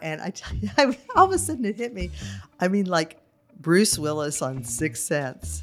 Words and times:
And 0.00 0.20
I 0.20 0.30
tell 0.30 0.56
you, 0.56 0.70
I, 0.78 0.96
all 1.16 1.26
of 1.26 1.32
a 1.32 1.38
sudden 1.38 1.64
it 1.64 1.76
hit 1.76 1.92
me. 1.94 2.10
I 2.60 2.68
mean, 2.68 2.86
like 2.86 3.18
Bruce 3.60 3.98
Willis 3.98 4.42
on 4.42 4.62
Sixth 4.64 5.04
Sense 5.04 5.62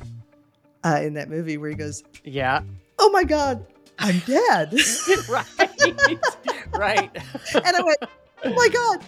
uh, 0.84 1.00
in 1.02 1.14
that 1.14 1.30
movie 1.30 1.58
where 1.58 1.70
he 1.70 1.76
goes, 1.76 2.04
Yeah. 2.24 2.62
Oh 3.00 3.10
my 3.10 3.24
God, 3.24 3.66
I'm 4.00 4.20
dead. 4.20 4.74
right. 5.30 5.48
right. 6.74 7.10
and 7.54 7.76
I 7.76 7.82
went, 7.82 8.00
Oh 8.44 8.54
my 8.54 8.70
God, 8.70 9.06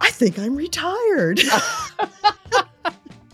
I 0.00 0.10
think 0.10 0.38
I'm 0.38 0.56
retired. 0.56 1.40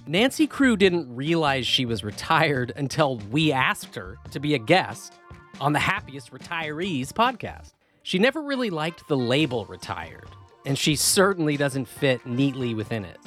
Nancy 0.09 0.47
Kruh 0.47 0.79
didn't 0.79 1.13
realize 1.15 1.67
she 1.67 1.85
was 1.85 2.05
retired 2.05 2.73
until 2.77 3.17
we 3.31 3.51
asked 3.51 3.97
her 3.97 4.17
to 4.31 4.39
be 4.39 4.55
a 4.55 4.59
guest 4.59 5.15
on 5.61 5.73
the 5.73 5.81
Happiest 5.81 6.33
Retirees 6.33 7.09
podcast. 7.13 7.73
She 8.03 8.21
never 8.21 8.41
really 8.41 8.71
liked 8.71 9.09
the 9.09 9.17
label 9.17 9.65
retired, 9.65 10.29
and 10.67 10.77
she 10.77 10.97
certainly 10.97 11.57
doesn't 11.57 11.87
fit 11.87 12.27
neatly 12.27 12.75
within 12.75 13.05
it. 13.05 13.19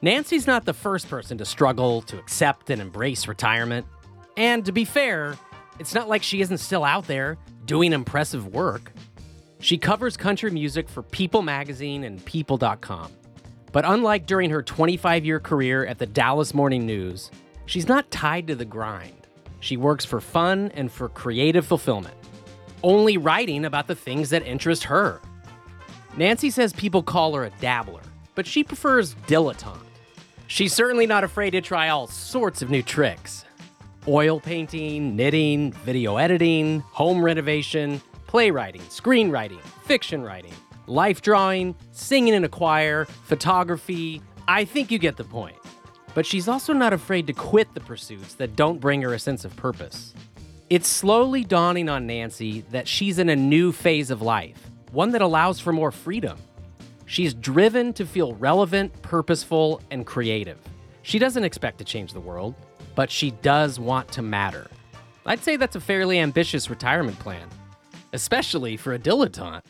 Nancy's 0.00 0.48
not 0.48 0.64
the 0.64 0.72
first 0.72 1.08
person 1.08 1.38
to 1.38 1.44
struggle 1.44 2.02
to 2.02 2.18
accept 2.18 2.70
and 2.70 2.82
embrace 2.82 3.28
retirement. 3.28 3.86
And 4.36 4.64
to 4.64 4.72
be 4.72 4.84
fair, 4.84 5.36
it's 5.78 5.94
not 5.94 6.08
like 6.08 6.22
she 6.24 6.40
isn't 6.40 6.58
still 6.58 6.82
out 6.82 7.06
there 7.06 7.38
doing 7.66 7.92
impressive 7.92 8.48
work. 8.48 8.90
She 9.60 9.78
covers 9.78 10.16
country 10.16 10.50
music 10.50 10.88
for 10.88 11.02
People 11.02 11.42
Magazine 11.42 12.02
and 12.02 12.24
People.com. 12.24 13.12
But 13.70 13.84
unlike 13.84 14.26
during 14.26 14.50
her 14.50 14.62
25 14.62 15.24
year 15.24 15.38
career 15.38 15.86
at 15.86 15.98
the 15.98 16.06
Dallas 16.06 16.52
Morning 16.52 16.84
News, 16.84 17.30
she's 17.66 17.86
not 17.86 18.10
tied 18.10 18.48
to 18.48 18.56
the 18.56 18.64
grind. 18.64 19.28
She 19.60 19.76
works 19.76 20.04
for 20.04 20.20
fun 20.20 20.72
and 20.74 20.90
for 20.90 21.08
creative 21.08 21.64
fulfillment, 21.64 22.16
only 22.82 23.16
writing 23.18 23.64
about 23.64 23.86
the 23.86 23.94
things 23.94 24.30
that 24.30 24.44
interest 24.44 24.84
her. 24.84 25.20
Nancy 26.16 26.50
says 26.50 26.72
people 26.72 27.02
call 27.02 27.34
her 27.34 27.44
a 27.44 27.50
dabbler, 27.60 28.02
but 28.34 28.46
she 28.46 28.62
prefers 28.62 29.14
dilettante. 29.26 29.80
She's 30.46 30.74
certainly 30.74 31.06
not 31.06 31.24
afraid 31.24 31.52
to 31.52 31.62
try 31.62 31.88
all 31.88 32.06
sorts 32.06 32.60
of 32.60 32.70
new 32.70 32.82
tricks 32.82 33.44
oil 34.08 34.40
painting, 34.40 35.14
knitting, 35.14 35.72
video 35.84 36.16
editing, 36.16 36.80
home 36.80 37.24
renovation, 37.24 38.02
playwriting, 38.26 38.80
screenwriting, 38.82 39.60
fiction 39.84 40.22
writing, 40.22 40.52
life 40.86 41.22
drawing, 41.22 41.74
singing 41.92 42.34
in 42.34 42.42
a 42.42 42.48
choir, 42.48 43.04
photography. 43.04 44.20
I 44.48 44.64
think 44.64 44.90
you 44.90 44.98
get 44.98 45.16
the 45.16 45.24
point. 45.24 45.56
But 46.14 46.26
she's 46.26 46.48
also 46.48 46.72
not 46.72 46.92
afraid 46.92 47.26
to 47.28 47.32
quit 47.32 47.72
the 47.74 47.80
pursuits 47.80 48.34
that 48.34 48.56
don't 48.56 48.80
bring 48.80 49.02
her 49.02 49.14
a 49.14 49.18
sense 49.18 49.44
of 49.44 49.54
purpose. 49.56 50.14
It's 50.68 50.88
slowly 50.88 51.44
dawning 51.44 51.88
on 51.88 52.06
Nancy 52.06 52.62
that 52.70 52.88
she's 52.88 53.18
in 53.18 53.28
a 53.28 53.36
new 53.36 53.72
phase 53.72 54.10
of 54.10 54.20
life, 54.20 54.71
one 54.92 55.10
that 55.10 55.22
allows 55.22 55.58
for 55.58 55.72
more 55.72 55.90
freedom. 55.90 56.38
She's 57.06 57.34
driven 57.34 57.92
to 57.94 58.06
feel 58.06 58.34
relevant, 58.34 59.02
purposeful, 59.02 59.80
and 59.90 60.06
creative. 60.06 60.58
She 61.02 61.18
doesn't 61.18 61.44
expect 61.44 61.78
to 61.78 61.84
change 61.84 62.12
the 62.12 62.20
world, 62.20 62.54
but 62.94 63.10
she 63.10 63.32
does 63.42 63.80
want 63.80 64.08
to 64.12 64.22
matter. 64.22 64.68
I'd 65.24 65.42
say 65.42 65.56
that's 65.56 65.76
a 65.76 65.80
fairly 65.80 66.18
ambitious 66.18 66.68
retirement 66.68 67.18
plan, 67.18 67.48
especially 68.12 68.76
for 68.76 68.92
a 68.92 68.98
dilettante. 68.98 69.62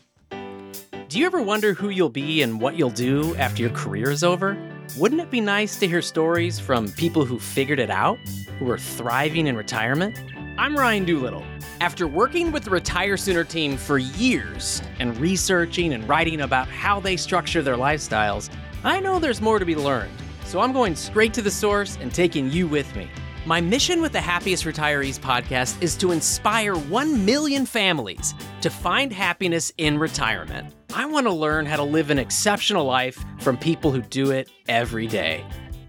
Do 1.07 1.19
you 1.19 1.25
ever 1.25 1.41
wonder 1.41 1.73
who 1.73 1.89
you'll 1.89 2.09
be 2.09 2.41
and 2.41 2.59
what 2.59 2.75
you'll 2.75 2.89
do 2.89 3.35
after 3.35 3.61
your 3.61 3.71
career 3.71 4.09
is 4.09 4.23
over? 4.23 4.57
Wouldn't 4.97 5.21
it 5.21 5.31
be 5.31 5.41
nice 5.41 5.79
to 5.79 5.87
hear 5.87 6.01
stories 6.01 6.59
from 6.59 6.91
people 6.91 7.23
who 7.23 7.39
figured 7.39 7.79
it 7.79 7.89
out, 7.89 8.17
who 8.59 8.69
are 8.69 8.77
thriving 8.77 9.47
in 9.47 9.55
retirement? 9.55 10.21
I'm 10.57 10.75
Ryan 10.75 11.05
Doolittle. 11.05 11.45
After 11.83 12.07
working 12.07 12.53
with 12.53 12.63
the 12.63 12.69
Retire 12.69 13.17
Sooner 13.17 13.43
team 13.43 13.75
for 13.75 13.97
years 13.97 14.81
and 14.99 15.17
researching 15.17 15.91
and 15.91 16.07
writing 16.07 16.39
about 16.39 16.69
how 16.69 17.01
they 17.01 17.17
structure 17.17 17.61
their 17.61 17.75
lifestyles, 17.75 18.49
I 18.85 19.01
know 19.01 19.19
there's 19.19 19.41
more 19.41 19.59
to 19.59 19.65
be 19.65 19.75
learned. 19.75 20.13
So 20.45 20.61
I'm 20.61 20.71
going 20.71 20.95
straight 20.95 21.33
to 21.33 21.41
the 21.41 21.51
source 21.51 21.97
and 21.99 22.13
taking 22.13 22.49
you 22.49 22.69
with 22.69 22.95
me. 22.95 23.09
My 23.45 23.59
mission 23.59 24.01
with 24.01 24.13
the 24.13 24.21
Happiest 24.21 24.63
Retirees 24.63 25.19
podcast 25.19 25.83
is 25.83 25.97
to 25.97 26.13
inspire 26.13 26.73
1 26.77 27.25
million 27.25 27.65
families 27.65 28.33
to 28.61 28.69
find 28.69 29.11
happiness 29.11 29.69
in 29.77 29.97
retirement. 29.97 30.73
I 30.93 31.05
want 31.05 31.27
to 31.27 31.33
learn 31.33 31.65
how 31.65 31.75
to 31.75 31.83
live 31.83 32.11
an 32.11 32.17
exceptional 32.17 32.85
life 32.85 33.21
from 33.41 33.57
people 33.57 33.91
who 33.91 34.01
do 34.03 34.31
it 34.31 34.49
every 34.69 35.07
day. 35.07 35.45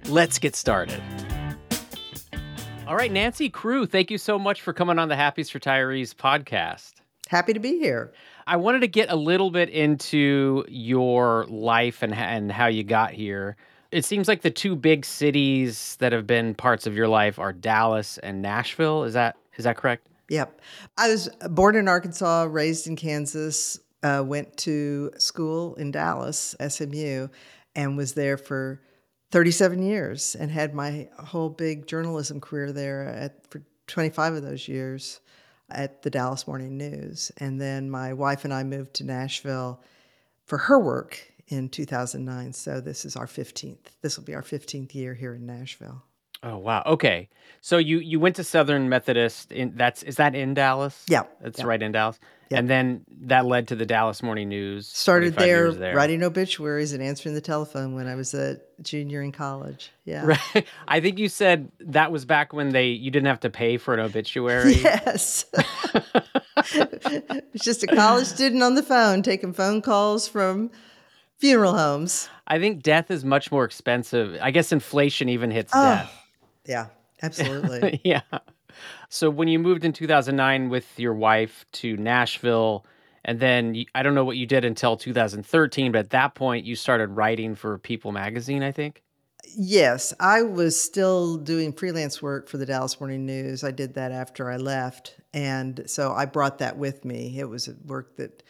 Let's 0.09 0.41
get 0.41 0.57
started. 0.57 1.01
All 2.87 2.97
right, 2.97 3.11
Nancy 3.11 3.49
Kruh, 3.49 3.89
thank 3.89 4.11
you 4.11 4.19
so 4.19 4.39
much 4.39 4.61
for 4.61 4.75
coming 4.75 4.99
on 4.99 5.09
the 5.09 5.17
Happiest 5.17 5.55
Retirees 5.55 6.15
podcast. 6.15 6.93
Happy 7.29 7.55
to 7.55 7.59
be 7.59 7.79
here. 7.79 8.13
I 8.47 8.57
wanted 8.57 8.81
to 8.81 8.89
get 8.89 9.11
a 9.11 9.17
little 9.17 9.51
bit 9.51 9.71
into 9.71 10.67
your 10.69 11.47
life 11.49 12.03
and, 12.03 12.13
and 12.15 12.53
how 12.53 12.67
you 12.67 12.85
got 12.85 13.13
here. 13.13 13.57
It 13.91 14.05
seems 14.05 14.29
like 14.29 14.43
the 14.43 14.51
two 14.51 14.77
big 14.77 15.07
cities 15.07 15.97
that 16.01 16.13
have 16.13 16.27
been 16.27 16.55
parts 16.55 16.87
of 16.87 16.95
your 16.95 17.09
life 17.09 17.39
are 17.39 17.55
Dallas 17.55 18.19
and 18.19 18.43
Nashville. 18.43 19.05
Is 19.05 19.15
that 19.15 19.37
is 19.57 19.65
that 19.65 19.79
correct? 19.79 20.07
Yep. 20.29 20.61
I 20.99 21.09
was 21.09 21.31
born 21.51 21.77
in 21.77 21.89
Arkansas, 21.89 22.49
raised 22.51 22.87
in 22.87 22.97
Kansas, 22.97 23.79
uh, 24.03 24.23
went 24.27 24.57
to 24.59 25.11
school 25.17 25.75
in 25.77 25.91
Dallas, 25.91 26.55
SMU, 26.61 27.29
and 27.75 27.97
was 27.97 28.13
there 28.13 28.37
for 28.37 28.83
37 29.35 29.83
years 29.83 30.37
and 30.37 30.49
had 30.49 30.73
my 30.75 31.09
whole 31.19 31.49
big 31.49 31.89
journalism 31.89 32.41
career 32.41 32.71
there 32.71 33.03
at, 33.03 33.45
for 33.51 33.65
25 33.89 34.35
of 34.35 34.43
those 34.45 34.69
years 34.69 35.19
at 35.71 36.03
the 36.03 36.11
Dallas 36.11 36.47
Morning 36.47 36.79
News. 36.79 37.33
And 37.39 37.61
then 37.61 37.91
my 37.91 38.13
wife 38.13 38.45
and 38.45 38.55
I 38.55 38.63
moved 38.63 38.95
to 38.95 39.05
Nashville 39.05 39.83
for 40.45 40.57
her 40.57 40.79
work 40.79 41.19
in 41.49 41.69
2009. 41.69 42.53
So 42.53 42.81
this 42.81 43.05
is 43.05 43.17
our 43.17 43.27
15th. 43.27 43.87
This 44.03 44.17
will 44.17 44.25
be 44.25 44.37
our 44.37 44.43
15th 44.43 44.95
year 44.95 45.15
here 45.15 45.35
in 45.35 45.47
Nashville. 45.47 46.05
Oh 46.45 46.59
wow. 46.59 46.83
Okay. 46.85 47.29
So 47.63 47.79
you 47.79 47.99
you 47.99 48.21
went 48.21 48.37
to 48.37 48.45
Southern 48.45 48.91
Methodist 48.91 49.51
in 49.51 49.73
that's 49.77 50.03
is 50.03 50.17
that 50.17 50.35
in 50.35 50.53
Dallas? 50.53 51.05
Yeah. 51.09 51.23
That's 51.41 51.61
yeah. 51.61 51.67
right 51.67 51.83
in 51.83 51.93
Dallas. 51.93 52.21
Yep. 52.51 52.59
And 52.59 52.71
then 52.71 53.05
that 53.23 53.47
led 53.47 53.69
to 53.69 53.75
the 53.75 53.87
Dallas 53.87 54.23
Morning 54.23 54.51
News. 54.51 54.87
Started 54.87 55.35
there, 55.37 55.73
there, 55.73 55.97
writing 55.97 56.23
obituaries 56.23 56.93
and 56.93 57.03
answering 57.03 57.35
the 57.35 57.41
telephone 57.41 57.95
when 57.95 58.07
I 58.07 58.17
was 58.17 58.35
a 58.35 58.59
junior 58.83 59.23
in 59.23 59.33
college. 59.33 59.91
Yeah. 60.05 60.25
Right. 60.55 60.67
I 60.87 61.01
think 61.01 61.19
you 61.19 61.31
said 61.31 61.73
that 61.81 62.13
was 62.13 62.27
back 62.27 62.53
when 62.53 62.69
they 62.71 62.89
you 62.89 63.11
didn't 63.11 63.29
have 63.29 63.41
to 63.41 63.51
pay 63.51 63.79
for 63.79 63.95
an 63.95 64.01
obituary. 64.01 64.75
Yes. 64.75 65.47
it's 66.57 67.65
just 67.65 67.83
a 67.83 67.87
college 67.87 68.27
student 68.27 68.63
on 68.63 68.75
the 68.75 68.83
phone 68.83 69.23
taking 69.23 69.55
phone 69.55 69.81
calls 69.81 70.29
from 70.29 70.71
funeral 71.39 71.77
homes. 71.77 72.29
I 72.47 72.59
think 72.59 72.83
death 72.83 73.11
is 73.11 73.25
much 73.25 73.51
more 73.51 73.65
expensive. 73.65 74.39
I 74.43 74.51
guess 74.51 74.71
inflation 74.71 75.31
even 75.31 75.51
hits 75.51 75.73
Oh, 75.75 75.83
death. 75.83 76.24
Yeah, 76.67 76.87
absolutely. 77.23 78.01
yeah. 78.05 78.23
So 79.09 79.31
when 79.31 79.49
you 79.49 79.59
moved 79.59 79.85
in 79.85 79.93
2009 79.93 80.69
with 80.69 80.99
your 80.99 81.15
wife 81.15 81.65
to 81.73 81.97
Nashville, 81.97 82.85
and 83.25 83.39
then 83.41 83.75
you, 83.75 83.87
I 83.95 84.03
don't 84.03 84.15
know 84.15 84.25
what 84.25 84.37
you 84.37 84.47
did 84.47 84.65
until 84.65 84.97
2013, 84.97 85.93
but 85.93 85.99
at 85.99 86.11
that 86.11 86.35
point 86.35 86.67
you 86.67 86.77
started 86.77 87.09
writing 87.11 87.55
for 87.55 87.79
People 87.79 88.13
magazine, 88.13 88.63
I 88.63 88.73
think. 88.73 89.03
yes, 89.57 90.13
I 90.21 90.43
was 90.43 90.81
still 90.81 91.37
doing 91.37 91.73
freelance 91.73 92.21
work 92.23 92.49
for 92.49 92.57
the 92.57 92.67
Dallas 92.67 92.99
Morning 93.01 93.27
News. 93.27 93.63
I 93.65 93.71
did 93.71 93.95
that 93.95 94.13
after 94.13 94.51
I 94.51 94.57
left. 94.57 95.17
And 95.33 95.83
so 95.87 96.13
I 96.13 96.27
brought 96.27 96.59
that 96.59 96.77
with 96.77 97.05
me. 97.05 97.39
It 97.39 97.49
was 97.49 97.69
a 97.69 97.75
work 97.87 98.17
that 98.17 98.43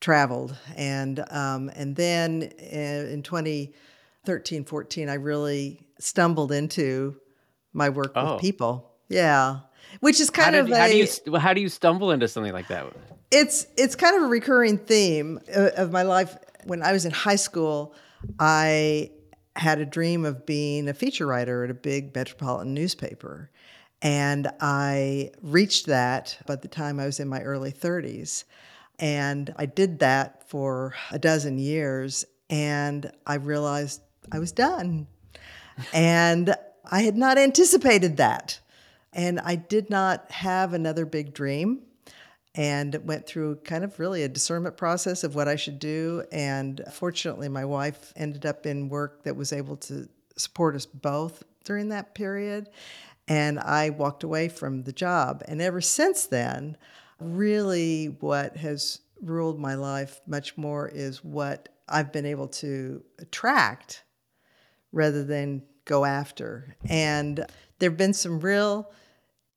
traveled. 0.00 0.56
And, 0.76 1.24
um, 1.30 1.70
and 1.74 1.96
then 1.96 2.42
in 2.42 3.22
2013, 3.22 4.64
14, 4.64 5.08
I 5.08 5.14
really 5.14 5.80
stumbled 5.98 6.52
into 6.52 7.16
my 7.72 7.88
work 7.88 8.12
Oh. 8.16 8.32
with 8.34 8.40
people. 8.40 8.90
Yeah. 9.08 9.60
Which 10.00 10.20
is 10.20 10.30
How 10.34 10.42
kind 10.44 10.54
did, 10.54 10.64
of 10.66 10.70
a, 10.70 10.78
how 10.78 10.88
do 10.88 10.96
you 10.96 11.36
how 11.38 11.52
do 11.54 11.60
you 11.60 11.68
stumble 11.68 12.10
into 12.10 12.28
something 12.28 12.52
like 12.52 12.68
that? 12.68 12.86
it's 13.30 13.66
it's 13.76 13.94
kind 13.94 14.16
of 14.16 14.22
a 14.22 14.26
recurring 14.26 14.78
theme 14.78 15.38
uh, 15.54 15.70
of 15.76 15.90
my 15.92 16.02
life. 16.02 16.36
When 16.64 16.82
I 16.82 16.92
was 16.92 17.04
in 17.04 17.10
high 17.12 17.36
school, 17.36 17.94
I 18.38 19.10
had 19.56 19.80
a 19.80 19.86
dream 19.86 20.24
of 20.24 20.44
being 20.46 20.88
a 20.88 20.94
feature 20.94 21.26
writer 21.26 21.64
at 21.64 21.70
a 21.70 21.74
big 21.74 22.14
metropolitan 22.14 22.74
newspaper. 22.74 23.50
And 24.02 24.48
I 24.60 25.30
reached 25.42 25.86
that 25.86 26.38
by 26.46 26.56
the 26.56 26.68
time 26.68 27.00
I 27.00 27.06
was 27.06 27.18
in 27.18 27.28
my 27.28 27.40
early 27.40 27.72
30s. 27.72 28.44
And 29.00 29.52
I 29.56 29.66
did 29.66 29.98
that 30.00 30.48
for 30.48 30.94
a 31.10 31.18
dozen 31.18 31.58
years. 31.58 32.24
And 32.50 33.10
I 33.26 33.34
realized 33.34 34.00
I 34.30 34.38
was 34.38 34.52
done. 34.52 35.08
And 35.92 36.54
I 36.88 37.02
had 37.02 37.16
not 37.16 37.38
anticipated 37.38 38.16
that. 38.16 38.60
And 39.12 39.40
I 39.40 39.56
did 39.56 39.90
not 39.90 40.30
have 40.30 40.72
another 40.72 41.06
big 41.06 41.32
dream 41.32 41.82
and 42.54 42.94
went 43.04 43.26
through 43.26 43.56
kind 43.56 43.84
of 43.84 43.98
really 43.98 44.22
a 44.22 44.28
discernment 44.28 44.76
process 44.76 45.24
of 45.24 45.34
what 45.34 45.48
I 45.48 45.56
should 45.56 45.78
do. 45.78 46.24
And 46.32 46.82
fortunately, 46.92 47.48
my 47.48 47.64
wife 47.64 48.12
ended 48.16 48.44
up 48.44 48.66
in 48.66 48.88
work 48.88 49.22
that 49.24 49.36
was 49.36 49.52
able 49.52 49.76
to 49.76 50.08
support 50.36 50.74
us 50.74 50.86
both 50.86 51.42
during 51.64 51.88
that 51.90 52.14
period. 52.14 52.68
And 53.28 53.58
I 53.58 53.90
walked 53.90 54.24
away 54.24 54.48
from 54.48 54.82
the 54.82 54.92
job. 54.92 55.42
And 55.46 55.60
ever 55.60 55.80
since 55.80 56.26
then, 56.26 56.76
really 57.20 58.06
what 58.06 58.56
has 58.56 59.00
ruled 59.20 59.58
my 59.58 59.74
life 59.74 60.20
much 60.26 60.56
more 60.56 60.88
is 60.88 61.24
what 61.24 61.68
I've 61.88 62.12
been 62.12 62.26
able 62.26 62.48
to 62.48 63.02
attract 63.18 64.04
rather 64.92 65.24
than 65.24 65.62
go 65.88 66.04
after. 66.04 66.76
And 66.88 67.44
there 67.80 67.90
have 67.90 67.96
been 67.96 68.14
some 68.14 68.38
real 68.38 68.88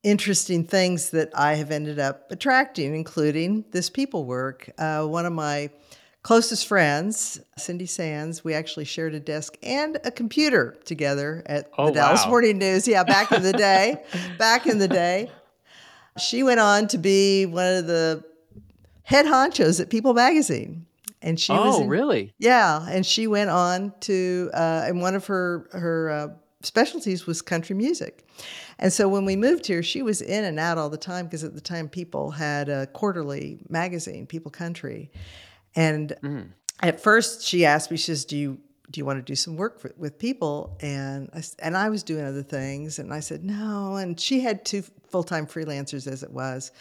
interesting 0.02 0.64
things 0.64 1.10
that 1.10 1.30
I 1.38 1.54
have 1.54 1.70
ended 1.70 2.00
up 2.00 2.32
attracting, 2.32 2.96
including 2.96 3.64
this 3.70 3.88
people 3.88 4.24
work. 4.24 4.68
Uh, 4.76 5.04
one 5.06 5.26
of 5.26 5.32
my 5.32 5.70
closest 6.24 6.66
friends, 6.66 7.40
Cindy 7.56 7.86
Sanz, 7.86 8.42
we 8.42 8.54
actually 8.54 8.84
shared 8.84 9.14
a 9.14 9.20
desk 9.20 9.56
and 9.62 9.98
a 10.04 10.10
computer 10.10 10.76
together 10.84 11.42
at 11.46 11.70
Oh, 11.78 11.86
the 11.86 11.92
Dallas 11.92 12.24
wow. 12.24 12.30
Morning 12.30 12.58
News. 12.58 12.88
Yeah, 12.88 13.04
back 13.04 13.30
in 13.30 13.42
the 13.42 13.52
day. 13.52 14.02
back 14.38 14.66
in 14.66 14.78
the 14.78 14.88
day. 14.88 15.30
She 16.18 16.42
went 16.42 16.58
on 16.60 16.88
to 16.88 16.98
be 16.98 17.46
one 17.46 17.72
of 17.74 17.86
the 17.86 18.24
head 19.04 19.26
honchos 19.26 19.80
at 19.80 19.88
People 19.88 20.14
Magazine. 20.14 20.86
And 21.22 21.38
she 21.38 21.52
was 21.52 21.76
oh, 21.78 21.82
in- 21.82 21.88
really? 21.88 22.34
yeah, 22.38 22.84
and 22.88 23.06
she 23.06 23.26
went 23.26 23.48
on 23.48 23.92
to, 24.00 24.50
uh, 24.52 24.84
and 24.86 25.00
one 25.00 25.14
of 25.14 25.26
her 25.26 25.68
her 25.72 26.10
uh, 26.10 26.28
specialties 26.62 27.26
was 27.26 27.42
country 27.42 27.76
music. 27.76 28.26
And 28.78 28.92
so 28.92 29.08
when 29.08 29.24
we 29.24 29.36
moved 29.36 29.66
here, 29.66 29.82
she 29.82 30.02
was 30.02 30.20
in 30.20 30.44
and 30.44 30.58
out 30.58 30.78
all 30.78 30.90
the 30.90 30.96
time 30.96 31.26
because 31.26 31.44
at 31.44 31.54
the 31.54 31.60
time 31.60 31.88
People 31.88 32.32
had 32.32 32.68
a 32.68 32.86
quarterly 32.88 33.60
magazine, 33.68 34.26
People 34.26 34.50
Country, 34.50 35.10
and 35.76 36.16
at 36.82 37.00
first 37.00 37.46
she 37.46 37.64
asked 37.64 37.90
me, 37.90 37.96
she 37.96 38.06
says, 38.06 38.24
"Do 38.24 38.36
you 38.36 38.58
do 38.90 38.98
you 38.98 39.04
want 39.04 39.18
to 39.18 39.22
do 39.22 39.36
some 39.36 39.56
work 39.56 39.78
for, 39.78 39.92
with 39.96 40.18
People?" 40.18 40.76
And 40.80 41.30
I, 41.32 41.42
and 41.60 41.76
I 41.76 41.88
was 41.88 42.02
doing 42.02 42.24
other 42.24 42.42
things, 42.42 42.98
and 42.98 43.14
I 43.14 43.20
said 43.20 43.44
no. 43.44 43.96
And 43.96 44.18
she 44.18 44.40
had 44.40 44.64
two 44.64 44.82
full 45.08 45.22
time 45.22 45.46
freelancers 45.46 46.10
as 46.10 46.22
it 46.22 46.32
was, 46.32 46.72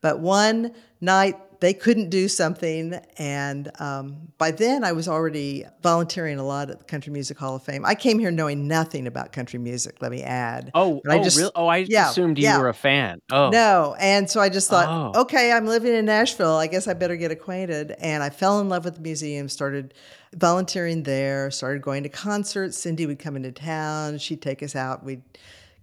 but 0.00 0.20
one 0.20 0.72
night 1.00 1.36
they 1.60 1.74
couldn't 1.74 2.08
do 2.08 2.26
something, 2.26 2.94
and 3.18 3.70
um, 3.80 4.28
by 4.38 4.50
then 4.50 4.82
I 4.82 4.92
was 4.92 5.06
already 5.08 5.64
volunteering 5.82 6.38
a 6.38 6.42
lot 6.44 6.70
at 6.70 6.78
the 6.78 6.84
Country 6.84 7.12
Music 7.12 7.38
Hall 7.38 7.56
of 7.56 7.62
Fame. 7.62 7.84
I 7.84 7.94
came 7.94 8.18
here 8.18 8.30
knowing 8.30 8.66
nothing 8.66 9.06
about 9.06 9.32
country 9.32 9.58
music. 9.58 9.96
Let 10.00 10.10
me 10.10 10.22
add. 10.22 10.70
Oh, 10.74 11.00
But 11.04 11.12
I 11.12 11.18
oh, 11.18 11.22
just- 11.22 11.36
really? 11.36 11.52
Oh, 11.54 11.66
I 11.66 11.76
yeah, 11.78 12.10
assumed 12.10 12.38
you 12.38 12.44
yeah. 12.44 12.58
were 12.58 12.68
a 12.70 12.74
fan. 12.74 13.20
Oh, 13.30 13.50
No. 13.50 13.94
And 14.00 14.28
so 14.30 14.40
I 14.40 14.48
just 14.48 14.70
thought, 14.70 15.14
Oh. 15.14 15.20
okay, 15.22 15.52
I'm 15.52 15.66
living 15.66 15.94
in 15.94 16.06
Nashville. 16.06 16.56
I 16.56 16.66
guess 16.66 16.88
I 16.88 16.94
better 16.94 17.16
get 17.16 17.30
acquainted. 17.30 17.94
And 18.00 18.22
I 18.22 18.30
fell 18.30 18.60
in 18.60 18.68
love 18.68 18.84
with 18.86 18.94
the 18.96 19.02
museum, 19.02 19.48
started 19.48 19.92
volunteering 20.34 21.02
there, 21.02 21.50
started 21.50 21.82
going 21.82 22.02
to 22.04 22.08
concerts. 22.08 22.78
Cindy 22.78 23.04
would 23.06 23.18
come 23.18 23.36
into 23.36 23.52
town, 23.52 24.18
she'd 24.18 24.40
take 24.40 24.62
us 24.62 24.74
out. 24.74 25.04
We 25.04 25.20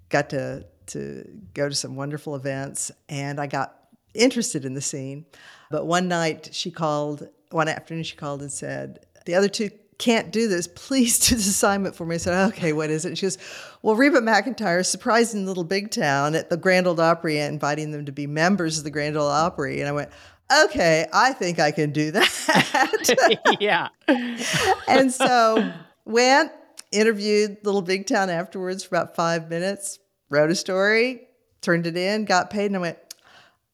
got 0.09 0.29
to 0.31 0.65
to 0.87 1.27
go 1.53 1.67
to 1.67 1.75
some 1.75 1.97
wonderful 1.97 2.33
events 2.35 2.91
and 3.09 3.41
I 3.41 3.47
got 3.47 3.75
interested 4.13 4.65
in 4.65 4.73
the 4.73 4.81
scene. 4.81 5.25
But 5.69 5.85
one 5.85 6.07
night 6.07 6.49
she 6.51 6.71
called, 6.71 7.27
one 7.51 7.67
afternoon 7.67 8.03
she 8.03 8.15
called 8.15 8.41
and 8.41 8.51
said, 8.51 9.05
the 9.25 9.35
other 9.35 9.49
two 9.49 9.69
can't 9.97 10.31
do 10.31 10.47
this. 10.47 10.67
Please 10.67 11.19
do 11.19 11.35
this 11.35 11.47
assignment 11.47 11.95
for 11.95 12.05
me. 12.05 12.15
I 12.15 12.17
said, 12.17 12.47
okay, 12.49 12.73
what 12.73 12.89
is 12.89 13.05
it? 13.05 13.09
And 13.09 13.17
she 13.17 13.25
goes, 13.25 13.37
well, 13.81 13.95
Reba 13.95 14.21
McEntire 14.21 14.79
is 14.79 14.87
surprising 14.87 15.45
Little 15.45 15.63
Big 15.63 15.91
Town 15.91 16.35
at 16.35 16.49
the 16.49 16.57
Grand 16.57 16.87
Ole 16.87 16.99
Opry 16.99 17.39
and 17.39 17.53
inviting 17.53 17.91
them 17.91 18.05
to 18.05 18.11
be 18.11 18.27
members 18.27 18.77
of 18.77 18.83
the 18.83 18.91
Grand 18.91 19.17
Ole 19.17 19.27
Opry. 19.27 19.79
And 19.79 19.89
I 19.89 19.91
went, 19.91 20.09
okay, 20.65 21.07
I 21.13 21.33
think 21.33 21.59
I 21.59 21.71
can 21.71 21.91
do 21.91 22.11
that. 22.11 23.47
yeah. 23.59 23.89
and 24.87 25.11
so 25.11 25.71
went, 26.05 26.51
interviewed 26.91 27.57
Little 27.63 27.81
Big 27.81 28.07
Town 28.07 28.29
afterwards 28.29 28.83
for 28.83 28.95
about 28.95 29.15
five 29.15 29.49
minutes, 29.49 29.99
wrote 30.29 30.51
a 30.51 30.55
story, 30.55 31.27
turned 31.61 31.87
it 31.87 31.97
in, 31.97 32.25
got 32.25 32.49
paid, 32.49 32.67
and 32.67 32.77
I 32.77 32.79
went, 32.79 32.97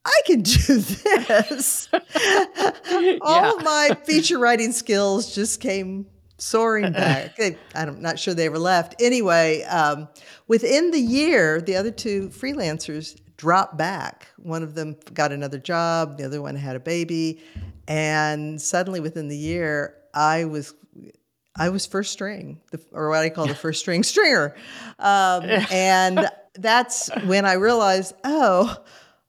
I 0.05 0.21
can 0.25 0.41
do 0.41 0.79
this. 0.79 1.89
All 3.21 3.57
of 3.57 3.63
my 3.63 3.97
feature 4.03 4.38
writing 4.38 4.71
skills 4.71 5.33
just 5.33 5.61
came 5.61 6.07
soaring 6.38 6.91
back. 6.91 7.38
I'm 7.73 8.01
not 8.01 8.19
sure 8.19 8.33
they 8.33 8.45
ever 8.45 8.59
left. 8.59 8.95
Anyway, 9.01 9.63
um, 9.63 10.09
within 10.47 10.91
the 10.91 11.00
year, 11.00 11.61
the 11.61 11.75
other 11.77 11.91
two 11.91 12.29
freelancers 12.29 13.17
dropped 13.38 13.77
back. 13.77 14.27
One 14.38 14.63
of 14.63 14.75
them 14.75 14.97
got 15.13 15.31
another 15.31 15.57
job, 15.57 16.17
the 16.17 16.25
other 16.25 16.41
one 16.41 16.55
had 16.55 16.75
a 16.75 16.79
baby, 16.79 17.41
and 17.88 18.61
suddenly 18.61 19.00
within 19.00 19.27
the 19.27 19.38
year, 19.38 19.95
I 20.13 20.45
was 20.45 20.73
I 21.55 21.69
was 21.69 21.85
first 21.85 22.11
string, 22.11 22.61
the, 22.71 22.81
or 22.91 23.09
what 23.09 23.19
I 23.19 23.29
call 23.29 23.45
the 23.45 23.55
first 23.55 23.79
string 23.79 24.03
stringer. 24.03 24.55
Um, 24.97 25.44
and 25.71 26.27
that's 26.55 27.09
when 27.25 27.45
I 27.45 27.53
realized, 27.53 28.15
oh, 28.23 28.75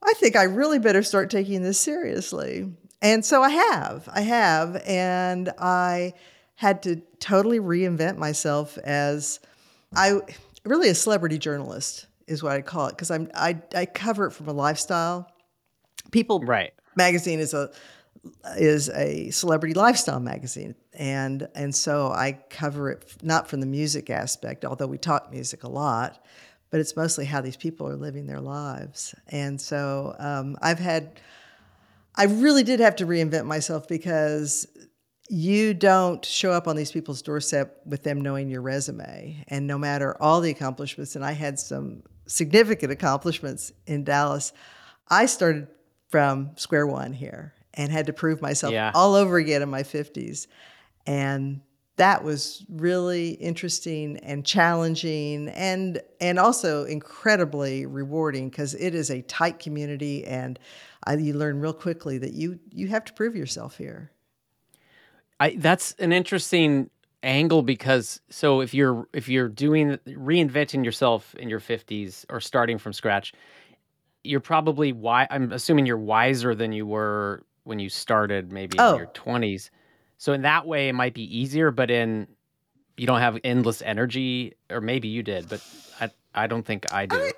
I 0.06 0.12
think 0.14 0.36
I 0.36 0.44
really 0.44 0.78
better 0.78 1.02
start 1.02 1.30
taking 1.30 1.62
this 1.62 1.78
seriously. 1.80 2.70
And 3.00 3.24
so 3.24 3.42
I 3.42 3.50
have, 3.50 4.08
I 4.12 4.20
have, 4.22 4.82
and 4.86 5.50
I 5.58 6.14
had 6.54 6.82
to 6.84 6.96
totally 7.20 7.58
reinvent 7.60 8.16
myself 8.16 8.78
as 8.78 9.40
I 9.94 10.20
really 10.64 10.88
a 10.88 10.94
celebrity 10.94 11.38
journalist 11.38 12.06
is 12.26 12.42
what 12.42 12.52
I 12.52 12.62
call 12.62 12.86
it 12.86 12.92
because 12.92 13.10
I'm 13.10 13.30
I, 13.34 13.60
I 13.74 13.86
cover 13.86 14.26
it 14.26 14.30
from 14.32 14.48
a 14.48 14.52
lifestyle. 14.52 15.30
People 16.10 16.40
Right. 16.40 16.72
magazine 16.96 17.40
is 17.40 17.54
a 17.54 17.70
is 18.56 18.88
a 18.90 19.30
celebrity 19.30 19.74
lifestyle 19.74 20.20
magazine 20.20 20.74
and 20.94 21.46
and 21.54 21.74
so 21.74 22.08
I 22.08 22.38
cover 22.48 22.90
it 22.90 23.16
not 23.22 23.48
from 23.48 23.60
the 23.60 23.66
music 23.66 24.08
aspect 24.08 24.64
although 24.64 24.86
we 24.86 24.96
talk 24.96 25.30
music 25.30 25.64
a 25.64 25.68
lot 25.68 26.24
but 26.70 26.80
it's 26.80 26.96
mostly 26.96 27.24
how 27.24 27.40
these 27.40 27.56
people 27.56 27.86
are 27.88 27.96
living 27.96 28.26
their 28.26 28.40
lives 28.40 29.14
and 29.28 29.60
so 29.60 30.14
um, 30.18 30.56
I've 30.62 30.78
had 30.78 31.20
I 32.16 32.24
really 32.24 32.62
did 32.62 32.80
have 32.80 32.96
to 32.96 33.06
reinvent 33.06 33.44
myself 33.46 33.88
because 33.88 34.66
you 35.28 35.74
don't 35.74 36.24
show 36.24 36.52
up 36.52 36.68
on 36.68 36.76
these 36.76 36.92
people's 36.92 37.22
doorstep 37.22 37.80
with 37.86 38.02
them 38.02 38.20
knowing 38.20 38.48
your 38.48 38.60
resume. 38.60 39.42
And 39.48 39.66
no 39.66 39.78
matter 39.78 40.16
all 40.22 40.40
the 40.40 40.50
accomplishments, 40.50 41.16
and 41.16 41.24
I 41.24 41.32
had 41.32 41.58
some 41.58 42.02
significant 42.26 42.92
accomplishments 42.92 43.72
in 43.86 44.04
Dallas, 44.04 44.52
I 45.08 45.26
started 45.26 45.66
from 46.08 46.50
square 46.56 46.86
one 46.86 47.12
here 47.12 47.54
and 47.72 47.90
had 47.90 48.06
to 48.06 48.12
prove 48.12 48.40
myself 48.40 48.72
Yeah. 48.72 48.92
all 48.94 49.14
over 49.14 49.36
again 49.36 49.62
in 49.62 49.70
my 49.70 49.82
50s. 49.82 50.46
And 51.06 51.62
that 51.96 52.24
was 52.24 52.64
really 52.68 53.30
interesting 53.30 54.16
and 54.18 54.44
challenging 54.44 55.48
and 55.48 56.02
and 56.20 56.38
also 56.38 56.84
incredibly 56.84 57.86
rewarding 57.86 58.48
because 58.48 58.74
it 58.74 58.94
is 58.94 59.10
a 59.10 59.22
tight 59.22 59.58
community 59.58 60.24
and 60.24 60.58
I, 61.06 61.14
you 61.14 61.34
learn 61.34 61.60
real 61.60 61.72
quickly 61.72 62.18
that 62.18 62.32
you 62.32 62.58
you 62.70 62.88
have 62.88 63.04
to 63.04 63.12
prove 63.12 63.36
yourself 63.36 63.76
here. 63.76 64.10
I 65.38 65.56
that's 65.58 65.92
an 65.98 66.12
interesting 66.12 66.90
angle 67.22 67.62
because 67.62 68.20
so 68.28 68.60
if 68.60 68.74
you're 68.74 69.06
if 69.12 69.28
you're 69.28 69.48
doing 69.48 69.96
reinventing 70.06 70.84
yourself 70.84 71.34
in 71.36 71.48
your 71.48 71.60
50s 71.60 72.26
or 72.28 72.40
starting 72.40 72.76
from 72.76 72.92
scratch 72.92 73.32
you're 74.24 74.40
probably 74.40 74.92
why 74.92 75.26
I'm 75.30 75.52
assuming 75.52 75.86
you're 75.86 75.96
wiser 75.96 76.54
than 76.54 76.72
you 76.72 76.86
were 76.86 77.42
when 77.64 77.78
you 77.78 77.88
started 77.88 78.52
maybe 78.52 78.78
Oh. 78.78 78.92
in 78.92 78.98
your 78.98 79.06
20s. 79.08 79.70
So 80.24 80.32
in 80.32 80.40
that 80.40 80.66
way 80.66 80.88
it 80.88 80.94
might 80.94 81.12
be 81.12 81.38
easier 81.38 81.70
but 81.70 81.90
in 81.90 82.26
you 82.96 83.06
don't 83.06 83.20
have 83.20 83.38
endless 83.44 83.82
energy 83.82 84.54
or 84.70 84.80
maybe 84.80 85.06
you 85.08 85.22
did 85.22 85.50
but 85.50 85.60
I 86.00 86.10
I 86.34 86.46
don't 86.46 86.64
think 86.64 86.90
I 86.90 87.04
do. 87.04 87.30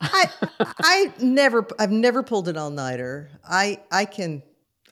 I 0.00 0.30
I 0.80 1.12
never 1.20 1.66
I've 1.76 1.90
never 1.90 2.22
pulled 2.22 2.46
an 2.46 2.56
all 2.56 2.70
nighter. 2.70 3.30
I 3.44 3.80
I 3.90 4.04
can 4.04 4.44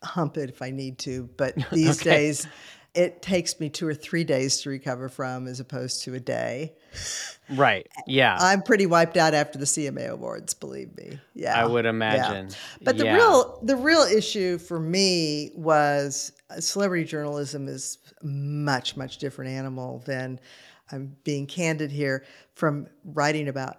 hump 0.03 0.37
it 0.37 0.51
if 0.51 0.61
I 0.61 0.71
need 0.73 0.99
to, 0.99 1.31
but 1.37 1.55
these 1.73 2.01
Okay. 2.01 2.11
days 2.11 2.49
it 2.93 3.23
takes 3.23 3.61
me 3.61 3.69
two 3.69 3.87
or 3.87 3.95
three 3.95 4.25
days 4.25 4.61
to 4.63 4.71
recover 4.71 5.09
from 5.09 5.47
as 5.47 5.61
opposed 5.61 6.03
to 6.03 6.15
a 6.15 6.21
day. 6.21 6.75
right. 7.51 7.87
Yeah. 8.09 8.37
I'm 8.41 8.63
pretty 8.63 8.87
wiped 8.87 9.17
out 9.17 9.33
after 9.33 9.61
the 9.61 9.65
CMA 9.67 10.09
awards, 10.09 10.55
believe 10.55 10.97
me. 10.97 11.21
Yeah. 11.35 11.57
I 11.57 11.67
would 11.67 11.85
yeah. 11.85 11.91
imagine. 11.91 12.49
But 12.83 12.99
the 12.99 13.05
Yeah. 13.05 13.15
real 13.15 13.61
the 13.63 13.77
real 13.77 14.01
issue 14.03 14.59
for 14.59 14.81
me 14.81 15.53
was 15.55 16.33
celebrity 16.59 17.05
journalism 17.05 17.69
is 17.69 17.99
much 18.23 18.97
much 18.97 19.19
different 19.19 19.51
animal 19.51 20.03
than 20.07 20.41
I'm 20.91 21.17
being 21.25 21.47
candid 21.47 21.91
here 21.91 22.25
from 22.55 22.87
writing 23.05 23.49
about 23.49 23.77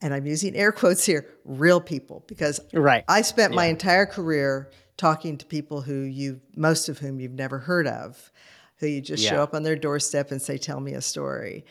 and 0.00 0.14
I'm 0.14 0.26
using 0.26 0.54
air 0.54 0.70
quotes 0.72 1.04
here 1.04 1.26
real 1.44 1.80
people 1.80 2.24
because 2.28 2.60
Right. 2.72 3.04
I 3.08 3.22
spent 3.22 3.52
my 3.52 3.64
entire 3.66 4.06
career 4.06 4.70
talking 4.96 5.36
to 5.38 5.46
people 5.46 5.80
who 5.82 6.02
you 6.02 6.40
most 6.56 6.88
of 6.88 6.98
whom 6.98 7.18
you've 7.20 7.32
never 7.32 7.58
heard 7.58 7.86
of 7.86 8.30
who 8.76 8.86
you 8.86 9.00
just 9.00 9.24
Yeah. 9.24 9.30
show 9.30 9.42
up 9.42 9.54
on 9.54 9.64
their 9.64 9.74
doorstep 9.76 10.30
and 10.30 10.40
say 10.40 10.56
tell 10.56 10.78
me 10.80 10.94
a 10.94 11.02
story. 11.02 11.64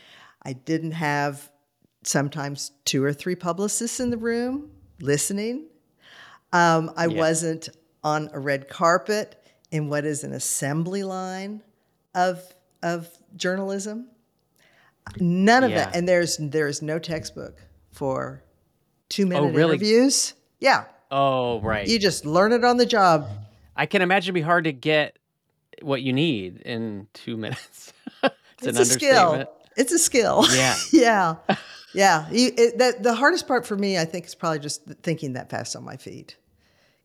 I 0.43 0.53
didn't 0.53 0.91
have 0.91 1.50
sometimes 2.03 2.72
two 2.86 3.03
or 3.03 3.13
three 3.13 3.36
publicists 3.36 4.00
in 4.01 4.10
the 4.10 4.17
room 4.17 4.72
listening. 5.00 5.67
Um, 6.51 6.91
I 6.98 7.07
Yeah. 7.07 7.17
wasn't 7.17 7.69
on 8.03 8.29
a 8.34 8.39
red 8.39 8.67
carpet 8.69 9.41
in 9.72 9.90
what 9.90 10.06
is 10.06 10.24
an 10.24 10.34
assembly 10.34 11.04
line 11.04 11.62
of 12.16 12.42
of 12.84 13.10
journalism. 13.36 14.08
None 15.20 15.64
of 15.64 15.72
Yeah. 15.72 15.86
that, 15.86 15.96
and 15.96 16.08
there's 16.08 16.38
there's 16.38 16.82
no 16.82 17.00
textbook 17.00 17.58
for 17.92 18.44
two 19.10 19.26
minute 19.26 19.42
oh, 19.42 19.48
really? 19.50 19.76
interviews. 19.76 20.34
Yeah, 20.60 20.86
Oh, 21.12 21.62
right. 21.62 21.88
you 21.88 22.00
just 22.00 22.26
learn 22.26 22.52
it 22.52 22.64
on 22.66 22.78
the 22.78 22.86
job. 22.86 23.28
I 23.76 23.86
can 23.86 24.02
imagine 24.02 24.28
it'd 24.30 24.36
be 24.36 24.42
hard 24.42 24.66
to 24.66 24.74
get 24.74 25.18
what 25.82 26.02
you 26.02 26.12
need 26.14 26.62
in 26.62 27.08
two 27.14 27.38
minutes. 27.38 27.94
it's, 28.24 28.34
It's 28.64 28.80
a 28.80 28.86
skill. 28.86 29.46
It's 29.78 29.92
a 29.94 30.00
skill. 30.00 30.46
Yeah. 30.52 30.76
yeah. 30.92 31.36
Yeah. 31.94 32.28
You, 32.32 32.52
it, 32.58 32.78
that, 32.80 33.04
the 33.04 33.14
hardest 33.14 33.48
part 33.48 33.66
for 33.68 33.78
me, 33.78 33.98
I 33.98 34.06
think, 34.06 34.26
is 34.26 34.34
probably 34.36 34.60
just 34.60 34.84
thinking 35.04 35.34
that 35.34 35.50
fast 35.52 35.76
on 35.76 35.84
my 35.84 35.96
feet. 35.96 36.36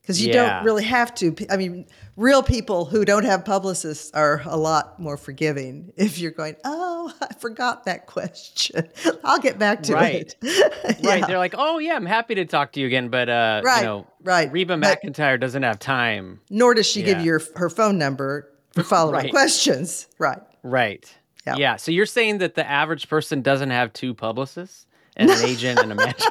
Because 0.02 0.20
you 0.20 0.32
Yeah. 0.32 0.56
don't 0.56 0.64
really 0.64 0.82
have 0.84 1.14
to. 1.16 1.34
I 1.48 1.56
mean, 1.56 1.86
real 2.16 2.42
people 2.42 2.84
who 2.86 3.04
don't 3.04 3.24
have 3.24 3.44
publicists 3.44 4.10
are 4.14 4.42
a 4.44 4.56
lot 4.56 4.98
more 4.98 5.16
forgiving 5.16 5.92
if 5.96 6.18
you're 6.18 6.32
going, 6.32 6.56
oh, 6.64 7.12
I 7.20 7.32
forgot 7.34 7.84
that 7.84 8.06
question. 8.06 8.88
I'll 9.24 9.38
get 9.38 9.58
back 9.60 9.84
to 9.84 9.94
Right. 9.94 10.34
it. 10.42 10.72
Right. 11.04 11.20
Yeah. 11.20 11.26
They're 11.26 11.38
like, 11.38 11.54
oh, 11.56 11.78
yeah, 11.78 11.94
I'm 11.94 12.06
happy 12.06 12.34
to 12.34 12.44
talk 12.44 12.72
to 12.72 12.80
you 12.80 12.86
again. 12.86 13.08
But, 13.08 13.28
uh, 13.28 13.60
Right, 13.64 13.78
you 13.78 13.84
know, 13.86 14.06
right. 14.24 14.50
Reba 14.52 14.76
But- 14.76 15.00
McEntire 15.02 15.38
doesn't 15.38 15.62
have 15.62 15.78
time. 15.78 16.40
Nor 16.50 16.74
does 16.74 16.86
she 16.86 17.02
give 17.02 17.18
Yeah. 17.18 17.24
you 17.24 17.32
her, 17.34 17.40
her 17.56 17.70
phone 17.70 17.96
number 17.98 18.48
for 18.74 18.82
follow 18.82 19.12
up 19.14 19.22
Right. 19.22 19.30
questions. 19.30 20.08
Right. 20.18 20.38
Right. 20.64 21.12
Yeah. 21.46 21.54
Yeah. 21.56 21.76
So 21.76 21.90
you're 21.92 22.06
saying 22.06 22.38
that 22.38 22.54
the 22.56 22.68
average 22.68 23.08
person 23.08 23.42
doesn't 23.42 23.70
have 23.70 23.92
two 23.92 24.14
publicists 24.14 24.86
and 25.16 25.30
an 25.30 25.44
agent 25.44 25.78
and 25.80 25.92
a 25.92 25.94
manager? 25.94 26.24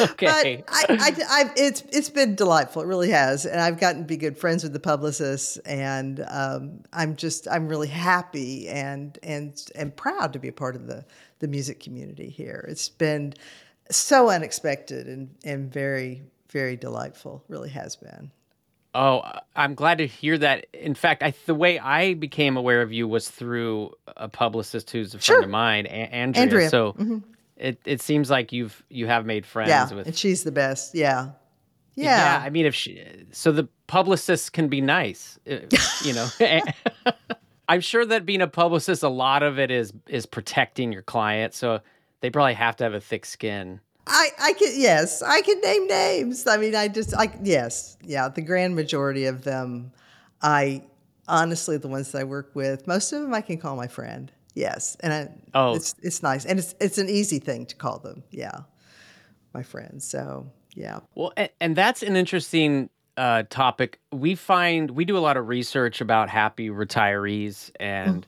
Okay. 0.00 0.64
But 0.66 0.66
I, 0.68 0.84
I, 0.88 1.16
I've, 1.30 1.52
it's 1.56 1.82
it's 1.92 2.10
been 2.10 2.34
delightful. 2.34 2.82
It 2.82 2.86
really 2.86 3.10
has, 3.10 3.46
and 3.46 3.60
I've 3.60 3.78
gotten 3.80 4.02
to 4.02 4.06
be 4.06 4.16
good 4.16 4.38
friends 4.38 4.62
with 4.62 4.72
the 4.72 4.80
publicists, 4.80 5.56
and 5.58 6.24
um, 6.28 6.80
I'm 6.92 7.16
just 7.16 7.48
I'm 7.48 7.68
really 7.68 7.88
happy 7.88 8.68
and 8.68 9.18
and 9.22 9.60
and 9.74 9.94
proud 9.96 10.32
to 10.34 10.38
be 10.38 10.48
a 10.48 10.52
part 10.52 10.76
of 10.76 10.86
the 10.86 11.04
the 11.40 11.48
music 11.48 11.80
community 11.80 12.28
here. 12.28 12.64
It's 12.68 12.88
been 12.88 13.34
so 13.90 14.30
unexpected 14.30 15.06
and 15.06 15.34
and 15.44 15.72
very 15.72 16.22
very 16.50 16.76
delightful. 16.76 17.44
Really 17.48 17.70
has 17.70 17.96
been. 17.96 18.30
Oh, 18.92 19.22
I'm 19.54 19.76
glad 19.76 19.98
to 19.98 20.06
hear 20.08 20.36
that. 20.38 20.66
In 20.74 20.94
fact, 20.96 21.22
I, 21.22 21.32
the 21.46 21.54
way 21.54 21.78
I 21.78 22.14
became 22.14 22.56
aware 22.56 22.82
of 22.82 22.92
you 22.92 23.06
was 23.06 23.28
through 23.30 23.92
a 24.16 24.28
publicist 24.28 24.90
who's 24.90 25.14
a 25.14 25.18
friend 25.20 25.22
Sure. 25.24 25.42
of 25.44 25.48
mine, 25.48 25.86
a- 25.86 25.90
Andrea. 25.90 26.42
Andrea. 26.42 26.68
So 26.70 26.94
Mhm. 26.94 27.22
It, 27.60 27.80
it 27.84 28.00
seems 28.00 28.30
like 28.30 28.52
you've 28.52 28.82
you 28.88 29.06
have 29.06 29.26
made 29.26 29.44
friends 29.44 29.68
Yeah, 29.68 29.92
with. 29.92 30.06
and 30.06 30.16
she's 30.16 30.42
the 30.44 30.52
best. 30.52 30.94
Yeah, 30.94 31.30
yeah. 31.94 32.38
yeah. 32.38 32.44
I 32.44 32.50
mean, 32.50 32.66
if 32.66 32.74
she, 32.74 33.04
so, 33.32 33.52
the 33.52 33.68
publicist 33.86 34.52
can 34.52 34.68
be 34.68 34.80
nice, 34.80 35.38
uh, 35.48 35.58
you 36.02 36.14
know. 36.14 36.28
I'm 37.68 37.80
sure 37.80 38.04
that 38.04 38.26
being 38.26 38.42
a 38.42 38.48
publicist, 38.48 39.02
a 39.02 39.08
lot 39.08 39.42
of 39.42 39.58
it 39.58 39.70
is 39.70 39.92
is 40.08 40.26
protecting 40.26 40.90
your 40.92 41.02
client. 41.02 41.54
So 41.54 41.80
they 42.20 42.30
probably 42.30 42.54
have 42.54 42.76
to 42.76 42.84
have 42.84 42.94
a 42.94 43.00
thick 43.00 43.24
skin. 43.24 43.80
I, 44.06 44.28
I 44.40 44.52
can 44.54 44.72
yes, 44.74 45.22
I 45.22 45.40
can 45.42 45.60
name 45.60 45.86
names. 45.86 46.46
I 46.46 46.56
mean, 46.56 46.74
I 46.74 46.88
just 46.88 47.14
I 47.16 47.32
yes, 47.44 47.96
yeah. 48.02 48.28
The 48.28 48.42
grand 48.42 48.74
majority 48.74 49.26
of 49.26 49.44
them, 49.44 49.92
I 50.42 50.82
honestly 51.28 51.76
the 51.76 51.88
ones 51.88 52.10
that 52.12 52.22
I 52.22 52.24
work 52.24 52.50
with, 52.54 52.86
most 52.88 53.12
of 53.12 53.22
them 53.22 53.34
I 53.34 53.40
can 53.40 53.58
call 53.58 53.76
my 53.76 53.86
friend. 53.86 54.32
Yes, 54.54 54.96
and 55.00 55.12
I, 55.12 55.28
Oh. 55.54 55.74
it's 55.74 55.94
it's 56.02 56.22
nice, 56.22 56.44
and 56.44 56.58
it's 56.58 56.74
it's 56.80 56.98
an 56.98 57.08
easy 57.08 57.38
thing 57.38 57.66
to 57.66 57.76
call 57.76 57.98
them. 57.98 58.24
Yeah, 58.30 58.60
my 59.54 59.62
friends. 59.62 60.04
So 60.04 60.50
yeah, 60.74 61.00
Well, 61.14 61.32
and, 61.36 61.50
and 61.60 61.76
that's 61.76 62.02
an 62.02 62.16
interesting 62.16 62.90
uh, 63.16 63.44
topic. 63.50 64.00
We 64.12 64.34
find 64.34 64.90
we 64.90 65.04
do 65.04 65.16
a 65.16 65.20
lot 65.20 65.36
of 65.36 65.48
research 65.48 66.00
about 66.00 66.28
happy 66.28 66.68
retirees, 66.70 67.70
and 67.78 68.26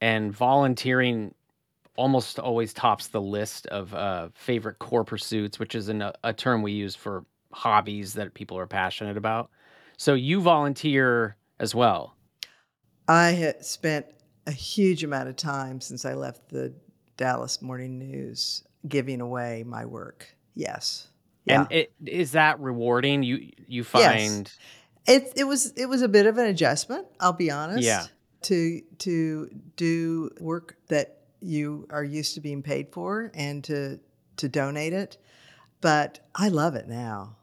and 0.00 0.32
volunteering 0.32 1.34
almost 1.96 2.38
always 2.38 2.72
tops 2.72 3.08
the 3.08 3.20
list 3.20 3.66
of 3.66 3.92
uh, 3.94 4.28
favorite 4.34 4.78
core 4.78 5.04
pursuits, 5.04 5.58
which 5.58 5.74
is 5.74 5.88
an, 5.88 6.02
a 6.24 6.32
term 6.32 6.62
we 6.62 6.72
use 6.72 6.94
for 6.94 7.24
hobbies 7.52 8.14
that 8.14 8.32
people 8.32 8.56
are 8.56 8.66
passionate 8.66 9.16
about. 9.18 9.50
So 9.98 10.14
you 10.14 10.40
volunteer 10.40 11.36
as 11.58 11.74
well. 11.74 12.16
I 13.08 13.54
spent 13.60 14.06
a 14.46 14.52
huge 14.52 15.04
amount 15.04 15.28
of 15.28 15.36
time 15.36 15.80
since 15.80 16.04
I 16.04 16.14
left 16.14 16.48
the 16.48 16.72
Dallas 17.16 17.60
Morning 17.60 17.98
News 17.98 18.64
giving 18.88 19.20
away 19.20 19.62
my 19.66 19.84
work. 19.84 20.26
Yes. 20.54 21.08
Yeah. 21.44 21.62
And 21.62 21.72
it 21.72 21.92
is 22.06 22.32
that 22.32 22.60
rewarding? 22.60 23.22
You 23.22 23.50
you 23.66 23.84
find 23.84 24.46
yes. 24.46 24.58
It 25.06 25.32
it 25.36 25.44
was 25.44 25.72
it 25.76 25.86
was 25.86 26.02
a 26.02 26.08
bit 26.08 26.26
of 26.26 26.38
an 26.38 26.46
adjustment. 26.46 27.06
I'll 27.18 27.32
be 27.32 27.50
honest. 27.50 27.84
Yeah. 27.84 28.06
To 28.42 28.80
to 28.98 29.50
do 29.76 30.30
work 30.40 30.76
that 30.88 31.18
you 31.40 31.86
are 31.90 32.04
used 32.04 32.34
to 32.34 32.40
being 32.40 32.62
paid 32.62 32.92
for 32.92 33.30
and 33.34 33.62
to 33.64 34.00
to 34.36 34.48
donate 34.48 34.92
it, 34.92 35.18
but 35.80 36.20
I 36.34 36.48
love 36.48 36.74
it 36.74 36.88
now. 36.88 37.36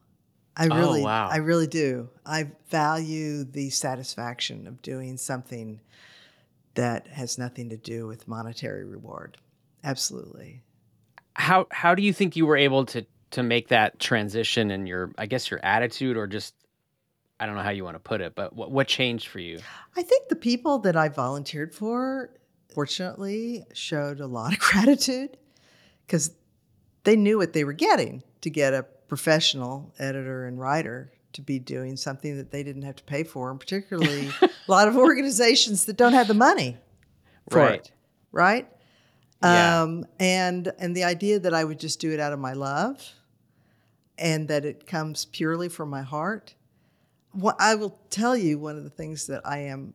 I 0.55 0.67
Oh, 0.69 0.75
really 0.75 1.03
wow. 1.03 1.29
I 1.31 1.37
really 1.37 1.67
do. 1.67 2.09
I 2.25 2.51
value 2.69 3.43
the 3.43 3.69
satisfaction 3.69 4.65
of 4.65 4.81
doing 4.81 5.17
something 5.17 5.79
that 6.77 7.07
has 7.07 7.37
nothing 7.37 7.69
to 7.69 7.77
do 7.77 8.05
with 8.07 8.27
monetary 8.27 8.85
reward. 8.85 9.37
Absolutely. 9.83 10.63
how 11.33 11.67
how 11.71 11.93
do 11.95 12.01
you 12.01 12.13
think 12.13 12.35
you 12.35 12.45
were 12.45 12.57
able 12.57 12.85
to 12.85 13.05
to 13.31 13.43
make 13.43 13.67
that 13.67 13.99
transition 13.99 14.71
in 14.71 14.87
your 14.87 15.11
I 15.17 15.25
guess 15.25 15.51
your 15.51 15.59
attitude 15.63 16.17
or 16.17 16.27
just 16.27 16.53
I 17.39 17.45
don't 17.45 17.55
know 17.55 17.61
how 17.61 17.69
you 17.71 17.83
want 17.83 17.95
to 17.95 17.99
put 17.99 18.21
it, 18.21 18.35
but 18.35 18.55
what 18.55 18.71
what 18.71 18.87
changed 18.87 19.27
for 19.27 19.39
you? 19.39 19.59
I 19.95 20.03
think 20.03 20.29
the 20.29 20.35
people 20.35 20.79
that 20.79 20.95
I 20.95 21.09
volunteered 21.09 21.73
for, 21.73 22.31
fortunately, 22.73 23.63
showed 23.73 24.19
a 24.19 24.27
lot 24.27 24.53
of 24.53 24.59
gratitude 24.69 25.37
because 26.05 26.31
they 27.03 27.15
knew 27.15 27.37
what 27.37 27.53
they 27.53 27.63
were 27.63 27.73
getting 27.73 28.23
to 28.41 28.49
get 28.49 28.73
a 28.73 28.83
professional 29.07 29.93
editor 29.99 30.45
and 30.45 30.59
writer 30.59 31.11
to 31.33 31.41
be 31.41 31.59
doing 31.59 31.97
something 31.97 32.37
that 32.37 32.51
they 32.51 32.63
didn't 32.63 32.81
have 32.83 32.95
to 32.97 33.03
pay 33.03 33.23
for, 33.23 33.51
and 33.51 33.59
particularly 33.59 34.29
a 34.41 34.49
lot 34.67 34.87
of 34.87 34.95
organizations 34.95 35.85
that 35.85 35.97
don't 35.97 36.13
have 36.13 36.27
the 36.27 36.33
money 36.33 36.77
for 37.49 37.59
Right. 37.59 37.79
it, 37.79 37.91
right? 38.31 38.67
Yeah. 39.43 39.83
Um, 39.83 40.05
and 40.19 40.71
and 40.79 40.95
the 40.95 41.03
idea 41.03 41.39
that 41.39 41.53
I 41.53 41.63
would 41.63 41.79
just 41.79 41.99
do 41.99 42.11
it 42.11 42.19
out 42.19 42.33
of 42.33 42.39
my 42.39 42.53
love, 42.53 43.07
and 44.17 44.47
that 44.47 44.65
it 44.65 44.87
comes 44.87 45.25
purely 45.25 45.69
from 45.69 45.89
my 45.89 46.01
heart. 46.01 46.55
What 47.33 47.55
I 47.59 47.75
will 47.75 47.99
tell 48.09 48.35
you, 48.35 48.57
one 48.57 48.77
of 48.77 48.83
the 48.83 48.89
things 48.89 49.27
that 49.27 49.41
I 49.45 49.59
am 49.59 49.93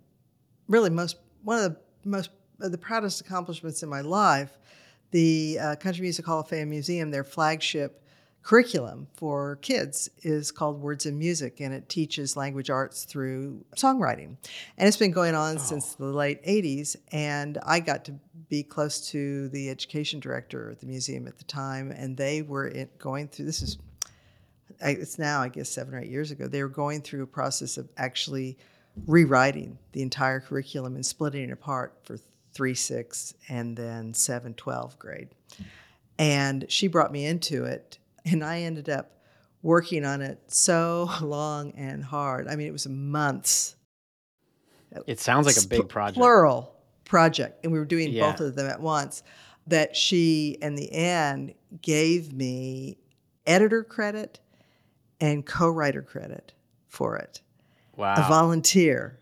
really 0.68 0.90
most 0.90 1.16
one 1.42 1.58
of 1.58 1.72
the 1.72 1.78
most 2.08 2.30
uh, 2.62 2.68
the 2.68 2.78
proudest 2.78 3.20
accomplishments 3.20 3.82
in 3.82 3.88
my 3.88 4.00
life, 4.00 4.56
the 5.10 5.58
uh, 5.60 5.76
Country 5.76 6.02
Music 6.02 6.24
Hall 6.24 6.40
of 6.40 6.48
Fame 6.48 6.70
Museum, 6.70 7.10
their 7.10 7.24
flagship 7.24 8.01
curriculum 8.42 9.06
for 9.14 9.56
kids 9.56 10.10
is 10.22 10.50
called 10.50 10.80
Words 10.80 11.06
and 11.06 11.18
Music, 11.18 11.60
and 11.60 11.72
it 11.72 11.88
teaches 11.88 12.36
language 12.36 12.70
arts 12.70 13.04
through 13.04 13.64
songwriting. 13.76 14.36
And 14.78 14.88
it's 14.88 14.96
been 14.96 15.12
going 15.12 15.34
on 15.34 15.58
since 15.58 15.96
oh. 15.98 16.06
the 16.06 16.16
late 16.16 16.42
80s. 16.44 16.96
And 17.12 17.58
I 17.64 17.80
got 17.80 18.04
to 18.06 18.14
be 18.48 18.62
close 18.62 19.08
to 19.10 19.48
the 19.48 19.70
education 19.70 20.20
director 20.20 20.70
at 20.70 20.80
the 20.80 20.86
museum 20.86 21.26
at 21.26 21.38
the 21.38 21.44
time, 21.44 21.90
and 21.90 22.16
they 22.16 22.42
were 22.42 22.72
going 22.98 23.28
through 23.28 23.46
this 23.46 23.62
is 23.62 23.78
it's 24.84 25.18
now 25.18 25.40
I 25.40 25.48
guess 25.48 25.68
seven 25.68 25.94
or 25.94 26.00
eight 26.00 26.10
years 26.10 26.30
ago. 26.30 26.48
They 26.48 26.62
were 26.62 26.68
going 26.68 27.02
through 27.02 27.22
a 27.22 27.26
process 27.26 27.76
of 27.76 27.88
actually 27.96 28.58
rewriting 29.06 29.78
the 29.92 30.02
entire 30.02 30.40
curriculum 30.40 30.96
and 30.96 31.06
splitting 31.06 31.44
it 31.44 31.52
apart 31.52 31.94
for 32.02 32.18
three, 32.52 32.74
six, 32.74 33.34
and 33.48 33.76
then 33.76 34.12
seven, 34.14 34.54
12 34.54 34.98
grade. 34.98 35.28
And 36.18 36.66
she 36.68 36.88
brought 36.88 37.12
me 37.12 37.24
into 37.24 37.64
it, 37.64 37.98
and 38.24 38.44
I 38.44 38.60
ended 38.62 38.88
up 38.88 39.18
working 39.62 40.04
on 40.04 40.20
it 40.22 40.40
so 40.48 41.08
long 41.22 41.72
and 41.72 42.02
hard. 42.04 42.48
I 42.48 42.56
mean, 42.56 42.66
it 42.66 42.72
was 42.72 42.88
months. 42.88 43.76
It 45.06 45.20
sounds 45.20 45.46
like 45.46 45.56
a 45.56 45.66
big 45.66 45.88
project. 45.88 46.18
Plural 46.18 46.74
project. 47.04 47.64
And 47.64 47.72
we 47.72 47.78
were 47.78 47.84
doing 47.84 48.12
Yeah. 48.12 48.30
both 48.32 48.40
of 48.40 48.54
them 48.54 48.66
at 48.68 48.80
once. 48.80 49.22
That 49.68 49.94
she, 49.96 50.58
in 50.60 50.74
the 50.74 50.92
end, 50.92 51.54
gave 51.82 52.32
me 52.32 52.98
editor 53.46 53.84
credit 53.84 54.40
and 55.20 55.46
co 55.46 55.68
writer 55.70 56.02
credit 56.02 56.52
for 56.88 57.16
it, 57.16 57.40
Wow. 57.96 58.14
a 58.16 58.28
volunteer. 58.28 59.20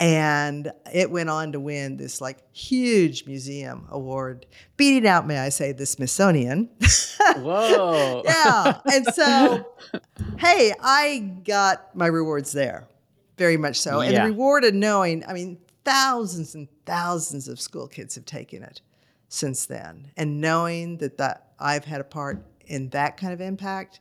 And 0.00 0.72
it 0.90 1.10
went 1.10 1.28
on 1.28 1.52
to 1.52 1.60
win 1.60 1.98
this 1.98 2.22
like 2.22 2.38
huge 2.52 3.26
museum 3.26 3.86
award, 3.90 4.46
beating 4.78 5.06
out, 5.06 5.26
may 5.26 5.38
I 5.38 5.50
say, 5.50 5.72
the 5.72 5.84
Smithsonian. 5.84 6.70
Whoa. 7.36 8.22
yeah. 8.24 8.80
And 8.90 9.04
so, 9.14 9.66
hey, 10.38 10.72
I 10.80 11.18
got 11.44 11.94
my 11.94 12.06
rewards 12.06 12.52
there, 12.52 12.88
very 13.36 13.58
much 13.58 13.78
so. 13.78 14.00
And 14.00 14.16
the 14.16 14.24
reward 14.24 14.64
of 14.64 14.72
knowing, 14.72 15.22
I 15.28 15.34
mean, 15.34 15.58
thousands 15.84 16.54
and 16.54 16.66
thousands 16.86 17.46
of 17.46 17.60
school 17.60 17.86
kids 17.86 18.14
have 18.14 18.24
taken 18.24 18.62
it 18.62 18.80
since 19.28 19.66
then. 19.66 20.12
And 20.16 20.40
knowing 20.40 20.96
that, 20.98 21.18
that 21.18 21.52
I've 21.58 21.84
had 21.84 22.00
a 22.00 22.04
part 22.04 22.42
in 22.66 22.88
that 22.90 23.18
kind 23.18 23.34
of 23.34 23.42
impact, 23.42 24.00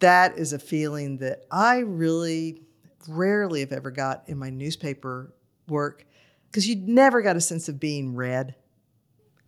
that 0.00 0.38
is 0.38 0.52
a 0.52 0.58
feeling 0.58 1.18
that 1.18 1.44
I 1.50 1.78
really 1.78 2.62
rarely 3.06 3.60
have 3.60 3.72
ever 3.72 3.90
got 3.90 4.24
in 4.26 4.38
my 4.38 4.50
newspaper 4.50 5.32
work 5.68 6.04
because 6.50 6.66
you 6.66 6.76
never 6.76 7.22
got 7.22 7.36
a 7.36 7.40
sense 7.40 7.68
of 7.68 7.78
being 7.78 8.14
read, 8.14 8.54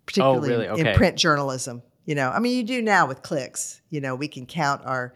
particularly 0.07 0.49
really? 0.50 0.66
in- 0.80 0.87
in 0.87 0.97
print 0.97 1.16
journalism. 1.16 1.83
You 2.04 2.14
know, 2.14 2.30
I 2.30 2.38
mean, 2.40 2.57
you 2.57 2.64
do 2.64 2.83
now 2.83 3.07
with 3.07 3.23
clicks. 3.23 3.80
You 3.90 4.00
know, 4.00 4.14
we 4.14 4.26
can 4.28 4.47
count 4.47 4.83
our 4.85 5.14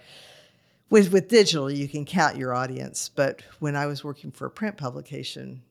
with 0.90 1.12
with 1.12 1.28
digital 1.28 1.70
you 1.70 1.88
can 1.88 2.04
count 2.04 2.36
your 2.36 2.54
audience, 2.54 3.08
but 3.14 3.42
when 3.58 3.74
I 3.74 3.86
was 3.86 4.04
working 4.04 4.30
for 4.30 4.46
a 4.46 4.50
print 4.50 4.76
publication, 4.76 5.62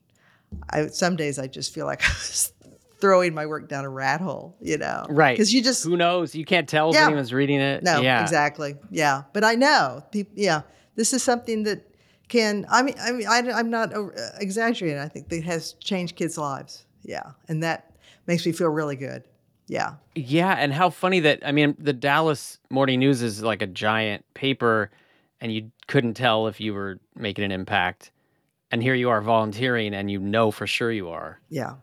I 0.70 0.88
some 0.88 1.16
days 1.16 1.40
I 1.40 1.48
just 1.48 1.74
feel 1.74 1.86
like 1.86 2.04
I 2.10 2.10
was 2.10 2.52
throwing 3.00 3.34
my 3.34 3.46
work 3.46 3.70
down 3.70 3.86
a 3.86 3.90
rat 3.90 4.22
hole, 4.22 4.56
you 4.62 4.78
know? 4.78 5.06
Right. 5.10 5.34
Because 5.34 5.54
you 5.54 5.62
just 5.62 5.84
Who 5.84 5.98
knows? 5.98 6.34
You 6.36 6.46
can't 6.46 6.68
tell 6.68 6.90
if 6.90 6.96
Yeah. 6.96 7.06
anyone's 7.08 7.34
reading 7.34 7.60
it. 7.60 7.84
no, 7.84 8.02
yeah. 8.02 8.22
exactly. 8.22 8.76
Yeah, 8.90 9.24
but 9.34 9.44
I 9.44 9.56
know 9.56 10.04
people. 10.12 10.34
Yeah, 10.36 10.62
this 10.96 11.14
is 11.14 11.22
something 11.24 11.64
that 11.64 11.86
can. 12.28 12.66
I 12.70 12.82
mean, 12.84 12.96
I 13.00 13.12
mean, 13.12 13.28
I, 13.28 13.52
I'm 13.52 13.70
not 13.70 13.94
uh, 13.94 14.10
exaggerating. 14.40 15.00
I 15.00 15.08
think 15.08 15.30
that 15.30 15.44
has 15.44 15.74
changed 15.74 16.16
kids' 16.16 16.38
lives. 16.38 16.86
Yeah, 17.04 17.32
and 17.48 17.64
that 17.64 17.96
makes 18.28 18.46
me 18.46 18.52
feel 18.52 18.70
really 18.70 18.96
good. 18.96 19.24
Yeah, 19.68 19.94
Yeah, 20.14 20.54
and 20.54 20.74
how 20.74 20.90
funny 20.90 21.22
that 21.22 21.40
I 21.46 21.54
mean 21.54 21.76
the 21.80 21.94
Dallas 21.94 22.60
Morning 22.70 23.00
News 23.00 23.22
is 23.22 23.42
like 23.42 23.62
a 23.62 23.68
giant 23.68 24.26
paper 24.34 24.92
and 25.40 25.54
you 25.54 25.72
couldn't 25.88 26.16
tell 26.16 26.48
if 26.48 26.60
you 26.60 26.74
were 26.74 27.00
making 27.16 27.46
an 27.46 27.52
impact. 27.52 28.12
And 28.72 28.84
here 28.84 28.94
you 28.94 29.10
are 29.10 29.22
volunteering 29.22 29.94
and 29.94 30.12
you 30.12 30.20
know 30.20 30.52
for 30.52 30.68
sure 30.68 30.92
you 30.92 31.10
are. 31.10 31.40
yeah, 31.50 31.76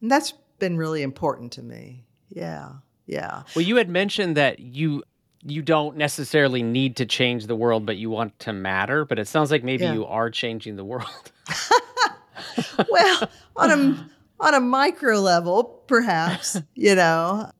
and 0.00 0.10
that's 0.10 0.32
been 0.58 0.76
really 0.78 1.02
important 1.02 1.52
to 1.52 1.62
me. 1.62 2.06
Yeah, 2.30 2.72
yeah, 3.06 3.42
Well, 3.54 3.64
you 3.64 3.76
had 3.76 3.88
mentioned 3.88 4.36
that 4.36 4.58
you 4.58 5.02
you 5.44 5.62
don't 5.62 5.96
necessarily 5.96 6.62
need 6.62 6.96
to 6.96 7.06
change 7.06 7.46
the 7.46 7.54
world, 7.56 7.86
but 7.86 7.96
you 7.96 8.10
want 8.10 8.38
to 8.40 8.52
matter. 8.52 9.04
But 9.04 9.18
it 9.18 9.28
sounds 9.28 9.50
like 9.50 9.62
maybe 9.64 9.84
Yeah. 9.84 9.94
you 9.94 10.06
are 10.06 10.30
changing 10.30 10.76
the 10.76 10.84
world. 10.84 11.32
well, 12.90 13.30
on 13.56 13.70
a 13.70 14.08
on 14.40 14.54
a 14.54 14.60
micro 14.60 15.18
level, 15.20 15.64
perhaps 15.86 16.60
you 16.74 16.94
know. 16.94 17.50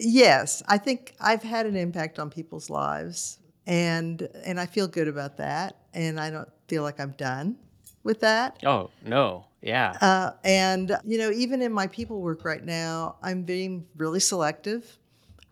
Yes, 0.00 0.62
I 0.66 0.78
think 0.78 1.14
I've 1.20 1.42
had 1.42 1.66
an 1.66 1.76
impact 1.76 2.18
on 2.18 2.30
people's 2.30 2.70
lives, 2.70 3.38
and 3.66 4.26
and 4.44 4.58
I 4.58 4.66
feel 4.66 4.88
good 4.88 5.08
about 5.08 5.36
that. 5.36 5.76
And 5.92 6.18
I 6.18 6.30
don't 6.30 6.48
feel 6.68 6.82
like 6.82 6.98
I'm 6.98 7.12
done 7.12 7.56
with 8.02 8.20
that. 8.20 8.58
oh 8.66 8.90
no, 9.04 9.46
yeah, 9.62 9.96
Uh, 10.00 10.32
and 10.42 10.96
you 11.04 11.18
know, 11.18 11.30
even 11.30 11.62
in 11.62 11.72
my 11.72 11.86
people 11.86 12.20
work 12.20 12.44
right 12.44 12.64
now, 12.64 13.16
I'm 13.22 13.42
being 13.42 13.86
really 13.96 14.20
selective. 14.20 14.98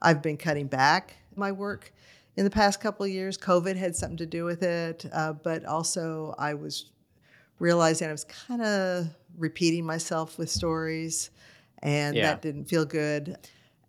I've 0.00 0.20
been 0.22 0.36
cutting 0.36 0.66
back 0.66 1.16
my 1.36 1.52
work 1.52 1.92
in 2.36 2.44
the 2.44 2.50
past 2.50 2.80
couple 2.80 3.04
of 3.04 3.10
years. 3.10 3.36
COVID 3.36 3.76
had 3.76 3.94
something 3.94 4.16
to 4.18 4.26
do 4.26 4.44
with 4.44 4.62
it, 4.62 5.06
uh, 5.12 5.32
but 5.32 5.64
also 5.64 6.34
I 6.38 6.54
was 6.54 6.90
realizing 7.58 8.08
I 8.08 8.12
was 8.12 8.24
kind 8.24 8.62
of 8.62 9.06
repeating 9.36 9.84
myself 9.84 10.38
with 10.38 10.50
stories, 10.50 11.30
and 11.82 12.16
Yeah. 12.16 12.22
that 12.22 12.42
didn't 12.42 12.64
feel 12.66 12.84
good. 12.84 13.36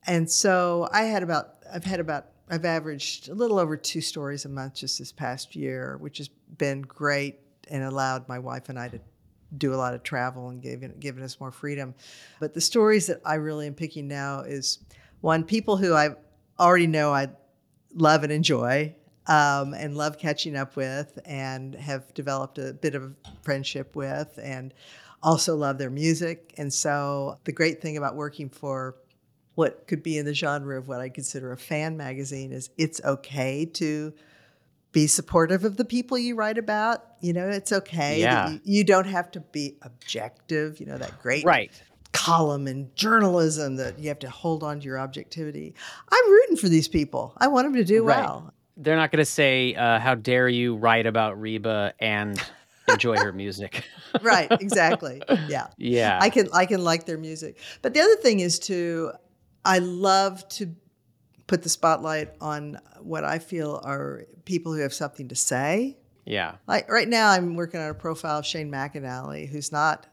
And 0.05 0.29
so 0.29 0.87
I 0.91 1.03
had 1.03 1.23
about 1.23 1.55
I've 1.71 1.83
had 1.85 1.99
about 1.99 2.27
I've 2.49 2.65
averaged 2.65 3.29
a 3.29 3.33
little 3.33 3.57
over 3.57 3.77
two 3.77 4.01
stories 4.01 4.45
a 4.45 4.49
month 4.49 4.75
just 4.75 4.99
this 4.99 5.11
past 5.11 5.55
year, 5.55 5.97
which 5.99 6.17
has 6.17 6.29
been 6.57 6.81
great 6.81 7.39
and 7.71 7.83
allowed 7.83 8.27
my 8.27 8.37
wife 8.39 8.67
and 8.69 8.77
I 8.77 8.89
to 8.89 8.99
do 9.57 9.73
a 9.73 9.77
lot 9.77 9.93
of 9.93 10.03
travel 10.03 10.49
and 10.49 10.61
given 10.61 10.93
given 10.99 11.23
us 11.23 11.39
more 11.39 11.51
freedom. 11.51 11.95
But 12.39 12.53
the 12.53 12.61
stories 12.61 13.07
that 13.07 13.21
I 13.25 13.35
really 13.35 13.67
am 13.67 13.73
picking 13.75 14.07
now 14.07 14.41
is 14.41 14.79
one 15.21 15.43
people 15.45 15.77
who 15.77 15.93
I 15.93 16.15
already 16.59 16.87
know 16.87 17.13
I 17.13 17.29
love 17.93 18.23
and 18.23 18.31
enjoy. 18.31 18.95
Um, 19.25 19.73
and 19.73 19.95
love 19.95 20.17
catching 20.17 20.57
up 20.57 20.75
with, 20.75 21.17
and 21.23 21.75
have 21.75 22.13
developed 22.13 22.57
a 22.57 22.73
bit 22.73 22.93
of 22.93 23.03
a 23.03 23.13
friendship 23.41 23.95
with, 23.95 24.37
and 24.43 24.73
also 25.21 25.55
love 25.55 25.77
their 25.77 25.89
music. 25.89 26.53
And 26.57 26.73
so, 26.73 27.39
the 27.45 27.53
great 27.53 27.81
thing 27.81 27.95
about 27.95 28.17
working 28.17 28.49
for 28.49 28.97
what 29.55 29.87
could 29.87 30.03
be 30.03 30.17
in 30.17 30.25
the 30.25 30.33
genre 30.33 30.77
of 30.77 30.87
what 30.87 30.99
I 30.99 31.09
consider 31.09 31.51
a 31.51 31.57
fan 31.57 31.95
magazine 31.95 32.51
is 32.51 32.69
it's 32.77 32.99
okay 33.03 33.65
to 33.65 34.13
be 34.91 35.07
supportive 35.07 35.65
of 35.65 35.77
the 35.77 35.85
people 35.85 36.17
you 36.17 36.35
write 36.35 36.57
about. 36.57 37.03
You 37.19 37.33
know, 37.33 37.47
it's 37.47 37.71
okay. 37.71 38.19
Yeah. 38.19 38.49
You, 38.49 38.61
you 38.63 38.83
don't 38.83 39.07
have 39.07 39.31
to 39.31 39.39
be 39.39 39.77
objective, 39.81 40.79
you 40.79 40.85
know, 40.85 40.97
that 40.97 41.19
great 41.21 41.45
right. 41.45 41.71
Column 42.13 42.67
in 42.67 42.89
journalism 42.95 43.75
that 43.75 43.99
you 43.99 44.07
have 44.07 44.19
to 44.19 44.29
hold 44.29 44.63
on 44.63 44.79
to 44.79 44.85
your 44.85 44.97
objectivity. 44.99 45.73
I'm 46.11 46.31
rooting 46.31 46.55
for 46.55 46.69
these 46.69 46.87
people. 46.87 47.33
I 47.37 47.47
want 47.47 47.65
them 47.65 47.73
to 47.75 47.83
do 47.83 48.03
Right. 48.03 48.19
well. 48.23 48.53
They're 48.77 48.95
not 48.95 49.11
going 49.11 49.19
to 49.19 49.25
say, 49.25 49.75
uh, 49.75 49.99
"How 49.99 50.15
dare 50.15 50.47
you 50.49 50.75
write 50.77 51.05
about 51.05 51.39
Reba 51.39 51.93
and 51.99 52.41
enjoy 52.87 53.17
her 53.17 53.31
music?" 53.33 53.83
Right, 54.21 54.47
exactly. 54.51 55.21
Yeah. 55.47 55.67
yeah, 55.77 56.19
I 56.21 56.29
can 56.29 56.47
I 56.53 56.65
can 56.67 56.83
like 56.83 57.05
their 57.07 57.17
music. 57.17 57.57
But 57.81 57.93
the 57.95 57.99
other 57.99 58.15
thing 58.17 58.39
is 58.41 58.59
to 58.59 59.11
I 59.65 59.79
love 59.79 60.47
to 60.49 60.75
put 61.47 61.63
the 61.63 61.69
spotlight 61.69 62.29
on 62.39 62.77
what 63.01 63.23
I 63.23 63.39
feel 63.39 63.81
are 63.83 64.23
people 64.45 64.71
who 64.73 64.81
have 64.81 64.93
something 64.93 65.27
to 65.29 65.35
say. 65.35 65.97
yeah, 66.25 66.55
Like 66.67 66.89
right 66.91 67.07
now 67.07 67.29
I'm 67.31 67.55
working 67.55 67.79
on 67.79 67.89
a 67.89 67.93
profile 67.95 68.39
of 68.39 68.45
Shane 68.45 68.71
McAnally, 68.71 69.49
who's 69.49 69.71
not 69.71 70.05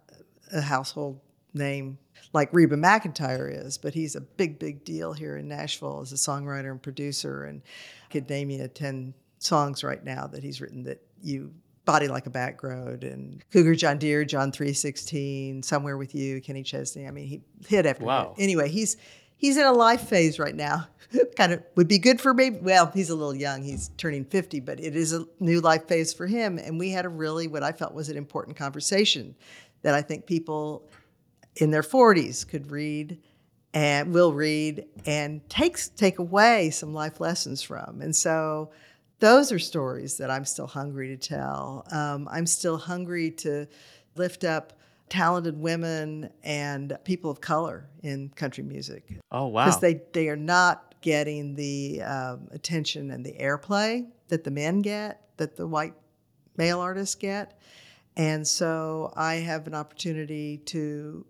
a 0.52 0.60
household 0.62 1.20
name 1.54 1.98
like 2.32 2.48
Reba 2.52 2.76
McEntire 2.76 3.66
is, 3.66 3.78
but 3.78 3.94
he's 3.94 4.14
a 4.14 4.20
big, 4.20 4.58
big 4.58 4.84
deal 4.84 5.12
here 5.12 5.36
in 5.36 5.48
Nashville 5.48 6.00
as 6.00 6.12
a 6.12 6.16
songwriter 6.16 6.70
and 6.70 6.82
producer. 6.82 7.44
And 7.44 7.62
I 8.08 8.12
could 8.12 8.28
name 8.28 8.50
you 8.50 8.66
10 8.68 9.14
songs 9.38 9.82
right 9.82 10.04
now 10.04 10.26
that 10.28 10.42
he's 10.42 10.60
written 10.60 10.84
that 10.84 11.02
you 11.22 11.52
Body 11.84 12.08
Like 12.08 12.26
a 12.26 12.30
Back 12.30 12.62
Road 12.62 13.04
and 13.04 13.42
Cougar 13.52 13.74
John 13.74 13.98
Deere, 13.98 14.24
John 14.24 14.52
316, 14.52 15.62
Somewhere 15.62 15.96
With 15.96 16.14
You, 16.14 16.40
Kenny 16.40 16.62
Chesney. 16.62 17.06
I 17.06 17.10
mean, 17.10 17.26
he 17.26 17.40
hit 17.66 17.86
after 17.86 18.04
Wow. 18.04 18.34
hit. 18.36 18.44
Anyway, 18.44 18.68
he's 18.68 18.96
he's 19.36 19.56
in 19.56 19.64
a 19.64 19.72
life 19.72 20.02
phase 20.02 20.38
right 20.38 20.54
now. 20.54 20.86
kind 21.36 21.52
of 21.52 21.62
would 21.74 21.88
be 21.88 21.98
good 21.98 22.20
for 22.20 22.32
me. 22.32 22.50
Well, 22.50 22.90
he's 22.94 23.10
a 23.10 23.16
little 23.16 23.34
young. 23.34 23.62
He's 23.62 23.88
turning 23.96 24.24
50, 24.24 24.60
but 24.60 24.78
it 24.78 24.94
is 24.94 25.12
a 25.12 25.24
new 25.40 25.60
life 25.60 25.88
phase 25.88 26.12
for 26.12 26.26
him. 26.26 26.58
And 26.58 26.78
we 26.78 26.90
had 26.90 27.06
a 27.06 27.08
really, 27.08 27.48
what 27.48 27.64
I 27.64 27.72
felt 27.72 27.94
was 27.94 28.08
an 28.08 28.16
important 28.16 28.56
conversation 28.56 29.34
that 29.82 29.94
I 29.94 30.02
think 30.02 30.26
people 30.26 30.88
in 31.60 31.70
their 31.70 31.82
40s 31.82 32.46
could 32.48 32.70
read 32.70 33.18
and 33.72 34.12
will 34.12 34.32
read 34.32 34.86
and 35.06 35.48
takes 35.48 35.88
take 35.88 36.18
away 36.18 36.70
some 36.70 36.92
life 36.92 37.20
lessons 37.20 37.62
from. 37.62 38.00
And 38.00 38.14
so 38.14 38.70
those 39.20 39.52
are 39.52 39.58
stories 39.58 40.16
that 40.16 40.30
I'm 40.30 40.44
still 40.44 40.66
hungry 40.66 41.08
to 41.08 41.16
tell. 41.16 41.86
Um, 41.92 42.26
I'm 42.30 42.46
still 42.46 42.78
hungry 42.78 43.30
to 43.32 43.66
lift 44.16 44.42
up 44.44 44.72
talented 45.08 45.58
women 45.60 46.30
and 46.42 46.96
people 47.04 47.30
of 47.30 47.40
color 47.40 47.88
in 48.02 48.28
country 48.30 48.62
music 48.64 49.04
Oh 49.32 49.48
wow. 49.48 49.64
because 49.66 49.80
they 49.80 50.00
they 50.12 50.28
are 50.28 50.36
not 50.36 50.94
getting 51.00 51.54
the 51.56 52.00
um, 52.02 52.48
attention 52.52 53.10
and 53.10 53.24
the 53.24 53.32
airplay 53.32 54.06
that 54.28 54.44
the 54.44 54.50
men 54.50 54.80
get, 54.82 55.20
that 55.36 55.56
the 55.56 55.66
white 55.66 55.94
male 56.56 56.78
artists 56.80 57.14
get, 57.16 57.58
and 58.16 58.46
so 58.46 59.12
I 59.16 59.36
have 59.36 59.66
an 59.66 59.74
opportunity 59.74 60.58
to 60.66 61.26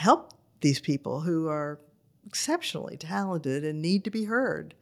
help 0.00 0.32
these 0.60 0.80
people 0.80 1.20
who 1.20 1.48
are 1.48 1.78
exceptionally 2.26 2.96
talented 2.96 3.64
and 3.64 3.80
need 3.80 4.04
to 4.04 4.10
be 4.10 4.24
heard. 4.24 4.74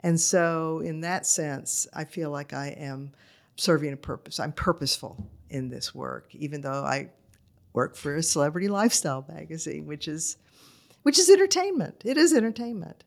And 0.00 0.20
so, 0.20 0.80
in 0.80 1.00
that 1.00 1.26
sense, 1.26 1.86
I 1.94 2.04
feel 2.04 2.30
like 2.30 2.52
I 2.52 2.68
am 2.68 3.12
serving 3.56 3.92
a 3.92 3.96
purpose. 3.96 4.38
I'm 4.38 4.52
purposeful 4.52 5.30
in 5.48 5.70
this 5.70 5.94
work, 5.94 6.34
even 6.34 6.60
though 6.60 6.84
I 6.84 7.10
work 7.72 7.96
for 7.96 8.16
a 8.16 8.22
celebrity 8.22 8.68
lifestyle 8.68 9.24
magazine, 9.28 9.86
which 9.86 10.08
is 10.08 10.36
which 11.02 11.18
is 11.18 11.28
entertainment. 11.28 12.02
It 12.04 12.16
is 12.16 12.32
entertainment. 12.32 13.04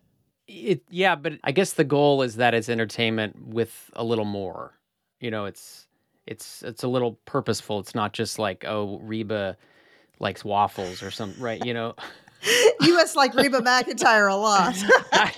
It, 0.48 0.84
yeah, 0.90 1.16
but 1.16 1.34
I 1.44 1.52
guess 1.52 1.74
the 1.74 1.84
goal 1.84 2.22
is 2.22 2.36
that 2.36 2.54
it's 2.54 2.70
entertainment 2.70 3.48
with 3.48 3.92
a 3.94 4.04
little 4.04 4.26
more. 4.26 4.74
You 5.20 5.32
know, 5.32 5.46
it's 5.46 5.88
it's 6.26 6.64
it's 6.64 6.84
a 6.84 6.88
little 6.88 7.20
purposeful. 7.26 7.80
It's 7.80 7.96
not 7.96 8.14
just 8.14 8.40
like 8.40 8.66
oh 8.68 9.00
Reba 9.00 9.58
likes 10.20 10.44
waffles 10.46 11.04
or 11.04 11.12
something, 11.12 11.42
right? 11.42 11.64
You 11.64 11.74
know, 11.74 11.96
You 12.82 12.94
must 12.96 13.16
like 13.16 13.34
Reba 13.34 13.60
McEntire 13.62 14.32
a 14.32 14.36
lot. 14.36 14.76
I, 15.12 15.32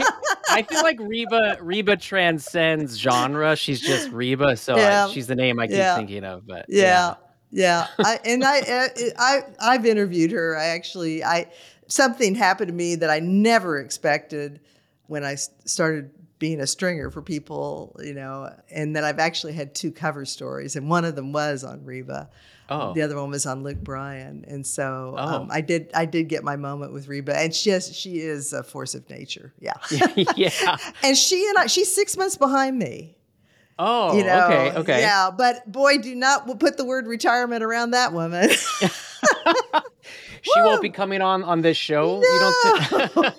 I 0.50 0.62
feel 0.64 0.82
like 0.84 0.98
Reba 1.00 1.58
Reba 1.62 1.96
transcends 1.96 2.98
genre. 2.98 3.56
She's 3.56 3.80
just 3.82 4.12
Reba, 4.12 4.56
so 4.58 4.76
I- 4.76 5.10
she's 5.12 5.28
the 5.28 5.36
name 5.36 5.60
I 5.60 5.68
keep 5.68 5.78
Yeah. 5.78 5.96
thinking 5.96 6.24
of. 6.24 6.46
But 6.46 6.66
yeah, 6.68 7.16
yeah. 7.52 7.88
I, 8.00 8.20
and 8.26 8.44
I, 8.44 8.90
I, 9.18 9.40
I've 9.62 9.86
interviewed 9.86 10.32
her. 10.32 10.58
I 10.58 10.66
actually, 10.66 11.24
I 11.24 11.48
something 11.88 12.36
happened 12.36 12.68
to 12.68 12.74
me 12.74 12.96
that 12.96 13.10
I 13.10 13.20
never 13.20 13.80
expected 13.80 14.60
when 15.08 15.24
I 15.24 15.36
started 15.36 16.12
being 16.38 16.60
a 16.62 16.68
stringer 16.68 17.10
for 17.10 17.22
people, 17.22 17.96
you 18.04 18.14
know, 18.14 18.54
and 18.70 18.96
that 18.96 19.04
I've 19.04 19.20
actually 19.20 19.54
had 19.54 19.74
two 19.74 19.92
cover 19.92 20.26
stories, 20.26 20.76
and 20.76 20.90
one 20.90 21.06
of 21.06 21.16
them 21.16 21.32
was 21.34 21.64
on 21.64 21.84
Reba. 21.86 22.30
Oh, 22.70 22.94
The 22.94 23.02
other 23.02 23.16
one 23.20 23.30
was 23.32 23.46
on 23.46 23.64
Luke 23.64 23.80
Bryan, 23.82 24.46
and 24.48 24.66
so 24.66 25.16
Oh. 25.18 25.42
um, 25.42 25.48
I 25.52 25.62
did. 25.62 25.90
I 25.94 26.06
did 26.06 26.30
get 26.30 26.44
my 26.44 26.56
moment 26.56 26.94
with 26.94 27.08
Reba, 27.08 27.36
and 27.38 27.54
she 27.54 27.72
is, 27.72 27.96
she 27.96 28.20
is 28.20 28.54
a 28.54 28.62
force 28.64 28.94
of 28.96 29.10
nature. 29.10 29.54
Yeah, 29.60 29.74
yeah. 30.36 30.78
and 31.04 31.18
she 31.18 31.48
and 31.50 31.58
I, 31.58 31.66
she's 31.68 31.94
six 31.94 32.16
months 32.16 32.38
behind 32.38 32.78
me. 32.78 33.16
Oh, 33.82 34.16
You 34.18 34.24
know, 34.26 34.46
okay, 34.46 34.78
okay. 34.78 35.00
yeah, 35.02 35.32
but 35.36 35.72
boy, 35.72 35.98
do 36.00 36.14
not 36.14 36.60
put 36.60 36.76
the 36.78 36.84
word 36.86 37.08
retirement 37.08 37.64
around 37.64 37.92
that 37.92 38.14
woman. 38.14 38.50
She 40.42 40.62
won't 40.62 40.82
be 40.82 40.90
coming 40.90 41.22
on 41.22 41.44
on 41.44 41.62
this 41.62 41.76
show. 41.76 42.22
You 42.22 42.40
don't. 42.40 43.34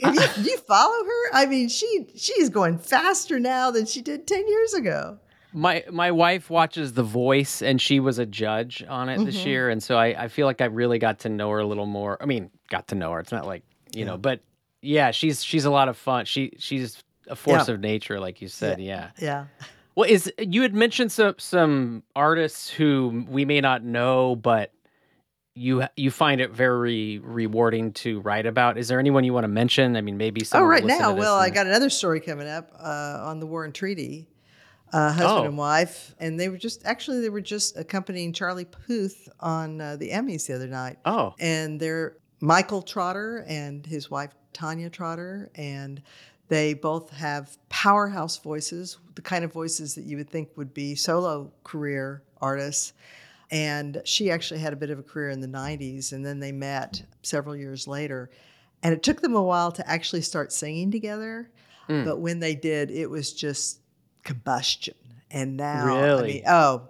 if, 0.00 0.14
you, 0.14 0.20
if 0.20 0.38
you 0.46 0.58
follow 0.58 1.04
her? 1.04 1.30
I 1.34 1.46
mean, 1.46 1.68
she 1.68 2.06
she's 2.16 2.48
going 2.48 2.78
faster 2.78 3.38
now 3.38 3.70
than 3.70 3.86
she 3.86 4.00
did 4.02 4.26
10 4.26 4.48
years 4.48 4.74
ago. 4.74 5.18
My 5.52 5.84
my 5.90 6.10
wife 6.10 6.50
watches 6.50 6.92
The 6.92 7.02
Voice, 7.02 7.62
and 7.62 7.80
she 7.80 8.00
was 8.00 8.18
a 8.18 8.26
judge 8.26 8.84
on 8.88 9.08
it 9.08 9.24
this 9.24 9.38
Mhm. 9.40 9.46
year, 9.46 9.70
and 9.70 9.82
so 9.82 9.96
I, 9.96 10.24
I 10.24 10.28
feel 10.28 10.46
like 10.46 10.60
I 10.60 10.66
really 10.66 10.98
got 10.98 11.20
to 11.20 11.28
know 11.28 11.50
her 11.50 11.58
a 11.58 11.66
little 11.66 11.86
more. 11.86 12.18
I 12.20 12.26
mean, 12.26 12.50
got 12.68 12.88
to 12.88 12.94
know 12.94 13.12
her. 13.12 13.20
It's 13.20 13.32
not 13.32 13.46
like 13.46 13.62
you 13.94 14.04
know, 14.04 14.18
but 14.18 14.40
yeah, 14.82 15.10
she's 15.10 15.42
she's 15.42 15.64
a 15.64 15.70
lot 15.70 15.88
of 15.88 15.96
fun. 15.96 16.26
She 16.26 16.52
she's 16.58 17.02
a 17.28 17.34
force 17.36 17.68
Yeah. 17.68 17.74
of 17.74 17.80
nature, 17.80 18.20
like 18.20 18.42
you 18.42 18.48
said. 18.48 18.78
Yeah. 18.80 19.10
Yeah. 19.18 19.46
Well, 19.94 20.08
is 20.08 20.30
you 20.38 20.62
had 20.62 20.74
mentioned 20.74 21.12
some 21.12 21.34
some 21.38 22.02
artists 22.14 22.68
who 22.70 23.24
we 23.28 23.44
may 23.46 23.60
not 23.62 23.82
know, 23.82 24.36
but 24.36 24.72
you 25.54 25.82
you 25.96 26.10
find 26.10 26.40
it 26.40 26.50
very 26.52 27.18
rewarding 27.20 27.92
to 27.94 28.20
write 28.20 28.46
about. 28.46 28.78
Is 28.78 28.86
there 28.88 29.00
anyone 29.00 29.24
you 29.24 29.32
want 29.32 29.44
to 29.44 29.48
mention? 29.48 29.96
I 29.96 30.02
mean, 30.02 30.16
maybe 30.18 30.42
Oh, 30.52 30.62
right 30.62 30.84
now. 30.84 31.14
Well, 31.14 31.34
I 31.36 31.50
got 31.50 31.66
another 31.66 31.90
story 31.90 32.20
coming 32.20 32.46
up 32.48 32.70
uh, 32.78 33.18
on 33.22 33.40
the 33.40 33.46
War 33.46 33.64
and 33.64 33.74
Treaty, 33.74 34.28
uh, 34.92 35.12
husband 35.12 35.26
Oh. 35.28 35.44
and 35.44 35.58
wife, 35.58 36.14
and 36.18 36.38
they 36.38 36.48
were 36.48 36.56
just 36.58 36.84
actually 36.84 37.20
they 37.20 37.30
were 37.30 37.40
just 37.40 37.76
accompanying 37.76 38.32
Charlie 38.32 38.64
Puth 38.64 39.28
on 39.40 39.80
uh, 39.80 39.96
the 39.96 40.10
Emmys 40.10 40.46
the 40.46 40.54
other 40.54 40.66
night, 40.68 40.98
Oh, 41.04 41.34
and 41.38 41.78
they're 41.80 42.16
Michael 42.40 42.82
Trotter 42.82 43.44
and 43.48 43.84
his 43.84 44.10
wife 44.10 44.30
Tanya 44.52 44.90
Trotter, 44.90 45.50
and 45.54 46.00
they 46.48 46.72
both 46.74 47.10
have 47.10 47.58
powerhouse 47.68 48.38
voices, 48.38 48.98
the 49.14 49.22
kind 49.22 49.44
of 49.44 49.52
voices 49.52 49.94
that 49.96 50.04
you 50.04 50.16
would 50.16 50.30
think 50.30 50.48
would 50.56 50.72
be 50.72 50.94
solo 50.94 51.52
career 51.64 52.22
artists. 52.40 52.92
And 53.50 54.00
she 54.04 54.30
actually 54.30 54.60
had 54.60 54.72
a 54.72 54.76
bit 54.76 54.90
of 54.90 54.98
a 54.98 55.02
career 55.02 55.30
in 55.30 55.40
the 55.40 55.46
90s, 55.48 56.12
and 56.12 56.24
then 56.24 56.38
they 56.38 56.52
met 56.52 57.02
several 57.22 57.56
years 57.56 57.86
later. 57.88 58.30
And 58.82 58.92
it 58.94 59.02
took 59.02 59.20
them 59.22 59.34
a 59.34 59.42
while 59.42 59.72
to 59.72 59.88
actually 59.90 60.20
start 60.22 60.52
singing 60.52 60.90
together. 60.90 61.50
Mm. 61.88 62.04
But 62.04 62.20
when 62.20 62.40
they 62.40 62.54
did, 62.54 62.90
it 62.90 63.08
was 63.08 63.32
just 63.32 63.80
combustion. 64.24 64.94
And 65.30 65.56
now, 65.56 65.84
I 66.18 66.22
mean, 66.22 66.42
oh, 66.48 66.88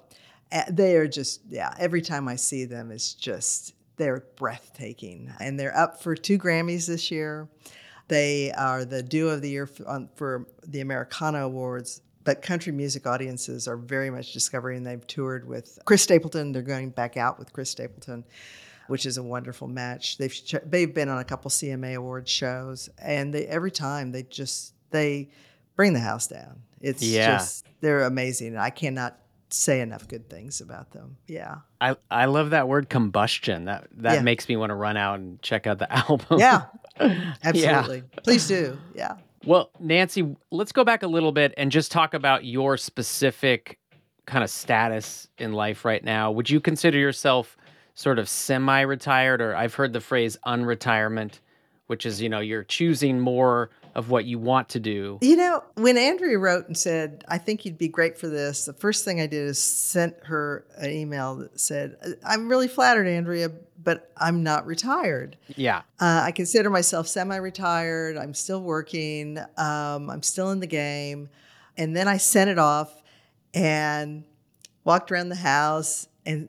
eh, 0.52 0.64
they 0.70 0.96
are 0.96 1.08
just, 1.08 1.40
yeah, 1.48 1.74
every 1.78 2.02
time 2.02 2.28
I 2.28 2.36
see 2.36 2.64
them, 2.64 2.90
it's 2.90 3.14
just, 3.14 3.74
they're 3.96 4.24
breathtaking. 4.36 5.32
And 5.40 5.58
they're 5.58 5.76
up 5.76 6.02
for 6.02 6.14
two 6.14 6.38
Grammys 6.38 6.86
this 6.86 7.10
year. 7.10 7.48
They 8.08 8.52
are 8.52 8.84
the 8.84 9.02
duo 9.02 9.30
of 9.30 9.42
the 9.42 9.50
year 9.50 9.66
for, 9.66 10.08
for 10.14 10.46
the 10.66 10.80
Americana 10.80 11.44
Awards. 11.44 12.00
But 12.24 12.42
country 12.42 12.72
music 12.72 13.06
audiences 13.06 13.68
are 13.68 13.76
very 13.76 14.10
much 14.10 14.32
discovering. 14.32 14.82
They've 14.82 15.06
toured 15.06 15.46
with 15.46 15.78
Chris 15.84 16.02
Stapleton. 16.02 16.52
They're 16.52 16.62
going 16.62 16.90
back 16.90 17.16
out 17.16 17.38
with 17.38 17.52
Chris 17.52 17.70
Stapleton, 17.70 18.24
which 18.86 19.06
is 19.06 19.16
a 19.16 19.22
wonderful 19.22 19.66
match. 19.66 20.18
They've 20.18 20.34
they've 20.66 20.92
been 20.92 21.08
on 21.08 21.18
a 21.18 21.24
couple 21.24 21.50
CMA 21.50 21.94
Awards 21.94 22.30
shows, 22.30 22.90
and 22.98 23.32
they 23.32 23.46
every 23.46 23.70
time 23.70 24.12
they 24.12 24.24
just 24.24 24.74
they 24.90 25.30
bring 25.74 25.94
the 25.94 26.00
house 26.00 26.26
down. 26.26 26.60
It's 26.80 27.02
Yeah. 27.02 27.38
just 27.38 27.66
they're 27.80 28.02
amazing. 28.04 28.56
I 28.56 28.70
cannot 28.70 29.18
say 29.50 29.80
enough 29.80 30.06
good 30.08 30.28
things 30.28 30.60
about 30.60 30.90
them. 30.92 31.16
Yeah, 31.26 31.56
I 31.80 31.96
I 32.10 32.26
love 32.26 32.50
that 32.50 32.68
word 32.68 32.88
combustion. 32.88 33.64
That 33.64 33.88
that 33.98 34.14
Yeah. 34.16 34.22
makes 34.22 34.48
me 34.48 34.56
want 34.56 34.70
to 34.70 34.74
run 34.74 34.96
out 34.96 35.18
and 35.20 35.40
check 35.42 35.66
out 35.66 35.78
the 35.78 35.90
album. 36.08 36.38
yeah, 36.38 36.64
Yeah. 37.00 37.34
absolutely. 37.44 38.02
Please 38.22 38.46
do. 38.46 38.78
Yeah. 38.94 39.16
Well, 39.44 39.70
Nancy, 39.78 40.36
let's 40.50 40.72
go 40.72 40.84
back 40.84 41.02
a 41.02 41.06
little 41.06 41.32
bit 41.32 41.54
and 41.56 41.70
just 41.70 41.90
talk 41.92 42.12
about 42.12 42.44
your 42.44 42.76
specific 42.76 43.78
kind 44.26 44.44
of 44.44 44.50
status 44.50 45.28
in 45.38 45.52
life 45.52 45.84
right 45.84 46.04
now. 46.04 46.30
Would 46.32 46.50
you 46.50 46.60
consider 46.60 46.98
yourself 46.98 47.56
sort 47.94 48.18
of 48.18 48.28
semi-retired 48.28 49.40
or 49.40 49.56
I've 49.56 49.74
heard 49.74 49.92
the 49.92 50.00
phrase 50.00 50.36
unretirement, 50.44 51.40
which 51.86 52.04
is, 52.04 52.20
you 52.20 52.28
know, 52.28 52.40
you're 52.40 52.64
choosing 52.64 53.20
more 53.20 53.70
of 53.98 54.10
what 54.10 54.26
you 54.26 54.38
want 54.38 54.68
to 54.68 54.78
do. 54.78 55.18
You 55.20 55.34
know, 55.34 55.64
when 55.74 55.98
Andrea 55.98 56.38
wrote 56.38 56.68
and 56.68 56.78
said, 56.78 57.24
I 57.26 57.36
think 57.36 57.64
you'd 57.64 57.76
be 57.76 57.88
great 57.88 58.16
for 58.16 58.28
this, 58.28 58.66
the 58.66 58.72
first 58.72 59.04
thing 59.04 59.20
I 59.20 59.26
did 59.26 59.48
is 59.48 59.58
sent 59.58 60.14
her 60.26 60.64
an 60.76 60.92
email 60.92 61.34
that 61.34 61.58
said, 61.58 61.96
I'm 62.24 62.48
really 62.48 62.68
flattered, 62.68 63.08
Andrea, 63.08 63.50
but 63.82 64.12
I'm 64.16 64.44
not 64.44 64.66
retired. 64.66 65.36
Yeah. 65.56 65.78
Uh, 65.98 66.22
I 66.22 66.30
consider 66.30 66.70
myself 66.70 67.08
semi 67.08 67.34
retired. 67.34 68.16
I'm 68.16 68.34
still 68.34 68.62
working. 68.62 69.38
Um, 69.56 70.10
I'm 70.10 70.22
still 70.22 70.52
in 70.52 70.60
the 70.60 70.68
game. 70.68 71.28
And 71.76 71.96
then 71.96 72.06
I 72.06 72.18
sent 72.18 72.50
it 72.50 72.58
off 72.60 73.02
and 73.52 74.22
walked 74.84 75.10
around 75.10 75.30
the 75.30 75.34
house 75.34 76.06
and 76.24 76.48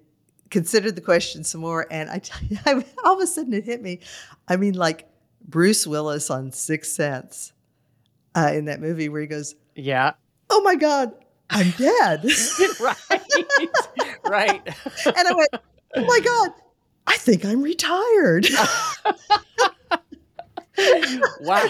considered 0.52 0.96
the 0.96 1.02
question 1.02 1.44
some 1.44 1.62
more. 1.62 1.88
And 1.90 2.12
I 2.12 2.20
tell 2.20 2.48
you, 2.48 2.60
I, 2.68 2.86
all 3.04 3.16
of 3.16 3.24
a 3.24 3.26
sudden 3.28 3.54
it 3.56 3.64
hit 3.64 3.82
me. 3.82 4.02
I 4.48 4.56
mean, 4.56 4.76
like 4.76 5.09
Bruce 5.50 5.88
Willis 5.88 6.30
on 6.30 6.52
Sixth 6.52 6.92
Sense 6.92 7.54
uh, 8.36 8.52
in 8.54 8.66
that 8.66 8.80
movie 8.80 9.10
where 9.10 9.22
he 9.22 9.28
goes, 9.28 9.56
Yeah. 9.76 10.14
Oh 10.50 10.62
my 10.62 10.76
God, 10.76 11.14
I'm 11.50 11.72
dead. 11.72 12.24
right. 12.80 12.98
right. 14.26 14.62
and 15.06 15.28
I 15.28 15.34
went, 15.34 15.50
Oh 15.96 16.06
my 16.06 16.20
God, 16.24 16.52
I 17.08 17.18
think 17.18 17.46
I'm 17.46 17.62
retired. 17.62 18.48
Wow. 21.42 21.68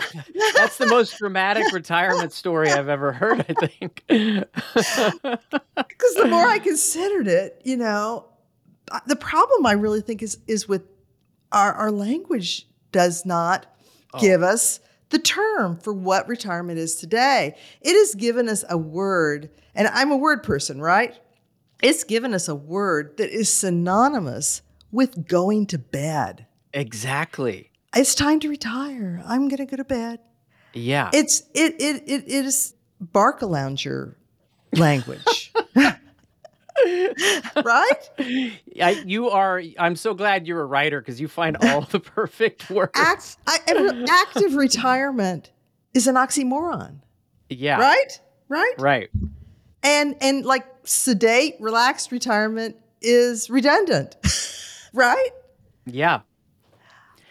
That's 0.56 0.78
the 0.78 0.86
most 0.86 1.18
dramatic 1.18 1.74
retirement 1.74 2.32
story 2.32 2.70
I've 2.70 2.90
ever 2.90 3.12
heard, 3.12 3.44
I 3.50 3.66
think. 3.66 4.04
because 4.08 4.46
the 6.16 6.28
more 6.30 6.46
I 6.46 6.60
considered 6.60 7.28
it, 7.28 7.60
you 7.64 7.76
know, 7.76 8.28
the 9.08 9.16
problem 9.16 9.66
I 9.66 9.72
really 9.72 10.02
think 10.02 10.22
is 10.22 10.38
is 10.46 10.68
with 10.68 10.84
our 11.52 11.74
our 11.74 11.92
language 11.92 12.69
does 12.92 13.26
not 13.26 13.66
Oh. 14.14 14.20
give 14.20 14.42
us 14.42 14.80
the 15.10 15.20
term 15.20 15.78
for 15.80 15.94
what 15.94 16.28
retirement 16.28 16.80
is 16.80 16.96
today. 16.96 17.56
It 17.82 17.94
has 17.94 18.16
given 18.16 18.48
us 18.50 18.64
a 18.70 18.78
word, 18.78 19.50
and 19.76 19.88
I'm 19.88 20.12
a 20.12 20.18
word 20.18 20.44
person, 20.44 20.82
right? 20.82 21.16
It's 21.82 22.04
given 22.04 22.34
us 22.34 22.48
a 22.48 22.56
word 22.56 23.18
that 23.18 23.30
is 23.30 23.52
synonymous 23.52 24.62
with 24.92 25.28
going 25.28 25.66
to 25.68 25.78
bed. 25.78 26.46
exactly. 26.74 27.72
It's 27.96 28.14
time 28.14 28.40
to 28.42 28.50
retire. 28.50 29.22
I'm 29.26 29.48
going 29.48 29.58
to 29.58 29.66
go 29.66 29.78
to 29.78 29.84
bed. 29.84 30.20
Yeah. 30.74 31.10
It's 31.14 31.42
it 31.56 31.76
it 31.80 32.04
it, 32.08 32.24
it 32.28 32.46
is 32.46 32.76
Barcalounger 33.04 34.16
language. 34.74 35.52
right? 37.64 38.10
I, 38.82 39.04
you 39.06 39.30
are. 39.30 39.62
I'm 39.78 39.96
so 39.96 40.14
glad 40.14 40.48
you're 40.48 40.62
a 40.62 40.66
writer 40.66 41.02
because 41.02 41.20
you 41.20 41.28
find 41.28 41.58
all 41.58 41.82
the 41.82 42.00
perfect 42.00 42.70
words. 42.70 42.92
Act, 42.96 43.38
I, 43.48 44.06
active 44.10 44.56
retirement 44.56 45.52
is 45.94 46.08
an 46.08 46.16
oxymoron, 46.16 47.00
yeah. 47.50 47.80
right? 47.80 48.20
Right? 48.48 48.74
Right. 48.78 49.10
And 49.84 50.16
and 50.22 50.46
like 50.46 50.66
sedate, 50.84 51.56
relaxed 51.60 52.12
retirement 52.12 52.76
is 53.02 53.50
redundant, 53.50 54.16
right? 54.94 55.30
Yeah. 55.86 56.22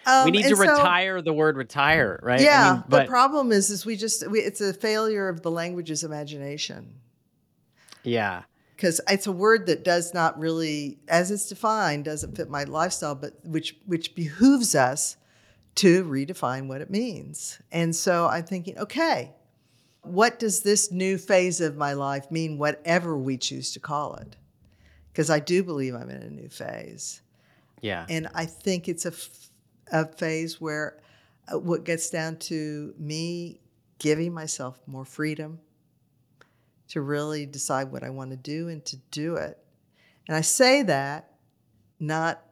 Um, 0.05 0.25
we 0.25 0.31
need 0.31 0.43
to 0.43 0.49
and 0.49 0.57
so- 0.57 0.61
retire 0.63 1.21
the 1.21 1.33
word 1.33 1.55
retire, 1.55 2.19
right? 2.23 2.39
I 2.39 2.43
Yeah, 2.43 2.73
mean, 2.73 2.83
the 2.87 3.05
problem 3.05 3.51
is, 3.51 3.69
is 3.69 3.85
we 3.85 3.95
just 3.95 4.27
we, 4.29 4.39
it's 4.39 4.61
a 4.61 4.73
failure 4.73 5.29
of 5.29 5.43
the 5.43 5.51
language's 5.51 6.03
imagination 6.03 6.95
yeah. 8.03 8.43
Because 8.79 9.01
it's 9.09 9.27
a 9.27 9.31
word 9.33 9.65
that 9.65 9.83
does 9.83 10.13
not 10.13 10.39
really, 10.39 10.99
as 11.09 11.31
it's 11.31 11.49
defined, 11.49 12.05
doesn't 12.05 12.37
fit 12.37 12.49
my 12.49 12.63
lifestyle, 12.63 13.13
but 13.13 13.33
which 13.43 13.75
which 13.85 14.15
behooves 14.15 14.73
us 14.73 15.17
to 15.75 16.05
redefine 16.05 16.67
what 16.67 16.79
it 16.79 16.89
means. 16.89 17.59
And 17.73 17.93
so 17.93 18.27
I'm 18.27 18.45
thinking, 18.45 18.77
okay, 18.77 19.33
what 20.03 20.39
does 20.39 20.61
this 20.61 20.93
new 20.93 21.17
phase 21.17 21.59
of 21.59 21.75
my 21.75 21.91
life 21.91 22.31
mean, 22.31 22.57
whatever 22.57 23.17
we 23.17 23.37
choose 23.37 23.73
to 23.73 23.81
call 23.81 24.15
it? 24.15 24.37
Because 25.11 25.29
I 25.29 25.39
do 25.39 25.61
believe 25.61 25.93
I'm 25.93 26.09
in 26.09 26.23
a 26.23 26.29
new 26.29 26.47
phase. 26.47 27.21
Yeah. 27.81 28.05
And 28.07 28.29
I 28.33 28.45
think 28.45 28.87
it's 28.87 29.05
a, 29.05 29.11
f- 29.11 29.49
a 29.91 30.05
phase 30.05 30.61
where 30.61 31.01
uh, 31.51 31.59
what 31.59 31.83
gets 31.83 32.09
down 32.09 32.37
to 32.37 32.93
me 32.97 33.59
giving 33.97 34.33
myself 34.33 34.79
more 34.87 35.03
freedom 35.03 35.59
to 36.89 37.01
really 37.01 37.45
decide 37.45 37.91
what 37.91 38.03
I 38.03 38.09
want 38.09 38.31
to 38.31 38.37
do 38.37 38.67
and 38.67 38.83
to 38.85 38.97
do 39.11 39.35
it. 39.35 39.57
And 40.27 40.35
I 40.35 40.41
say 40.41 40.83
that 40.83 41.31
not 41.99 42.43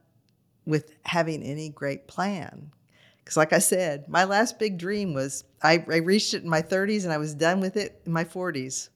with 0.66 0.92
having 1.04 1.44
any 1.44 1.70
great 1.70 2.08
plan. 2.08 2.72
Because, 3.20 3.38
like 3.38 3.52
I 3.52 3.60
said, 3.60 4.08
my 4.08 4.24
last 4.24 4.58
big 4.58 4.78
dream 4.78 5.14
was 5.14 5.44
I, 5.62 5.84
I 5.92 5.98
reached 5.98 6.34
it 6.34 6.44
in 6.44 6.50
my 6.50 6.62
30s 6.62 7.04
and 7.04 7.12
I 7.12 7.18
was 7.18 7.34
done 7.34 7.60
with 7.60 7.76
it 7.78 8.02
in 8.06 8.12
my 8.12 8.24
40s. 8.24 8.90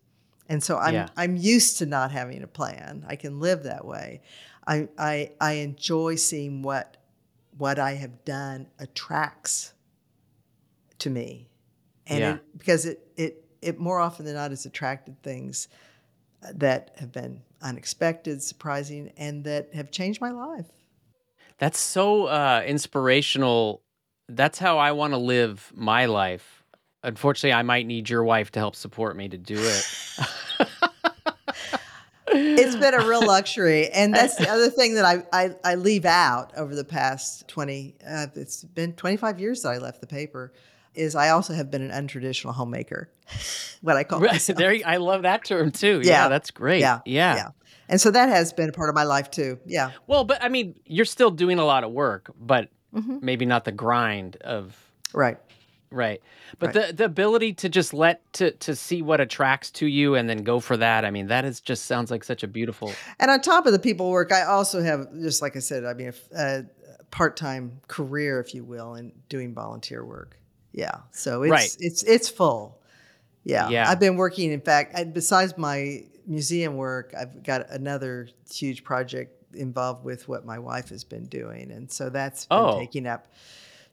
And 0.47 0.63
so 0.63 0.77
I'm, 0.77 0.93
Yeah. 0.93 1.07
I'm 1.17 1.35
used 1.35 1.77
to 1.79 1.85
not 1.85 2.11
having 2.11 2.43
a 2.43 2.47
plan. 2.47 3.05
I 3.07 3.15
can 3.15 3.39
live 3.39 3.63
that 3.63 3.85
way. 3.85 4.21
I, 4.67 4.89
I, 4.97 5.31
I 5.39 5.53
enjoy 5.53 6.15
seeing 6.15 6.61
what, 6.61 6.97
what 7.57 7.79
I 7.79 7.93
have 7.93 8.23
done 8.25 8.67
attracts 8.79 9.73
to 10.99 11.09
me. 11.09 11.49
And 12.07 12.19
Yeah. 12.19 12.33
it, 12.35 12.57
because 12.57 12.85
it, 12.85 13.07
it, 13.17 13.45
it 13.61 13.79
more 13.79 13.99
often 13.99 14.25
than 14.25 14.35
not 14.35 14.51
has 14.51 14.65
attracted 14.65 15.21
things 15.21 15.67
that 16.53 16.91
have 16.97 17.11
been 17.11 17.41
unexpected, 17.61 18.41
surprising, 18.41 19.11
and 19.17 19.43
that 19.43 19.73
have 19.73 19.91
changed 19.91 20.21
my 20.21 20.31
life. 20.31 20.65
That's 21.59 21.79
so 21.79 22.25
uh, 22.25 22.63
inspirational. 22.65 23.83
That's 24.27 24.57
how 24.57 24.79
I 24.79 24.93
want 24.93 25.13
to 25.13 25.17
live 25.17 25.71
my 25.75 26.05
life. 26.05 26.63
Unfortunately, 27.03 27.53
I 27.53 27.63
might 27.63 27.85
need 27.85 28.09
your 28.09 28.23
wife 28.23 28.51
to 28.51 28.59
help 28.59 28.75
support 28.75 29.15
me 29.15 29.29
to 29.29 29.37
do 29.37 29.57
it. 29.57 30.27
it's 32.33 32.75
been 32.75 32.93
a 32.93 33.05
real 33.05 33.25
luxury 33.25 33.89
and 33.89 34.13
that's 34.13 34.35
the 34.35 34.47
other 34.49 34.69
thing 34.69 34.95
that 34.95 35.03
I, 35.05 35.23
I, 35.33 35.55
I 35.65 35.75
leave 35.75 36.05
out 36.05 36.53
over 36.55 36.73
the 36.73 36.83
past 36.83 37.47
20 37.49 37.95
uh, 38.07 38.27
it's 38.35 38.63
been 38.63 38.93
25 38.93 39.39
years 39.39 39.63
that 39.63 39.69
i 39.69 39.77
left 39.77 39.99
the 39.99 40.07
paper 40.07 40.53
is 40.93 41.15
i 41.15 41.29
also 41.29 41.53
have 41.53 41.71
been 41.71 41.81
an 41.81 42.07
untraditional 42.07 42.53
homemaker 42.53 43.09
what 43.81 43.97
i 43.97 44.03
call 44.03 44.19
myself. 44.19 44.57
there 44.57 44.75
i 44.85 44.97
love 44.97 45.23
that 45.23 45.43
term 45.43 45.71
too 45.71 46.01
yeah, 46.03 46.23
yeah 46.23 46.27
that's 46.29 46.51
great 46.51 46.79
yeah, 46.79 46.99
yeah 47.05 47.35
yeah 47.35 47.49
and 47.89 47.99
so 47.99 48.11
that 48.11 48.29
has 48.29 48.53
been 48.53 48.69
a 48.69 48.73
part 48.73 48.89
of 48.89 48.95
my 48.95 49.03
life 49.03 49.29
too 49.31 49.59
yeah 49.65 49.91
well 50.07 50.23
but 50.23 50.41
i 50.43 50.49
mean 50.49 50.75
you're 50.85 51.05
still 51.05 51.31
doing 51.31 51.59
a 51.59 51.65
lot 51.65 51.83
of 51.83 51.91
work 51.91 52.31
but 52.39 52.69
mm-hmm. 52.93 53.17
maybe 53.21 53.45
not 53.45 53.65
the 53.65 53.71
grind 53.71 54.37
of 54.37 54.77
right 55.13 55.37
Right. 55.91 56.21
But 56.57 56.73
right. 56.73 56.87
the 56.87 56.93
the 56.93 57.05
ability 57.05 57.53
to 57.55 57.69
just 57.69 57.93
let 57.93 58.21
to 58.33 58.51
to 58.51 58.75
see 58.75 59.01
what 59.01 59.19
attracts 59.19 59.71
to 59.71 59.85
you 59.85 60.15
and 60.15 60.29
then 60.29 60.43
go 60.43 60.61
for 60.61 60.77
that. 60.77 61.03
I 61.03 61.11
mean, 61.11 61.27
that 61.27 61.43
is 61.43 61.59
just 61.59 61.85
sounds 61.85 62.09
like 62.09 62.23
such 62.23 62.43
a 62.43 62.47
beautiful. 62.47 62.93
And 63.19 63.29
on 63.29 63.41
top 63.41 63.65
of 63.65 63.73
the 63.73 63.79
people 63.79 64.09
work, 64.09 64.31
I 64.31 64.43
also 64.43 64.81
have 64.81 65.11
just 65.21 65.41
like 65.41 65.57
I 65.57 65.59
said, 65.59 65.83
I 65.83 65.93
mean, 65.93 66.13
a, 66.33 66.63
a 66.99 67.03
part-time 67.11 67.81
career 67.89 68.39
if 68.39 68.55
you 68.55 68.63
will 68.63 68.95
in 68.95 69.11
doing 69.27 69.53
volunteer 69.53 70.05
work. 70.05 70.37
Yeah. 70.73 70.99
So 71.11 71.43
it's 71.43 71.51
right. 71.51 71.77
it's 71.79 72.03
it's 72.03 72.29
full. 72.29 72.79
Yeah. 73.43 73.69
Yeah. 73.69 73.89
I've 73.89 73.99
been 73.99 74.17
working 74.17 74.51
in 74.51 74.61
fact, 74.61 75.13
besides 75.13 75.57
my 75.57 76.03
museum 76.27 76.77
work, 76.77 77.13
I've 77.17 77.43
got 77.43 77.69
another 77.69 78.29
huge 78.51 78.83
project 78.83 79.37
involved 79.55 80.05
with 80.05 80.27
what 80.27 80.45
my 80.45 80.59
wife 80.59 80.89
has 80.89 81.03
been 81.03 81.25
doing 81.25 81.71
and 81.71 81.91
so 81.91 82.09
that's 82.09 82.45
been 82.45 82.57
oh. 82.57 82.79
taking 82.79 83.05
up 83.05 83.27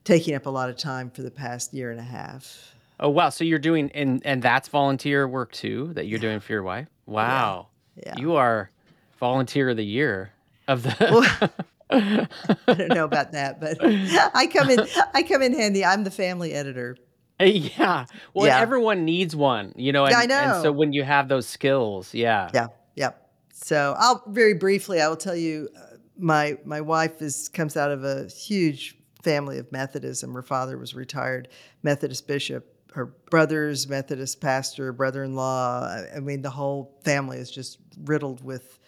taking 0.04 0.34
up 0.34 0.46
a 0.46 0.50
lot 0.50 0.70
of 0.70 0.76
time 0.76 1.10
for 1.10 1.22
the 1.22 1.30
past 1.30 1.74
year 1.74 1.90
and 1.90 1.98
a 1.98 2.04
half. 2.04 2.74
Oh 3.00 3.10
wow! 3.10 3.28
So 3.28 3.44
you're 3.44 3.58
doing 3.58 3.90
and 3.92 4.22
and 4.24 4.42
that's 4.42 4.68
volunteer 4.68 5.28
work 5.28 5.52
too 5.52 5.92
that 5.94 6.06
you're 6.06 6.18
yeah. 6.18 6.22
doing 6.22 6.40
for 6.40 6.52
your 6.52 6.62
wife. 6.62 6.88
Wow. 7.06 7.68
Yeah. 7.96 8.02
yeah. 8.06 8.20
You 8.20 8.34
are 8.36 8.70
volunteer 9.18 9.70
of 9.70 9.76
the 9.76 9.84
year 9.84 10.32
of 10.66 10.82
the. 10.82 11.50
I 11.90 12.26
don't 12.66 12.88
know 12.88 13.04
about 13.04 13.32
that, 13.32 13.60
but 13.60 13.78
I 14.34 14.46
come 14.46 14.70
in. 14.70 14.80
I 15.14 15.22
come 15.22 15.42
in 15.42 15.54
handy. 15.54 15.84
I'm 15.84 16.04
the 16.04 16.10
family 16.10 16.52
editor. 16.52 16.96
Yeah. 17.40 18.06
Well, 18.34 18.46
yeah. 18.46 18.58
everyone 18.58 19.04
needs 19.04 19.36
one, 19.36 19.72
you 19.76 19.92
know. 19.92 20.04
And, 20.04 20.12
yeah, 20.12 20.18
I 20.18 20.26
know. 20.26 20.54
And 20.54 20.62
so 20.62 20.72
when 20.72 20.92
you 20.92 21.04
have 21.04 21.28
those 21.28 21.46
skills, 21.46 22.12
yeah. 22.12 22.50
Yeah. 22.52 22.66
Yeah. 22.96 23.10
So 23.52 23.94
I'll 23.98 24.24
very 24.26 24.54
briefly. 24.54 25.00
I 25.00 25.08
will 25.08 25.16
tell 25.16 25.36
you. 25.36 25.68
Uh, 25.76 25.96
my 26.18 26.58
my 26.64 26.80
wife 26.80 27.22
is 27.22 27.48
comes 27.48 27.76
out 27.76 27.90
of 27.90 28.04
a 28.04 28.26
huge 28.28 28.96
family 29.22 29.58
of 29.58 29.70
Methodism. 29.72 30.34
Her 30.34 30.42
father 30.42 30.76
was 30.76 30.94
retired 30.94 31.48
Methodist 31.82 32.26
bishop. 32.26 32.74
Her 32.92 33.06
brother's 33.30 33.88
Methodist 33.88 34.40
pastor, 34.40 34.92
brother-in-law. 34.92 36.04
I 36.16 36.20
mean, 36.20 36.42
the 36.42 36.50
whole 36.50 36.98
family 37.04 37.38
is 37.38 37.50
just 37.50 37.78
riddled 38.04 38.42
with 38.42 38.78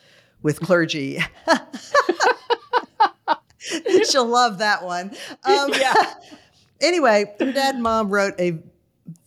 with 0.42 0.60
clergy. 0.60 1.20
She'll 4.10 4.26
love 4.26 4.58
that 4.58 4.84
one. 4.84 5.10
Um, 5.44 5.70
yeah. 5.78 6.14
anyway, 6.80 7.34
her 7.38 7.52
dad 7.52 7.74
and 7.74 7.82
mom 7.82 8.10
wrote 8.10 8.34
a 8.38 8.58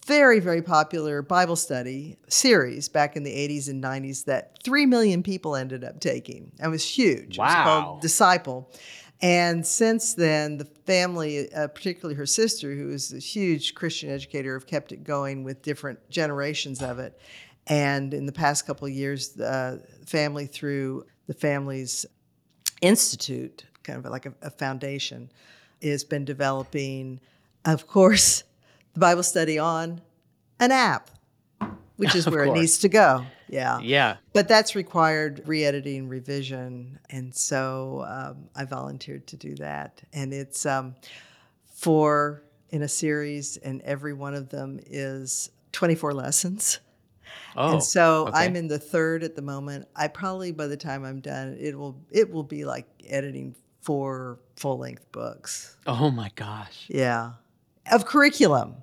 very, 0.05 0.39
very 0.39 0.61
popular 0.61 1.21
Bible 1.21 1.55
study 1.55 2.17
series 2.27 2.89
back 2.89 3.15
in 3.15 3.23
the 3.23 3.31
80s 3.31 3.69
and 3.69 3.81
90s 3.81 4.25
that 4.25 4.61
3 4.63 4.85
million 4.85 5.23
people 5.23 5.55
ended 5.55 5.83
up 5.83 5.99
taking. 5.99 6.51
It 6.61 6.67
was 6.67 6.85
huge. 6.85 7.37
Wow. 7.37 7.45
It 7.45 7.47
was 7.47 7.63
called 7.63 8.01
Disciple. 8.01 8.71
And 9.21 9.65
since 9.65 10.15
then, 10.15 10.57
the 10.57 10.65
family, 10.65 11.51
uh, 11.53 11.69
particularly 11.69 12.15
her 12.15 12.25
sister, 12.25 12.75
who 12.75 12.89
is 12.89 13.13
a 13.13 13.19
huge 13.19 13.73
Christian 13.73 14.09
educator, 14.09 14.53
have 14.53 14.67
kept 14.67 14.91
it 14.91 15.05
going 15.05 15.45
with 15.45 15.61
different 15.61 16.09
generations 16.09 16.81
of 16.81 16.99
it. 16.99 17.17
And 17.67 18.13
in 18.13 18.25
the 18.25 18.33
past 18.33 18.67
couple 18.67 18.85
of 18.85 18.93
years, 18.93 19.29
the 19.29 19.81
family, 20.05 20.47
through 20.47 21.05
the 21.27 21.33
family's 21.33 22.05
institute, 22.81 23.63
kind 23.83 24.03
of 24.03 24.11
like 24.11 24.25
a, 24.25 24.33
a 24.41 24.49
foundation, 24.49 25.31
has 25.81 26.03
been 26.03 26.25
developing, 26.25 27.19
of 27.65 27.87
course, 27.87 28.43
the 28.93 28.99
Bible 28.99 29.23
study 29.23 29.59
on 29.59 30.01
an 30.59 30.71
app, 30.71 31.09
which 31.97 32.15
is 32.15 32.27
where 32.29 32.45
it 32.45 32.53
needs 32.53 32.79
to 32.79 32.89
go. 32.89 33.25
Yeah. 33.49 33.79
Yeah. 33.81 34.17
But 34.33 34.47
that's 34.47 34.75
required 34.75 35.43
re 35.45 35.63
editing, 35.63 36.07
revision. 36.07 36.99
And 37.09 37.33
so 37.35 38.05
um, 38.07 38.49
I 38.55 38.65
volunteered 38.65 39.27
to 39.27 39.37
do 39.37 39.55
that. 39.55 40.01
And 40.11 40.33
it's 40.33 40.65
um, 40.65 40.95
four 41.65 42.43
in 42.69 42.81
a 42.81 42.87
series, 42.87 43.57
and 43.57 43.81
every 43.83 44.13
one 44.13 44.33
of 44.33 44.49
them 44.49 44.79
is 44.87 45.51
24 45.73 46.13
lessons. 46.13 46.79
Oh, 47.55 47.73
and 47.73 47.83
so 47.83 48.27
okay. 48.27 48.31
I'm 48.39 48.55
in 48.55 48.67
the 48.67 48.79
third 48.79 49.23
at 49.23 49.35
the 49.35 49.41
moment. 49.43 49.87
I 49.95 50.07
probably 50.07 50.51
by 50.51 50.67
the 50.67 50.77
time 50.77 51.03
I'm 51.03 51.19
done, 51.19 51.55
it 51.59 51.77
will 51.77 52.01
it 52.09 52.31
will 52.31 52.43
be 52.43 52.65
like 52.65 52.87
editing 53.07 53.55
four 53.83 54.39
full 54.55 54.79
length 54.79 55.11
books. 55.11 55.77
Oh 55.85 56.09
my 56.09 56.31
gosh. 56.35 56.85
Yeah. 56.87 57.33
Of 57.91 58.05
curriculum. 58.05 58.77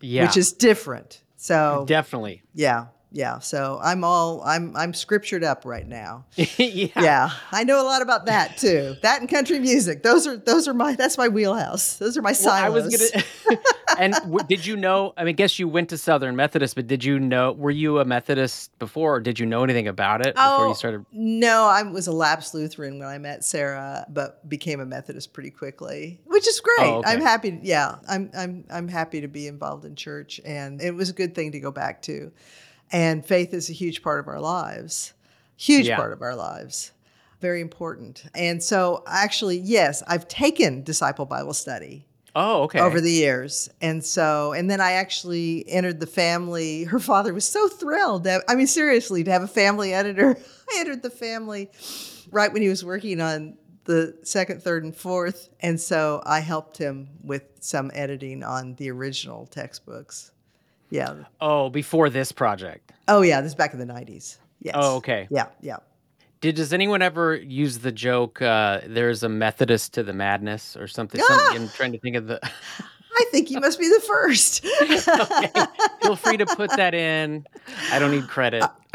Yeah. 0.00 0.26
Which 0.26 0.36
is 0.36 0.52
different. 0.52 1.22
So 1.36 1.84
definitely. 1.86 2.42
Yeah 2.54 2.86
yeah. 3.12 3.40
So 3.40 3.80
I'm 3.82 4.04
all 4.04 4.42
I'm 4.44 4.76
I'm 4.76 4.94
scriptured 4.94 5.42
up 5.42 5.64
right 5.64 5.86
now. 5.86 6.24
yeah. 6.36 6.88
Yeah. 6.96 7.30
I 7.50 7.64
know 7.64 7.82
a 7.82 7.84
lot 7.84 8.02
about 8.02 8.26
that 8.26 8.56
too. 8.56 8.96
That 9.02 9.20
and 9.20 9.28
country 9.28 9.58
music. 9.58 10.02
Those 10.02 10.26
are 10.26 10.36
those 10.36 10.68
are 10.68 10.74
my 10.74 10.94
that's 10.94 11.18
my 11.18 11.28
wheelhouse. 11.28 11.96
Those 11.96 12.16
are 12.16 12.22
my 12.22 12.32
silos. 12.32 12.72
Well, 12.72 12.82
I 12.82 12.86
was 12.86 13.10
gonna. 13.10 13.58
and 13.98 14.14
w- 14.14 14.46
did 14.48 14.64
you 14.64 14.76
know? 14.76 15.12
I 15.16 15.24
mean, 15.24 15.30
I 15.30 15.32
guess 15.32 15.58
you 15.58 15.66
went 15.68 15.88
to 15.90 15.98
Southern 15.98 16.36
Methodist, 16.36 16.76
but 16.76 16.86
did 16.86 17.02
you 17.02 17.18
know? 17.18 17.52
Were 17.52 17.70
you 17.70 17.98
a 17.98 18.04
Methodist 18.04 18.78
before, 18.78 19.16
or 19.16 19.20
did 19.20 19.38
you 19.38 19.46
know 19.46 19.64
anything 19.64 19.88
about 19.88 20.20
it 20.24 20.34
before 20.34 20.66
oh, 20.66 20.68
you 20.68 20.74
started? 20.74 21.04
No, 21.12 21.64
I 21.64 21.82
was 21.82 22.06
a 22.06 22.12
lapsed 22.12 22.54
Lutheran 22.54 22.98
when 22.98 23.08
I 23.08 23.18
met 23.18 23.44
Sarah, 23.44 24.06
but 24.08 24.48
became 24.48 24.80
a 24.80 24.86
Methodist 24.86 25.32
pretty 25.32 25.50
quickly, 25.50 26.20
which 26.26 26.46
is 26.46 26.60
great. 26.60 26.88
Oh, 26.88 26.98
okay. 26.98 27.10
I'm 27.10 27.20
happy. 27.20 27.58
Yeah, 27.62 27.96
I'm 28.08 28.30
I'm 28.36 28.64
I'm 28.70 28.88
happy 28.88 29.20
to 29.22 29.28
be 29.28 29.48
involved 29.48 29.84
in 29.84 29.96
church, 29.96 30.40
and 30.44 30.80
it 30.80 30.94
was 30.94 31.10
a 31.10 31.14
good 31.14 31.34
thing 31.34 31.52
to 31.52 31.60
go 31.60 31.70
back 31.70 32.02
to. 32.02 32.30
And 32.92 33.24
faith 33.24 33.54
is 33.54 33.70
a 33.70 33.72
huge 33.72 34.02
part 34.02 34.20
of 34.20 34.28
our 34.28 34.40
lives, 34.40 35.12
huge 35.56 35.86
yeah. 35.86 35.96
part 35.96 36.12
of 36.12 36.22
our 36.22 36.34
lives, 36.34 36.92
very 37.40 37.60
important. 37.60 38.24
And 38.34 38.62
so, 38.62 39.04
actually, 39.06 39.58
yes, 39.58 40.02
I've 40.06 40.28
taken 40.28 40.82
disciple 40.82 41.26
Bible 41.26 41.54
study. 41.54 42.06
Oh, 42.36 42.62
okay. 42.62 42.78
Over 42.78 43.00
the 43.00 43.10
years. 43.10 43.68
And 43.80 44.04
so, 44.04 44.52
and 44.52 44.70
then 44.70 44.80
I 44.80 44.92
actually 44.92 45.68
entered 45.68 45.98
the 45.98 46.06
family. 46.06 46.84
Her 46.84 47.00
father 47.00 47.34
was 47.34 47.46
so 47.46 47.68
thrilled. 47.68 48.24
That, 48.24 48.44
I 48.48 48.54
mean, 48.54 48.68
seriously, 48.68 49.24
to 49.24 49.30
have 49.30 49.42
a 49.42 49.48
family 49.48 49.92
editor. 49.92 50.36
I 50.72 50.78
entered 50.78 51.02
the 51.02 51.10
family 51.10 51.70
right 52.30 52.52
when 52.52 52.62
he 52.62 52.68
was 52.68 52.84
working 52.84 53.20
on 53.20 53.56
the 53.84 54.16
second, 54.22 54.62
third, 54.62 54.84
and 54.84 54.94
fourth. 54.94 55.48
And 55.60 55.80
so 55.80 56.22
I 56.24 56.40
helped 56.40 56.78
him 56.78 57.08
with 57.22 57.42
some 57.58 57.90
editing 57.94 58.44
on 58.44 58.74
the 58.74 58.90
original 58.90 59.46
textbooks. 59.46 60.30
Yeah. 60.90 61.14
Oh, 61.40 61.70
before 61.70 62.10
this 62.10 62.32
project. 62.32 62.92
Oh 63.08 63.22
yeah, 63.22 63.40
this 63.40 63.52
is 63.52 63.54
back 63.54 63.72
in 63.72 63.78
the 63.78 63.86
nineties. 63.86 64.38
Yes. 64.60 64.74
Oh, 64.76 64.96
okay. 64.96 65.26
Yeah, 65.30 65.46
yeah. 65.60 65.76
Did 66.40 66.56
does 66.56 66.72
anyone 66.72 67.02
ever 67.02 67.36
use 67.36 67.78
the 67.78 67.92
joke? 67.92 68.40
Uh, 68.40 68.80
There's 68.86 69.22
a 69.22 69.28
Methodist 69.28 69.94
to 69.94 70.02
the 70.02 70.12
madness 70.12 70.76
or 70.76 70.86
something. 70.86 71.20
Ah! 71.22 71.52
I'm 71.52 71.68
trying 71.68 71.92
to 71.92 71.98
think 71.98 72.16
of 72.16 72.26
the. 72.26 72.40
I 73.12 73.24
think 73.30 73.50
you 73.50 73.60
must 73.60 73.78
be 73.78 73.88
the 73.88 74.00
first. 74.00 74.64
okay. 74.82 75.50
Feel 76.00 76.16
free 76.16 76.38
to 76.38 76.46
put 76.46 76.70
that 76.76 76.94
in. 76.94 77.44
I 77.92 77.98
don't 77.98 78.12
need 78.12 78.28
credit. 78.28 78.64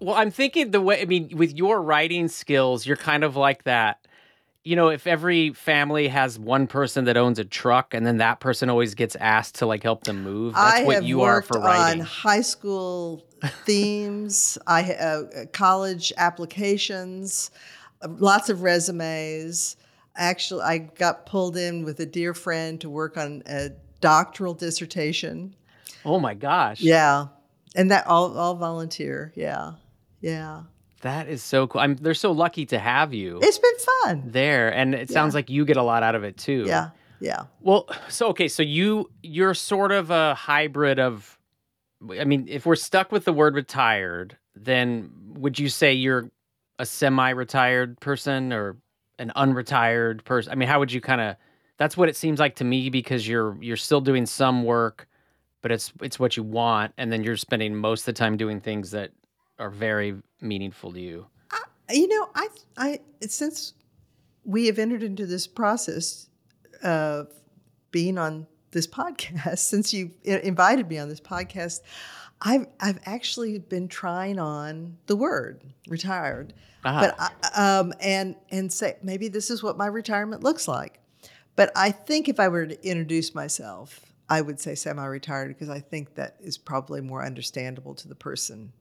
well, 0.00 0.14
I'm 0.14 0.30
thinking 0.30 0.70
the 0.70 0.80
way. 0.80 1.00
I 1.00 1.04
mean, 1.06 1.36
with 1.36 1.56
your 1.56 1.82
writing 1.82 2.28
skills, 2.28 2.86
you're 2.86 2.96
kind 2.96 3.24
of 3.24 3.36
like 3.36 3.64
that 3.64 4.06
you 4.62 4.76
know, 4.76 4.88
if 4.88 5.06
every 5.06 5.52
family 5.52 6.08
has 6.08 6.38
one 6.38 6.66
person 6.66 7.04
that 7.06 7.16
owns 7.16 7.38
a 7.38 7.44
truck 7.44 7.94
and 7.94 8.06
then 8.06 8.18
that 8.18 8.40
person 8.40 8.68
always 8.68 8.94
gets 8.94 9.16
asked 9.16 9.56
to 9.56 9.66
like 9.66 9.82
help 9.82 10.04
them 10.04 10.22
move, 10.22 10.54
that's 10.54 10.80
I 10.80 10.84
what 10.84 11.04
you 11.04 11.22
are 11.22 11.40
for 11.40 11.58
writing. 11.58 12.00
On 12.00 12.06
high 12.06 12.42
school 12.42 13.24
themes, 13.64 14.58
I 14.66 14.92
uh, 14.92 15.22
college 15.52 16.12
applications, 16.16 17.50
lots 18.06 18.50
of 18.50 18.62
resumes. 18.62 19.76
Actually, 20.16 20.62
I 20.62 20.78
got 20.78 21.24
pulled 21.24 21.56
in 21.56 21.84
with 21.84 22.00
a 22.00 22.06
dear 22.06 22.34
friend 22.34 22.80
to 22.82 22.90
work 22.90 23.16
on 23.16 23.42
a 23.46 23.70
doctoral 24.00 24.54
dissertation. 24.54 25.54
Oh 26.04 26.20
my 26.20 26.34
gosh. 26.34 26.80
Yeah. 26.80 27.28
And 27.74 27.90
that 27.90 28.06
all 28.06 28.36
all 28.36 28.56
volunteer. 28.56 29.32
Yeah. 29.36 29.72
Yeah. 30.20 30.64
That 31.00 31.28
is 31.28 31.42
so 31.42 31.66
cool. 31.66 31.80
I'm 31.80 31.96
they're 31.96 32.14
so 32.14 32.32
lucky 32.32 32.66
to 32.66 32.78
have 32.78 33.14
you. 33.14 33.38
It's 33.42 33.58
been 33.58 33.78
fun. 34.02 34.22
There. 34.26 34.72
And 34.72 34.94
it 34.94 35.10
yeah. 35.10 35.14
sounds 35.14 35.34
like 35.34 35.48
you 35.48 35.64
get 35.64 35.76
a 35.76 35.82
lot 35.82 36.02
out 36.02 36.14
of 36.14 36.24
it 36.24 36.36
too. 36.36 36.64
Yeah. 36.66 36.90
Yeah. 37.20 37.44
Well, 37.60 37.88
so 38.08 38.28
okay, 38.28 38.48
so 38.48 38.62
you 38.62 39.10
you're 39.22 39.54
sort 39.54 39.92
of 39.92 40.10
a 40.10 40.34
hybrid 40.34 40.98
of 40.98 41.38
I 42.18 42.24
mean, 42.24 42.46
if 42.48 42.66
we're 42.66 42.76
stuck 42.76 43.12
with 43.12 43.24
the 43.24 43.32
word 43.32 43.54
retired, 43.54 44.36
then 44.54 45.10
would 45.34 45.58
you 45.58 45.68
say 45.68 45.92
you're 45.92 46.30
a 46.78 46.86
semi-retired 46.86 48.00
person 48.00 48.52
or 48.52 48.76
an 49.18 49.32
unretired 49.36 50.24
person? 50.24 50.50
I 50.50 50.54
mean, 50.54 50.68
how 50.68 50.78
would 50.78 50.92
you 50.92 51.00
kind 51.00 51.20
of 51.20 51.36
that's 51.76 51.96
what 51.96 52.08
it 52.08 52.16
seems 52.16 52.40
like 52.40 52.56
to 52.56 52.64
me 52.64 52.90
because 52.90 53.26
you're 53.26 53.56
you're 53.60 53.76
still 53.76 54.00
doing 54.00 54.26
some 54.26 54.64
work 54.64 55.06
but 55.62 55.72
it's 55.72 55.92
it's 56.02 56.18
what 56.18 56.36
you 56.36 56.42
want, 56.42 56.92
and 56.96 57.12
then 57.12 57.22
you're 57.22 57.36
spending 57.36 57.74
most 57.74 58.02
of 58.02 58.06
the 58.06 58.12
time 58.12 58.36
doing 58.36 58.60
things 58.60 58.90
that 58.92 59.10
are 59.60 59.70
very 59.70 60.16
meaningful 60.40 60.92
to 60.92 61.00
you. 61.00 61.26
You 61.92 62.06
know, 62.06 62.28
I, 62.36 62.48
I 62.76 63.00
since 63.26 63.74
we 64.44 64.66
have 64.66 64.78
entered 64.78 65.02
into 65.02 65.26
this 65.26 65.48
process 65.48 66.28
of 66.84 67.28
being 67.90 68.16
on 68.16 68.46
this 68.70 68.86
podcast, 68.86 69.58
since 69.72 69.92
you 69.92 70.12
invited 70.24 70.88
me 70.88 70.98
on 70.98 71.08
this 71.08 71.20
podcast, 71.20 71.80
I've 72.40 72.66
I've 72.78 73.00
actually 73.04 73.58
been 73.58 73.88
trying 73.88 74.38
on 74.38 74.98
the 75.06 75.16
word 75.16 75.64
retired, 75.88 76.54
Ah. 76.84 77.00
but 77.00 77.32
I, 77.52 77.78
um, 77.78 77.92
and 78.00 78.36
and 78.50 78.72
say 78.72 78.96
maybe 79.02 79.26
this 79.26 79.50
is 79.50 79.62
what 79.62 79.76
my 79.76 79.86
retirement 79.86 80.44
looks 80.44 80.68
like. 80.68 81.00
But 81.56 81.72
I 81.74 81.90
think 81.90 82.28
if 82.28 82.38
I 82.38 82.46
were 82.48 82.66
to 82.66 82.88
introduce 82.88 83.34
myself, 83.34 84.12
I 84.28 84.40
would 84.40 84.60
say 84.60 84.76
semi-retired 84.76 85.48
because 85.48 85.68
I 85.68 85.80
think 85.80 86.14
that 86.14 86.36
is 86.40 86.56
probably 86.56 87.00
more 87.00 87.24
understandable 87.26 87.94
to 87.96 88.06
the 88.06 88.14
person 88.14 88.72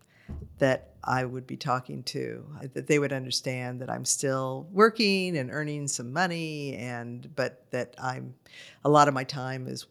that 0.60 0.90
I 1.04 1.24
would 1.26 1.48
be 1.48 1.56
talking 1.58 2.04
to, 2.04 2.46
that 2.74 2.88
they 2.88 3.00
would 3.00 3.14
understand 3.14 3.82
that 3.82 3.90
I'm 3.90 4.06
still 4.06 4.68
working 4.72 5.38
and 5.38 5.50
earning 5.52 5.88
some 5.88 6.12
money, 6.12 6.76
and 6.76 7.34
but 7.36 7.64
that 7.72 7.96
I'm 7.98 8.36
a 8.84 8.90
lot 8.90 9.08
of 9.08 9.14
my 9.14 9.24
time 9.24 9.68
is 9.68 9.86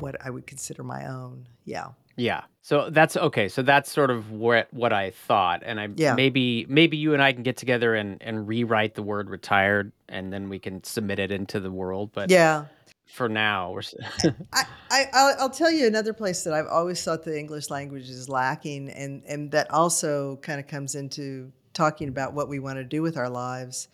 what 0.00 0.16
I 0.24 0.30
would 0.30 0.46
consider 0.46 0.82
my 0.82 1.06
own. 1.06 1.46
Yeah. 1.64 1.88
Yeah. 2.16 2.42
So 2.60 2.90
that's 2.90 3.16
okay. 3.16 3.48
So 3.48 3.62
that's 3.62 3.90
sort 3.90 4.10
of 4.10 4.30
what 4.30 4.72
what 4.72 4.92
I 4.92 5.10
thought, 5.10 5.62
and 5.64 5.80
I 5.80 5.88
Yeah. 5.96 6.14
maybe 6.14 6.66
maybe 6.68 6.96
you 6.96 7.14
and 7.14 7.22
I 7.22 7.32
can 7.32 7.42
get 7.42 7.56
together 7.56 7.94
and 7.94 8.22
and 8.22 8.46
rewrite 8.46 8.94
the 8.94 9.02
word 9.02 9.30
retired, 9.30 9.92
and 10.08 10.32
then 10.32 10.48
we 10.48 10.58
can 10.58 10.82
submit 10.84 11.18
it 11.18 11.30
into 11.30 11.58
the 11.60 11.70
world. 11.70 12.10
But 12.12 12.30
Yeah. 12.30 12.66
For 13.12 13.28
now, 13.28 13.78
I, 14.54 14.64
I 14.90 15.04
I'll, 15.12 15.34
I'll 15.40 15.50
tell 15.50 15.70
you 15.70 15.86
another 15.86 16.14
place 16.14 16.44
that 16.44 16.54
I've 16.54 16.66
always 16.66 17.04
thought 17.04 17.24
the 17.24 17.38
English 17.38 17.68
language 17.68 18.08
is 18.08 18.26
lacking, 18.26 18.88
and 18.88 19.22
and 19.28 19.50
that 19.50 19.70
also 19.70 20.36
kind 20.36 20.58
of 20.58 20.66
comes 20.66 20.94
into 20.94 21.52
talking 21.74 22.08
about 22.08 22.32
what 22.32 22.48
we 22.48 22.58
want 22.58 22.78
to 22.78 22.84
do 22.84 23.02
with 23.02 23.18
our 23.18 23.28
lives, 23.28 23.88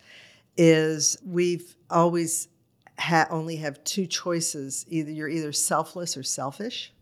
is 0.55 1.17
we've 1.25 1.75
always 1.89 2.47
ha- 2.97 3.27
only 3.29 3.57
have 3.57 3.83
two 3.83 4.05
choices: 4.05 4.85
either 4.87 5.11
you're 5.11 5.27
either 5.27 5.51
selfless 5.51 6.15
or 6.15 6.23
selfish, 6.23 6.93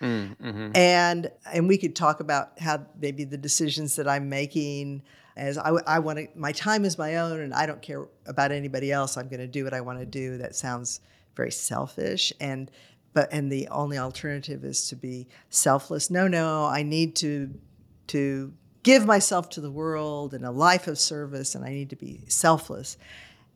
Mm, 0.00 0.36
mhm. 0.38 0.76
and 0.76 1.28
and 1.52 1.66
we 1.66 1.76
could 1.76 1.96
talk 1.96 2.20
about 2.20 2.56
how 2.60 2.86
maybe 3.00 3.24
the 3.24 3.38
decisions 3.38 3.96
that 3.96 4.06
I'm 4.06 4.28
making. 4.28 5.02
As 5.36 5.56
I, 5.58 5.70
I 5.86 5.98
want 6.00 6.18
to, 6.18 6.26
my 6.36 6.50
time 6.52 6.84
is 6.84 6.98
my 6.98 7.16
own, 7.16 7.40
and 7.40 7.52
I 7.52 7.66
don't 7.66 7.82
care 7.82 8.06
about 8.26 8.52
anybody 8.52 8.92
else. 8.92 9.16
I'm 9.16 9.28
going 9.28 9.40
to 9.40 9.46
do 9.48 9.64
what 9.64 9.72
I 9.74 9.80
want 9.80 9.98
to 10.00 10.06
do. 10.06 10.36
That 10.38 10.54
sounds 10.54 11.00
very 11.38 11.50
selfish, 11.50 12.34
and 12.40 12.70
but 13.14 13.32
and 13.32 13.50
the 13.50 13.66
only 13.68 13.96
alternative 13.96 14.62
is 14.64 14.88
to 14.88 14.96
be 14.96 15.26
selfless. 15.48 16.10
No, 16.10 16.28
no, 16.28 16.66
I 16.66 16.82
need 16.82 17.16
to 17.16 17.54
to 18.08 18.52
give 18.82 19.06
myself 19.06 19.48
to 19.50 19.62
the 19.62 19.70
world 19.70 20.34
and 20.34 20.44
a 20.44 20.50
life 20.50 20.86
of 20.86 20.98
service, 20.98 21.54
and 21.54 21.64
I 21.64 21.70
need 21.70 21.88
to 21.90 21.96
be 21.96 22.24
selfless. 22.28 22.98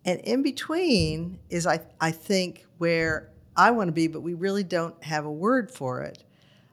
And 0.06 0.18
in 0.20 0.42
between 0.42 1.38
is 1.50 1.66
I 1.66 1.80
I 2.00 2.10
think 2.12 2.64
where 2.78 3.28
I 3.54 3.70
want 3.72 3.88
to 3.88 3.92
be, 3.92 4.06
but 4.06 4.22
we 4.22 4.32
really 4.32 4.64
don't 4.64 5.04
have 5.04 5.26
a 5.26 5.32
word 5.32 5.70
for 5.70 6.00
it 6.00 6.24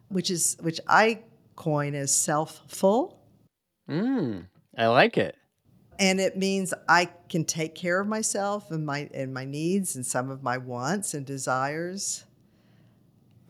which 0.10 0.30
is 0.30 0.58
which 0.60 0.80
I 0.88 1.20
coin 1.56 1.96
as 1.96 2.14
self-full, 2.14 3.18
mm, 3.90 4.46
I 4.78 4.88
like 4.88 5.18
it. 5.18 5.36
And 6.00 6.20
it 6.20 6.38
means 6.38 6.74
I 6.88 7.10
can 7.28 7.44
take 7.46 7.76
care 7.76 8.00
of 8.00 8.08
myself 8.08 8.72
and 8.72 8.86
my 8.86 9.10
and 9.14 9.34
my 9.34 9.46
needs 9.46 9.96
and 9.96 10.06
some 10.06 10.32
of 10.32 10.42
my 10.42 10.58
wants 10.58 11.14
and 11.14 11.26
desires. 11.26 12.24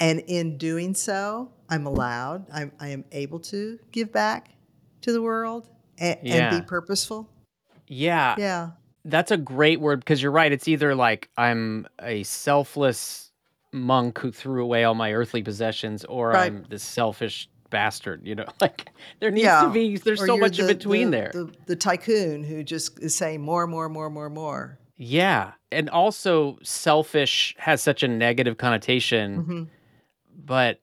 And 0.02 0.22
in 0.28 0.58
doing 0.58 0.94
so, 0.96 1.52
I'm 1.70 1.86
allowed, 1.86 2.46
I'm, 2.54 2.72
I 2.80 2.88
am 2.90 3.04
able 3.12 3.40
to 3.42 3.78
give 3.92 4.12
back 4.14 4.50
to 5.02 5.12
the 5.12 5.22
world 5.22 5.70
and, 5.98 6.18
and 6.26 6.62
be 6.62 6.66
purposeful. 6.66 7.30
Yeah, 7.88 8.36
Yeah. 8.38 8.70
that's 9.04 9.32
a 9.32 9.38
great 9.38 9.82
word 9.82 10.00
because 10.00 10.22
you're 10.22 10.32
right. 10.32 10.52
It's 10.52 10.70
either 10.70 10.96
like 10.96 11.30
I'm 11.38 11.86
a 12.02 12.24
selfless 12.24 13.32
monk 13.74 14.20
who 14.20 14.32
threw 14.32 14.64
away 14.64 14.86
all 14.86 14.96
my 14.96 15.12
earthly 15.12 15.44
possessions, 15.44 16.06
or 16.06 16.30
Right. 16.30 16.46
I'm 16.52 16.66
this 16.70 16.84
selfish 16.84 17.50
bastard. 17.70 18.26
You 18.26 18.36
know, 18.36 18.46
like 18.62 18.90
there 19.20 19.32
needs 19.32 19.44
Yeah. 19.46 19.64
to 19.64 19.70
be. 19.70 19.98
There's 19.98 20.22
Or 20.22 20.28
so 20.28 20.38
much 20.38 20.60
in 20.60 20.68
between 20.68 21.12
the- 21.12 21.18
there. 21.18 21.32
The, 21.34 21.52
the 21.68 21.76
tycoon 21.76 22.44
who 22.44 22.64
just 22.64 23.00
is 23.00 23.16
saying 23.16 23.42
more, 23.42 23.68
more, 23.68 23.90
more, 23.90 24.10
more, 24.10 24.30
more. 24.30 24.80
Yeah. 24.98 25.54
And 25.72 25.90
also, 25.90 26.58
selfish 26.64 27.56
has 27.58 27.82
such 27.82 28.04
a 28.04 28.08
negative 28.08 28.58
connotation, 28.58 29.44
Mhm. 29.44 29.68
but 30.46 30.82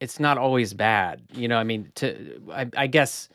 it's 0.00 0.18
not 0.20 0.38
always 0.38 0.72
bad. 0.74 1.22
You 1.32 1.48
know, 1.48 1.56
I 1.58 1.64
mean, 1.64 1.90
to 1.96 2.40
I, 2.52 2.66
I 2.76 2.86
guess 2.86 3.28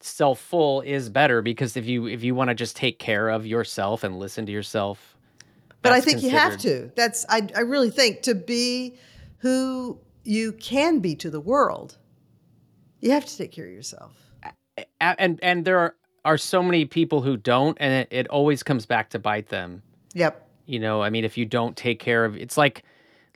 self-full 0.00 0.80
is 0.82 1.08
better 1.10 1.42
because 1.42 1.76
if 1.76 1.86
you 1.86 2.06
if 2.06 2.22
you 2.24 2.34
want 2.34 2.48
to 2.48 2.54
just 2.54 2.76
take 2.76 2.98
care 2.98 3.28
of 3.28 3.46
yourself 3.46 4.02
and 4.04 4.18
listen 4.18 4.46
to 4.46 4.52
yourself, 4.52 5.16
But 5.82 5.92
I 5.92 6.00
think 6.00 6.22
you 6.22 6.30
have 6.30 6.58
to. 6.58 6.90
That's 6.96 7.24
I, 7.28 7.48
I 7.56 7.60
really 7.60 7.90
think 7.90 8.22
to 8.22 8.34
be 8.34 8.96
who 9.38 9.98
you 10.24 10.52
can 10.52 10.98
be 11.00 11.14
to 11.16 11.30
the 11.30 11.40
world, 11.40 11.96
you 13.00 13.10
have 13.12 13.24
to 13.26 13.36
take 13.36 13.52
care 13.52 13.66
of 13.66 13.72
yourself. 13.72 14.12
And 15.00 15.38
and 15.42 15.64
there 15.64 15.78
are, 15.78 15.94
are 16.24 16.38
so 16.38 16.62
many 16.62 16.84
people 16.84 17.20
who 17.22 17.36
don't, 17.36 17.76
and 17.80 17.92
it, 17.92 18.08
it 18.10 18.28
always 18.28 18.62
comes 18.62 18.86
back 18.86 19.10
to 19.10 19.18
bite 19.18 19.48
them. 19.48 19.82
Yep. 20.14 20.48
you 20.66 20.80
know 20.80 21.02
i 21.02 21.08
mean 21.10 21.24
if 21.24 21.38
you 21.38 21.44
don't 21.46 21.76
take 21.76 22.00
care 22.00 22.24
of 22.24 22.36
it's 22.36 22.56
like 22.58 22.82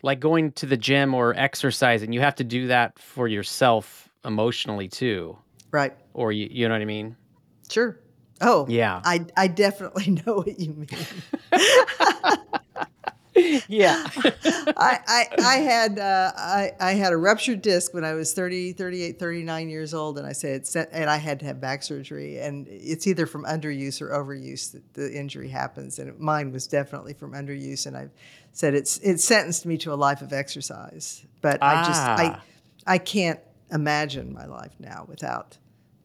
like 0.02 0.18
going 0.18 0.50
to 0.52 0.66
the 0.66 0.76
gym 0.76 1.14
or 1.14 1.32
exercising 1.36 2.12
you 2.12 2.20
have 2.20 2.34
to 2.34 2.42
do 2.44 2.66
that 2.66 2.98
for 2.98 3.28
yourself 3.28 4.08
emotionally 4.24 4.88
too 4.88 5.38
Right. 5.70 5.92
or 6.14 6.32
you, 6.32 6.48
you 6.50 6.66
know 6.68 6.74
what 6.74 6.82
i 6.82 6.84
mean 6.84 7.14
Sure. 7.70 7.96
Oh. 8.40 8.66
Yeah. 8.68 9.00
I 9.04 9.24
I 9.36 9.46
definitely 9.46 10.10
know 10.26 10.34
what 10.42 10.58
you 10.58 10.72
mean. 10.74 10.88
yeah 13.68 14.06
I, 14.76 15.00
I, 15.06 15.26
I 15.38 15.54
had 15.56 15.98
uh, 15.98 16.32
I, 16.36 16.72
I 16.80 16.92
had 16.92 17.12
a 17.12 17.16
ruptured 17.16 17.62
disc 17.62 17.92
when 17.92 18.04
I 18.04 18.14
was 18.14 18.32
30, 18.32 18.74
38, 18.74 19.18
39 19.18 19.68
years 19.68 19.94
old, 19.94 20.18
and 20.18 20.26
I 20.26 20.32
said, 20.32 20.66
and 20.92 21.10
I 21.10 21.16
had 21.16 21.40
to 21.40 21.46
have 21.46 21.60
back 21.60 21.82
surgery, 21.82 22.38
and 22.38 22.66
it's 22.68 23.06
either 23.06 23.26
from 23.26 23.44
underuse 23.44 24.00
or 24.00 24.10
overuse 24.10 24.72
that 24.72 24.94
the 24.94 25.12
injury 25.18 25.48
happens, 25.48 25.98
and 25.98 26.18
mine 26.18 26.52
was 26.52 26.66
definitely 26.66 27.14
from 27.14 27.32
underuse, 27.32 27.86
and 27.86 27.96
I've 27.96 28.12
said 28.52 28.74
it's 28.74 28.98
it 28.98 29.18
sentenced 29.20 29.66
me 29.66 29.78
to 29.78 29.92
a 29.92 29.96
life 29.96 30.22
of 30.22 30.32
exercise, 30.32 31.24
but 31.40 31.62
I 31.62 31.84
just 31.84 32.00
I 32.02 32.24
Ah. 32.36 32.42
I 32.86 32.98
can't 32.98 33.40
imagine 33.72 34.32
my 34.32 34.46
life 34.46 34.72
now 34.78 35.06
without 35.08 35.58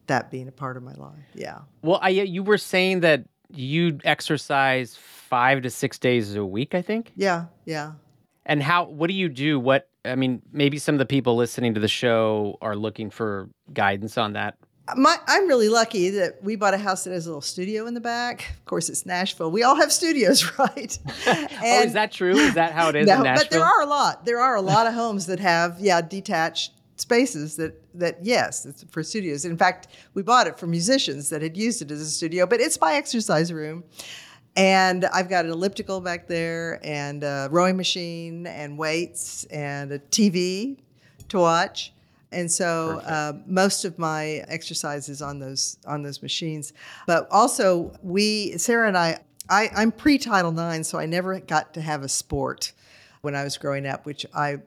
that 0.06 0.30
being 0.30 0.48
a 0.48 0.52
part 0.52 0.76
of 0.76 0.82
my 0.82 0.94
life. 0.94 1.24
Yeah. 1.34 1.60
well 1.82 2.00
i 2.02 2.08
you 2.08 2.42
were 2.42 2.58
saying 2.58 3.00
that 3.00 3.24
you 3.52 3.98
exercise 4.04 4.98
five 5.30 5.62
to 5.62 5.70
six 5.70 5.98
days 5.98 6.34
a 6.36 6.44
week 6.44 6.74
i 6.74 6.82
think 6.82 7.12
Yeah, 7.16 7.46
yeah. 7.64 7.92
and 8.44 8.62
how 8.62 8.84
what 8.84 9.06
do 9.08 9.14
you 9.14 9.28
do 9.30 9.58
what 9.58 9.88
i 10.04 10.14
mean 10.14 10.42
maybe 10.52 10.78
some 10.78 10.94
of 10.94 10.98
the 10.98 11.06
people 11.06 11.36
listening 11.36 11.72
to 11.74 11.80
the 11.80 11.88
show 11.88 12.58
are 12.60 12.76
looking 12.76 13.08
for 13.10 13.48
guidance 13.72 14.18
on 14.18 14.34
that 14.34 14.56
My, 14.96 15.16
I'm 15.28 15.46
really 15.46 15.68
lucky 15.68 16.10
that 16.10 16.42
we 16.42 16.56
bought 16.56 16.74
a 16.74 16.78
house 16.78 17.04
that 17.04 17.12
has 17.12 17.26
a 17.26 17.28
little 17.30 17.40
studio 17.42 17.86
in 17.86 17.94
the 17.94 18.00
back. 18.00 18.50
Of 18.58 18.64
course, 18.64 18.88
it's 18.88 19.06
Nashville. 19.06 19.52
We 19.52 19.62
all 19.62 19.76
have 19.76 19.92
studios, 19.92 20.42
right? 20.58 20.98
oh 21.28 21.82
is 21.84 21.92
that 21.92 22.10
true 22.10 22.34
is 22.36 22.54
that 22.54 22.72
how 22.72 22.88
it 22.88 22.96
is 22.96 23.06
no, 23.12 23.18
in 23.18 23.22
nashville 23.22 23.44
but 23.44 23.50
there 23.52 23.64
are 23.64 23.82
a 23.82 23.86
lot. 23.86 24.24
There 24.24 24.40
are 24.40 24.56
a 24.56 24.60
lot 24.60 24.88
of 24.88 24.94
homes 24.94 25.26
that 25.26 25.38
have, 25.38 25.76
yeah, 25.78 26.00
detached 26.00 26.72
spaces 26.96 27.54
that 27.56 27.72
that 27.94 28.18
yes, 28.22 28.66
it's 28.66 28.82
for 28.90 29.02
studios. 29.04 29.44
In 29.44 29.56
fact, 29.56 29.86
we 30.14 30.22
bought 30.22 30.48
it 30.48 30.58
for 30.58 30.66
musicians 30.66 31.28
that 31.30 31.40
had 31.40 31.56
used 31.56 31.82
it 31.82 31.90
as 31.92 32.00
a 32.00 32.06
studio, 32.10 32.44
but 32.46 32.58
it's 32.60 32.80
my 32.80 32.94
exercise 32.94 33.52
room. 33.52 33.84
And 34.60 35.06
I've 35.06 35.30
got 35.30 35.46
an 35.46 35.52
elliptical 35.52 36.02
back 36.02 36.28
there, 36.28 36.80
and 36.82 37.24
a 37.24 37.48
rowing 37.50 37.78
machine, 37.78 38.46
and 38.46 38.76
weights, 38.76 39.44
and 39.44 39.90
a 39.90 39.98
TV 39.98 40.76
to 41.30 41.38
watch. 41.38 41.94
And 42.30 42.50
so 42.50 43.00
uh, 43.06 43.32
most 43.46 43.86
of 43.86 43.98
my 43.98 44.44
exercise 44.48 45.08
is 45.08 45.22
on 45.22 45.38
those 45.38 45.78
on 45.86 46.02
those 46.02 46.20
machines. 46.20 46.74
But 47.06 47.26
also, 47.30 47.92
we 48.02 48.58
Sarah 48.58 48.86
and 48.86 48.98
I, 48.98 49.20
I 49.48 49.70
I'm 49.74 49.92
pre 49.92 50.18
Title 50.18 50.52
IX, 50.52 50.86
so 50.86 50.98
I 50.98 51.06
never 51.06 51.40
got 51.40 51.72
to 51.74 51.80
have 51.80 52.02
a 52.02 52.08
sport 52.08 52.72
when 53.22 53.34
I 53.34 53.44
was 53.44 53.56
growing 53.56 53.86
up, 53.86 54.04
which 54.04 54.26
I 54.34 54.58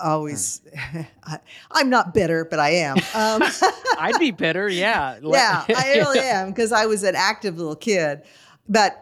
always 0.00 0.62
I, 1.24 1.40
I'm 1.70 1.90
not 1.90 2.14
bitter, 2.14 2.46
but 2.46 2.58
I 2.58 2.70
am. 2.70 2.96
Um, 3.14 3.42
i'd 3.98 4.18
be 4.18 4.30
bitter 4.30 4.68
yeah 4.70 5.18
yeah, 5.22 5.64
I 5.68 5.96
really 5.96 6.20
am 6.20 6.48
because 6.48 6.72
I 6.72 6.86
was 6.86 7.02
an 7.02 7.14
active 7.14 7.58
little 7.58 7.76
kid. 7.76 8.22
But 8.68 9.01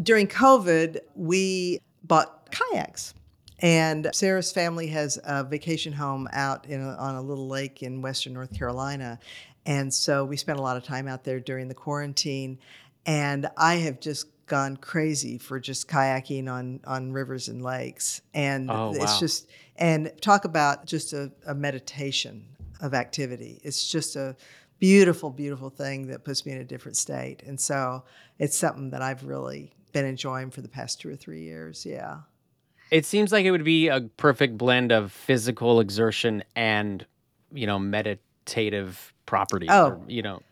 during 0.00 0.26
COVID, 0.26 1.00
we 1.14 1.80
bought 2.04 2.50
kayaks. 2.50 3.14
And 3.58 4.10
Sarah's 4.12 4.50
family 4.50 4.88
has 4.88 5.20
a 5.24 5.44
vacation 5.44 5.92
home 5.92 6.28
out 6.32 6.66
in 6.66 6.80
a, 6.80 6.94
on 6.96 7.14
a 7.14 7.22
little 7.22 7.46
lake 7.48 7.82
in 7.82 8.02
western 8.02 8.32
North 8.32 8.56
Carolina. 8.56 9.20
And 9.66 9.92
so 9.92 10.24
we 10.24 10.36
spent 10.36 10.58
a 10.58 10.62
lot 10.62 10.76
of 10.76 10.82
time 10.82 11.06
out 11.06 11.22
there 11.22 11.38
during 11.38 11.68
the 11.68 11.74
quarantine. 11.74 12.58
And 13.06 13.48
I 13.56 13.76
have 13.76 14.00
just 14.00 14.26
gone 14.46 14.76
crazy 14.76 15.38
for 15.38 15.58
just 15.60 15.88
kayaking 15.88 16.46
on 16.50 16.80
on 16.84 17.12
rivers 17.12 17.48
and 17.48 17.62
lakes, 17.62 18.20
and 18.34 18.70
Oh, 18.70 18.90
it's 18.90 18.98
wow. 18.98 19.18
just 19.18 19.48
and 19.76 20.12
talk 20.20 20.44
about 20.44 20.84
just 20.84 21.12
a, 21.12 21.32
a 21.46 21.54
meditation 21.54 22.44
of 22.80 22.92
activity. 22.92 23.60
It's 23.64 23.88
just 23.90 24.14
a 24.14 24.36
beautiful, 24.78 25.30
beautiful 25.30 25.70
thing 25.70 26.08
that 26.08 26.24
puts 26.24 26.44
me 26.44 26.52
in 26.52 26.58
a 26.58 26.64
different 26.64 26.96
state, 26.96 27.42
and 27.46 27.58
so 27.58 28.04
it's 28.38 28.56
something 28.56 28.90
that 28.90 29.00
I've 29.00 29.24
really 29.24 29.72
been 29.92 30.04
enjoying 30.04 30.50
for 30.50 30.60
the 30.62 30.68
past 30.68 31.00
two 31.00 31.08
or 31.10 31.16
three 31.16 31.42
years. 31.42 31.86
Yeah. 31.86 32.18
It 32.90 33.06
seems 33.06 33.32
like 33.32 33.44
it 33.44 33.50
would 33.50 33.64
be 33.64 33.88
a 33.88 34.02
perfect 34.16 34.58
blend 34.58 34.92
of 34.92 35.12
physical 35.12 35.80
exertion 35.80 36.44
and, 36.54 37.06
you 37.52 37.66
know, 37.66 37.78
meditative 37.78 39.12
properties. 39.26 39.70
Oh. 39.72 39.86
or, 39.86 40.00
you 40.08 40.22
know, 40.22 40.42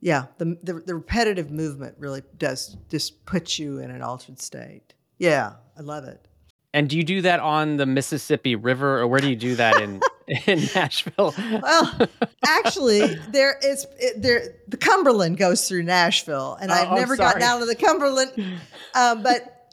Yeah, 0.00 0.26
the, 0.38 0.56
the 0.62 0.74
the 0.86 0.94
repetitive 0.94 1.50
movement 1.50 1.96
really 1.98 2.22
does 2.38 2.76
just 2.88 3.26
put 3.26 3.58
you 3.58 3.78
in 3.78 3.90
an 3.90 4.00
altered 4.02 4.40
state. 4.40 4.94
Yeah, 5.18 5.54
I 5.76 5.82
love 5.82 6.04
it. 6.04 6.26
And 6.72 6.88
do 6.88 6.96
you 6.96 7.02
do 7.02 7.22
that 7.22 7.40
on 7.40 7.76
the 7.76 7.86
Mississippi 7.86 8.54
River, 8.54 9.00
or 9.00 9.06
where 9.06 9.20
do 9.20 9.28
you 9.28 9.36
do 9.36 9.56
that 9.56 9.80
in 9.80 10.00
in 10.46 10.60
Nashville? 10.74 11.34
Well, 11.36 12.08
actually, 12.46 13.14
there 13.30 13.58
is 13.62 13.86
it, 13.98 14.22
there 14.22 14.54
the 14.68 14.76
Cumberland 14.76 15.36
goes 15.36 15.68
through 15.68 15.82
Nashville, 15.82 16.56
and 16.60 16.70
Oh, 16.70 16.74
I've 16.74 16.96
never 16.96 17.16
gotten 17.16 17.42
out 17.42 17.60
of 17.60 17.68
the 17.68 17.74
Cumberland. 17.74 18.32
Um, 18.94 19.22
but 19.22 19.72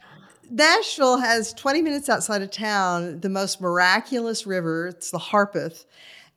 Nashville 0.50 1.18
has 1.18 1.52
20 1.52 1.82
minutes 1.82 2.08
outside 2.08 2.42
of 2.42 2.50
town 2.50 3.20
the 3.20 3.28
most 3.28 3.60
miraculous 3.60 4.46
river. 4.46 4.88
It's 4.88 5.10
the 5.12 5.18
Harpeth, 5.18 5.84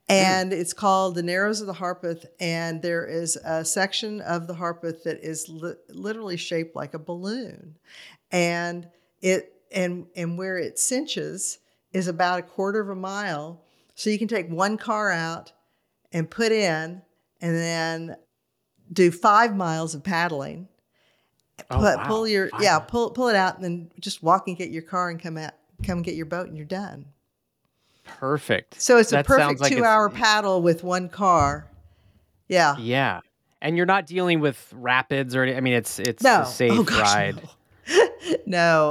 and 0.09 0.53
it's 0.53 0.74
called 0.74 1.16
the 1.16 1.24
Narrows 1.24 1.62
of 1.62 1.68
the 1.68 1.74
Harpeth. 1.74 2.26
And 2.39 2.84
there 2.84 3.05
is 3.05 3.36
a 3.38 3.66
section 3.66 4.22
of 4.22 4.45
the 4.45 4.53
Harpeth 4.53 5.03
that 5.05 5.24
is 5.24 5.49
li- 5.49 5.74
literally 5.89 6.38
shaped 6.38 6.76
like 6.76 6.93
a 6.93 6.99
balloon, 6.99 7.78
and 8.32 8.88
it 9.22 9.55
and 9.72 10.06
and 10.16 10.38
where 10.38 10.58
it 10.58 10.78
cinches 10.80 11.60
is 11.94 12.08
about 12.08 12.40
a 12.40 12.44
quarter 12.44 12.80
of 12.80 12.90
a 12.90 12.96
mile. 12.96 13.62
So 13.96 14.10
you 14.10 14.18
can 14.18 14.28
take 14.28 14.50
one 14.50 14.78
car 14.78 15.12
out 15.12 15.52
and 16.12 16.30
put 16.30 16.52
in, 16.52 17.02
and 17.42 17.56
then 17.56 18.16
do 18.92 19.12
five 19.12 19.56
miles 19.56 19.94
of 19.96 20.04
paddling. 20.04 20.68
Oh, 21.70 21.82
wow. 21.82 22.08
Pull 22.08 22.28
your 22.28 22.50
Five 22.50 22.62
yeah, 22.64 22.80
pull 22.80 23.12
pull 23.12 23.28
it 23.28 23.36
out, 23.36 23.56
and 23.56 23.64
then 23.64 23.92
just 24.00 24.24
walk 24.24 24.48
and 24.48 24.58
get 24.58 24.72
your 24.72 24.82
car 24.82 25.10
and 25.10 25.20
come 25.22 25.38
out, 25.38 25.54
come 25.84 26.00
and 26.00 26.06
get 26.06 26.16
your 26.16 26.26
boat, 26.26 26.48
and 26.48 26.58
you're 26.58 26.66
done. 26.66 27.06
Perfect. 28.04 28.82
So 28.82 28.98
it's 28.98 29.12
a 29.12 29.18
That 29.18 29.28
sounds 29.28 29.40
perfect 29.60 29.62
like 29.62 29.74
two 29.74 29.84
hour 29.86 30.10
paddle 30.10 30.62
with 30.62 30.84
one 30.84 31.08
car. 31.10 31.68
Yeah. 32.48 32.76
Yeah, 32.78 33.20
and 33.62 33.78
you're 33.78 33.86
not 33.86 34.06
dealing 34.08 34.40
with 34.40 34.74
rapids 34.76 35.36
or 35.36 35.44
any. 35.44 35.56
I 35.56 35.60
mean, 35.62 35.74
it's 35.74 36.00
it's 36.00 36.24
No. 36.24 36.42
a 36.42 36.46
safe 36.46 36.72
Oh, 36.74 36.84
gosh, 36.84 37.00
ride. 37.00 37.36
no, 37.38 37.50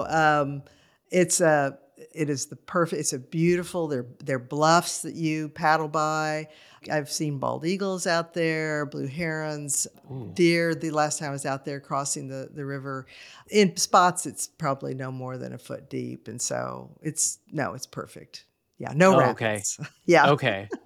um, 0.09 0.63
it's 1.11 1.41
a 1.41 1.79
it 2.15 2.31
is 2.31 2.47
the 2.47 2.57
perfect. 2.57 3.01
It's 3.01 3.13
a 3.13 3.19
beautiful. 3.19 3.89
They're 3.89 4.07
they're 4.25 4.39
bluffs 4.39 5.03
that 5.03 5.15
you 5.15 5.49
paddle 5.49 5.89
by. 5.89 6.49
I've 6.91 7.11
seen 7.11 7.39
bald 7.39 7.67
eagles 7.67 8.07
out 8.07 8.33
there, 8.33 8.87
blue 8.87 9.07
herons, 9.07 9.87
deer. 10.33 10.75
The 10.75 10.91
last 10.91 11.19
time 11.19 11.29
I 11.29 11.33
was 11.33 11.45
out 11.45 11.65
there 11.67 11.79
crossing 11.79 12.29
the 12.29 12.49
the 12.53 12.65
river, 12.65 13.07
in 13.51 13.77
spots 13.77 14.25
it's 14.25 14.47
probably 14.49 14.95
no 14.95 15.13
more 15.13 15.37
than 15.37 15.53
a 15.53 15.59
foot 15.59 15.91
deep, 15.91 16.27
and 16.27 16.41
so 16.41 16.91
it's 17.03 17.39
no, 17.53 17.75
it's 17.75 17.87
perfect. 17.87 18.45
Yeah, 18.79 18.93
no 18.95 19.13
Oh, 19.15 19.21
okay. 19.31 19.47
rapids. 19.57 19.79
Yeah, 20.07 20.31
Okay. 20.31 20.69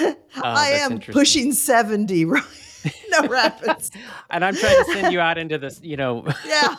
Oh, 0.00 0.42
I 0.44 0.70
am 0.82 0.98
pushing 0.98 1.52
seventy. 1.52 2.24
Right? 2.24 2.42
no 3.10 3.26
rapids. 3.28 3.90
and 4.30 4.44
I'm 4.44 4.54
trying 4.54 4.76
to 4.84 4.84
send 4.92 5.12
you 5.12 5.20
out 5.20 5.38
into 5.38 5.56
this, 5.58 5.80
you 5.82 5.96
know, 5.96 6.24
Yeah. 6.46 6.74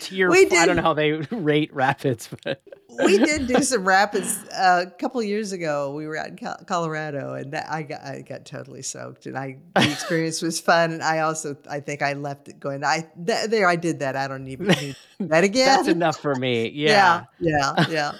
Tier. 0.00 0.30
We 0.30 0.48
I 0.50 0.66
don't 0.66 0.76
know 0.76 0.82
how 0.82 0.94
they 0.94 1.12
rate 1.30 1.72
rapids, 1.74 2.28
but 2.44 2.62
we 3.04 3.18
did 3.18 3.46
do 3.46 3.62
some 3.62 3.86
rapids 3.86 4.36
uh, 4.48 4.86
a 4.86 4.90
couple 4.90 5.22
years 5.22 5.52
ago. 5.52 5.94
We 5.94 6.06
were 6.06 6.16
out 6.16 6.28
in 6.28 6.38
Colorado, 6.66 7.34
and 7.34 7.52
that, 7.52 7.70
I 7.70 7.82
got 7.82 8.02
I 8.02 8.22
got 8.22 8.44
totally 8.44 8.82
soaked, 8.82 9.26
and 9.26 9.36
I 9.38 9.58
the 9.74 9.82
experience 9.92 10.42
was 10.42 10.60
fun. 10.60 10.92
And 10.92 11.02
I 11.02 11.20
also 11.20 11.56
I 11.68 11.80
think 11.80 12.02
I 12.02 12.14
left 12.14 12.48
it 12.48 12.58
going. 12.58 12.84
I 12.84 13.08
th- 13.26 13.50
there 13.50 13.68
I 13.68 13.76
did 13.76 14.00
that. 14.00 14.16
I 14.16 14.28
don't 14.28 14.48
even 14.48 14.68
need 14.68 14.96
that 15.20 15.44
again. 15.44 15.66
that's 15.66 15.88
enough 15.88 16.18
for 16.18 16.34
me. 16.34 16.68
Yeah. 16.70 17.24
yeah, 17.38 17.74
yeah, 17.88 18.14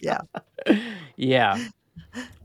yeah. 0.00 0.20
yeah. 0.66 0.78
Yeah. 1.16 1.68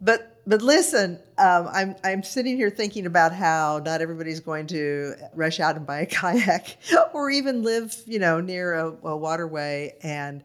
But 0.01 0.36
but 0.47 0.61
listen, 0.61 1.19
um, 1.37 1.67
I'm 1.73 1.95
I'm 2.05 2.23
sitting 2.23 2.55
here 2.55 2.69
thinking 2.69 3.05
about 3.05 3.33
how 3.33 3.81
not 3.83 4.01
everybody's 4.01 4.39
going 4.39 4.65
to 4.67 5.13
rush 5.33 5.59
out 5.59 5.75
and 5.75 5.85
buy 5.85 5.99
a 5.99 6.05
kayak 6.07 6.77
or 7.13 7.29
even 7.29 7.63
live, 7.63 7.95
you 8.05 8.17
know, 8.17 8.39
near 8.39 8.73
a, 8.73 8.87
a 9.03 9.17
waterway. 9.17 9.95
And 10.01 10.41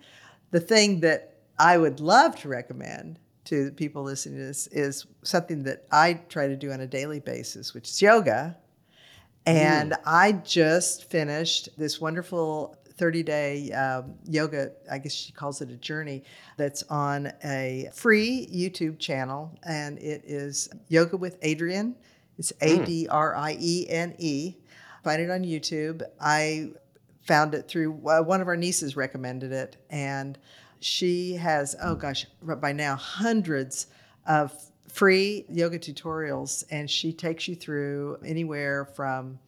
the 0.51 0.59
thing 0.59 1.01
that 1.01 1.37
I 1.57 1.79
would 1.79 2.01
love 2.01 2.35
to 2.41 2.49
recommend 2.49 3.21
to 3.45 3.65
the 3.65 3.73
people 3.73 4.03
listening 4.03 4.39
to 4.39 4.45
this 4.45 4.67
is 4.69 5.07
something 5.23 5.63
that 5.65 5.87
I 5.93 6.15
try 6.29 6.49
to 6.49 6.57
do 6.57 6.73
on 6.73 6.81
a 6.81 6.87
daily 6.87 7.21
basis, 7.21 7.73
which 7.73 7.89
is 7.89 8.03
yoga. 8.03 8.57
And 9.47 9.95
I 10.05 10.33
just 10.33 11.11
finished 11.11 11.69
this 11.77 12.01
wonderful 12.01 12.77
30 13.03 13.25
day 13.25 13.73
um, 13.73 14.15
yoga, 14.29 14.71
I 14.89 14.99
guess 14.99 15.13
she 15.13 15.33
calls 15.33 15.61
it 15.61 15.69
a 15.71 15.77
journey, 15.77 16.23
that's 16.57 16.85
on 16.85 17.33
a 17.43 17.89
free 17.93 18.49
YouTube 18.49 19.01
channel. 19.01 19.53
And 19.65 19.99
it 19.99 20.23
is 20.25 20.71
Yoga 20.87 21.17
with 21.17 21.41
Adriene. 21.41 21.97
It's 22.39 22.53
A 22.61 22.79
D 22.85 23.09
R 23.09 23.35
I 23.35 23.57
E 23.59 23.87
N 23.89 24.15
E. 24.19 24.55
Find 25.03 25.21
it 25.21 25.31
on 25.31 25.43
YouTube. 25.43 26.03
I 26.21 26.71
found 27.27 27.57
it 27.57 27.67
through 27.67 28.01
uh, 28.09 28.23
one 28.23 28.41
of 28.41 28.47
our 28.47 28.57
nieces 28.57 28.95
recommended 28.95 29.51
it. 29.51 29.79
And 29.91 30.39
she 30.79 31.35
has, 31.35 31.75
oh 31.83 31.97
gosh, 31.97 32.25
by 32.41 32.71
now 32.71 32.95
hundreds 32.95 33.89
of 34.29 34.53
free 34.87 35.45
yoga 35.51 35.81
tutorials. 35.81 36.63
And 36.71 36.89
she 36.89 37.13
takes 37.13 37.49
you 37.49 37.57
through 37.57 38.19
anywhere 38.25 38.85
from 38.85 39.41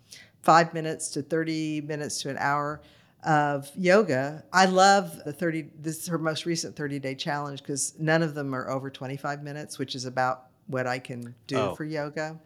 five 0.42 0.74
minutes 0.74 1.08
to 1.10 1.22
30 1.22 1.82
minutes 1.82 2.20
to 2.22 2.30
an 2.30 2.36
hour 2.40 2.80
of 3.24 3.70
yoga. 3.76 4.44
I 4.52 4.66
love 4.66 5.24
the 5.24 5.32
30, 5.32 5.70
this 5.80 5.98
is 5.98 6.06
her 6.08 6.18
most 6.18 6.46
recent 6.46 6.76
30 6.76 6.98
day 6.98 7.14
challenge 7.14 7.60
because 7.62 7.94
none 7.98 8.22
of 8.22 8.34
them 8.34 8.54
are 8.54 8.70
over 8.70 8.90
25 8.90 9.42
minutes, 9.42 9.78
which 9.78 9.94
is 9.94 10.04
about 10.04 10.46
what 10.66 10.86
I 10.86 10.98
can 10.98 11.34
do 11.46 11.56
Oh. 11.56 11.74
for 11.74 11.84
yoga. 11.84 12.38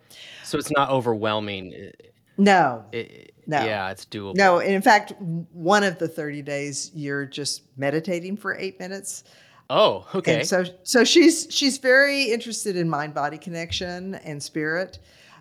So 0.45 0.59
it's 0.59 0.70
not 0.70 0.91
overwhelming. 0.91 1.74
Uh, 1.74 1.91
no, 2.37 2.85
it- 2.93 3.33
No. 3.47 3.64
Yeah, 3.64 3.91
it's 3.91 4.05
doable. 4.05 4.35
no. 4.37 4.59
And 4.61 4.72
in 4.72 4.83
fact, 4.83 5.12
one 5.53 5.83
of 5.85 5.99
the 5.99 6.07
30 6.09 6.43
days, 6.43 6.91
you're 6.95 7.24
just 7.26 7.62
meditating 7.76 8.37
for 8.37 8.55
eight 8.57 8.79
minutes. 8.79 9.24
Oh, 9.70 10.07
okay. 10.14 10.37
And 10.41 10.47
so 10.49 10.64
so 10.83 11.05
she's 11.05 11.47
she's 11.51 11.76
very 11.79 12.24
interested 12.24 12.76
in 12.76 12.89
mind 12.89 13.12
body 13.14 13.37
connection 13.39 14.14
and 14.16 14.43
spirit, 14.43 14.99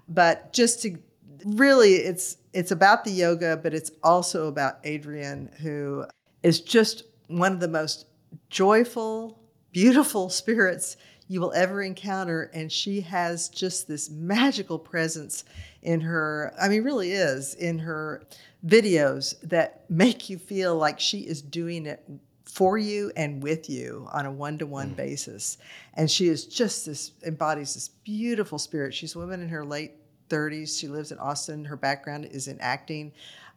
but 0.10 0.52
just 0.54 0.82
to 0.82 0.98
really 1.46 1.94
it's 1.96 2.36
it's 2.58 2.72
about 2.72 3.04
the 3.04 3.12
yoga, 3.12 3.56
but 3.56 3.76
it's 3.76 3.92
also 4.02 4.48
about 4.48 4.84
Adriene 4.84 5.56
who 5.60 6.08
is 6.42 6.60
just 6.60 7.04
one 7.28 7.54
of 7.54 7.60
the 7.60 7.68
most 7.68 8.08
joyful, 8.50 9.40
beautiful 9.72 10.28
spirits 10.42 10.98
you 11.28 11.40
will 11.40 11.54
ever 11.54 11.84
encounter. 11.84 12.50
And 12.56 12.72
she 12.72 13.02
has 13.02 13.48
just 13.48 13.88
this 13.88 14.10
magical 14.10 14.80
presence 14.80 15.46
in 15.84 16.02
her 16.02 16.52
I 16.60 16.68
mean 16.68 16.84
really 16.84 17.12
is 17.12 17.54
in 17.54 17.78
her 17.78 18.24
videos 18.66 19.40
that 19.42 19.86
make 19.88 20.28
you 20.28 20.40
feel 20.40 20.76
like 20.76 21.00
she 21.00 21.20
is 21.20 21.44
doing 21.44 21.86
it 21.86 22.04
for 22.46 22.80
you 22.80 23.12
and 23.16 23.44
with 23.44 23.70
you 23.70 24.08
on 24.12 24.26
a 24.26 24.32
one-to-one 24.32 24.94
mm. 24.94 24.96
basis. 24.96 25.60
And 25.94 26.10
she 26.10 26.28
is 26.28 26.48
just 26.48 26.88
this 26.88 27.12
embodies 27.24 27.76
this 27.76 27.90
beautiful 27.90 28.58
spirit. 28.58 28.96
She's 28.96 29.14
a 29.14 29.20
woman 29.20 29.44
in 29.44 29.50
her 29.50 29.64
late 29.64 29.97
30s 30.30 30.80
she 30.80 30.88
lives 30.88 31.12
in 31.12 31.18
austin 31.20 31.66
her 31.66 31.78
background 31.78 32.26
is 32.26 32.48
in 32.48 32.60
acting. 32.60 33.12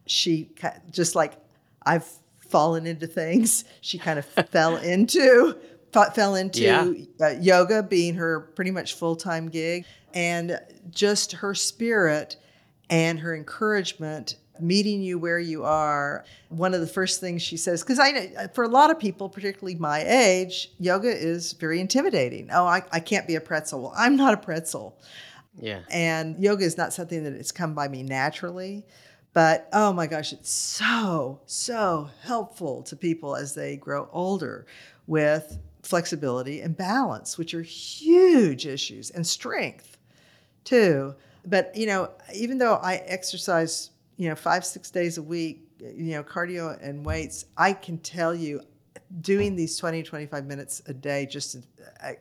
She 0.07 0.51
just 0.91 1.15
like 1.15 1.35
i've 1.85 2.07
fallen 2.49 2.85
into 2.87 3.07
things. 3.07 3.65
She 3.81 3.97
kind 3.99 4.19
of 4.19 4.25
fell 4.51 4.77
into 4.77 5.57
fell 6.15 6.35
into 6.35 6.61
Yeah. 6.63 6.91
uh, 7.21 7.29
yoga 7.41 7.83
being 7.83 8.15
her 8.15 8.41
pretty 8.41 8.71
much 8.73 8.95
full-time 8.95 9.49
gig. 9.49 9.85
And 10.15 10.59
just 10.91 11.33
her 11.33 11.55
spirit 11.55 12.37
and 12.89 13.21
her 13.21 13.35
encouragement 13.37 14.37
meeting 14.59 15.01
you 15.01 15.19
where 15.19 15.39
you 15.39 15.65
are 15.65 16.25
one 16.51 16.75
of 16.75 16.81
the 16.81 16.87
first 16.87 17.19
things 17.19 17.41
she 17.41 17.57
says 17.57 17.83
because 17.83 17.99
i 17.99 18.11
know 18.11 18.27
for 18.53 18.65
a 18.65 18.69
lot 18.69 18.91
of 18.91 18.99
people 18.99 19.27
particularly 19.27 19.75
my 19.77 20.01
age 20.03 20.71
yoga 20.79 21.09
is 21.09 21.55
very 21.55 21.81
intimidating. 21.81 22.51
Oh 22.53 22.67
I, 22.67 22.83
I 22.93 23.01
can't 23.01 23.27
be 23.27 23.37
a 23.37 23.41
pretzel. 23.41 23.81
Well 23.83 23.95
i'm 23.97 24.17
not 24.17 24.35
a 24.35 24.37
pretzel 24.37 24.99
yeah. 25.59 25.81
and 25.91 26.39
yoga 26.43 26.65
is 26.65 26.77
not 26.77 26.93
something 26.93 27.25
that 27.25 27.33
has 27.35 27.53
come 27.53 27.75
by 27.75 27.89
me 27.89 28.03
naturally 28.03 28.85
but 29.33 29.69
oh 29.73 29.93
my 29.93 30.07
gosh 30.07 30.33
it's 30.33 30.51
so 30.51 31.41
so 31.47 32.09
helpful 32.23 32.83
to 32.83 32.97
people 32.97 33.37
as 33.37 33.55
they 33.55 33.77
grow 33.77 34.09
older 34.13 34.67
with 35.07 35.59
flexibility 35.83 36.61
and 36.61 36.77
balance 36.77 37.39
which 37.39 37.55
are 37.55 37.63
huge 37.63 38.67
issues 38.67 39.11
and 39.11 39.27
strength 39.27 39.97
too 40.65 41.15
but 41.47 41.75
you 41.75 41.87
know 41.87 42.11
even 42.35 42.59
though 42.59 42.75
i 42.77 42.97
exercise 43.07 43.91
you 44.17 44.29
know 44.29 44.35
five 44.35 44.65
six 44.65 44.91
days 44.91 45.19
a 45.19 45.23
week 45.23 45.67
you 45.83 46.13
know, 46.13 46.23
cardio 46.23 46.79
and 46.83 47.05
weights, 47.05 47.47
I 47.57 47.73
can 47.73 47.99
tell 47.99 48.35
you 48.35 48.61
doing 49.21 49.57
these 49.57 49.77
20, 49.77 50.03
25 50.03 50.47
minutes 50.47 50.83
a 50.87 50.95
day, 50.95 51.27
just 51.27 51.57
uh, 52.03 52.09
uh, 52.09 52.13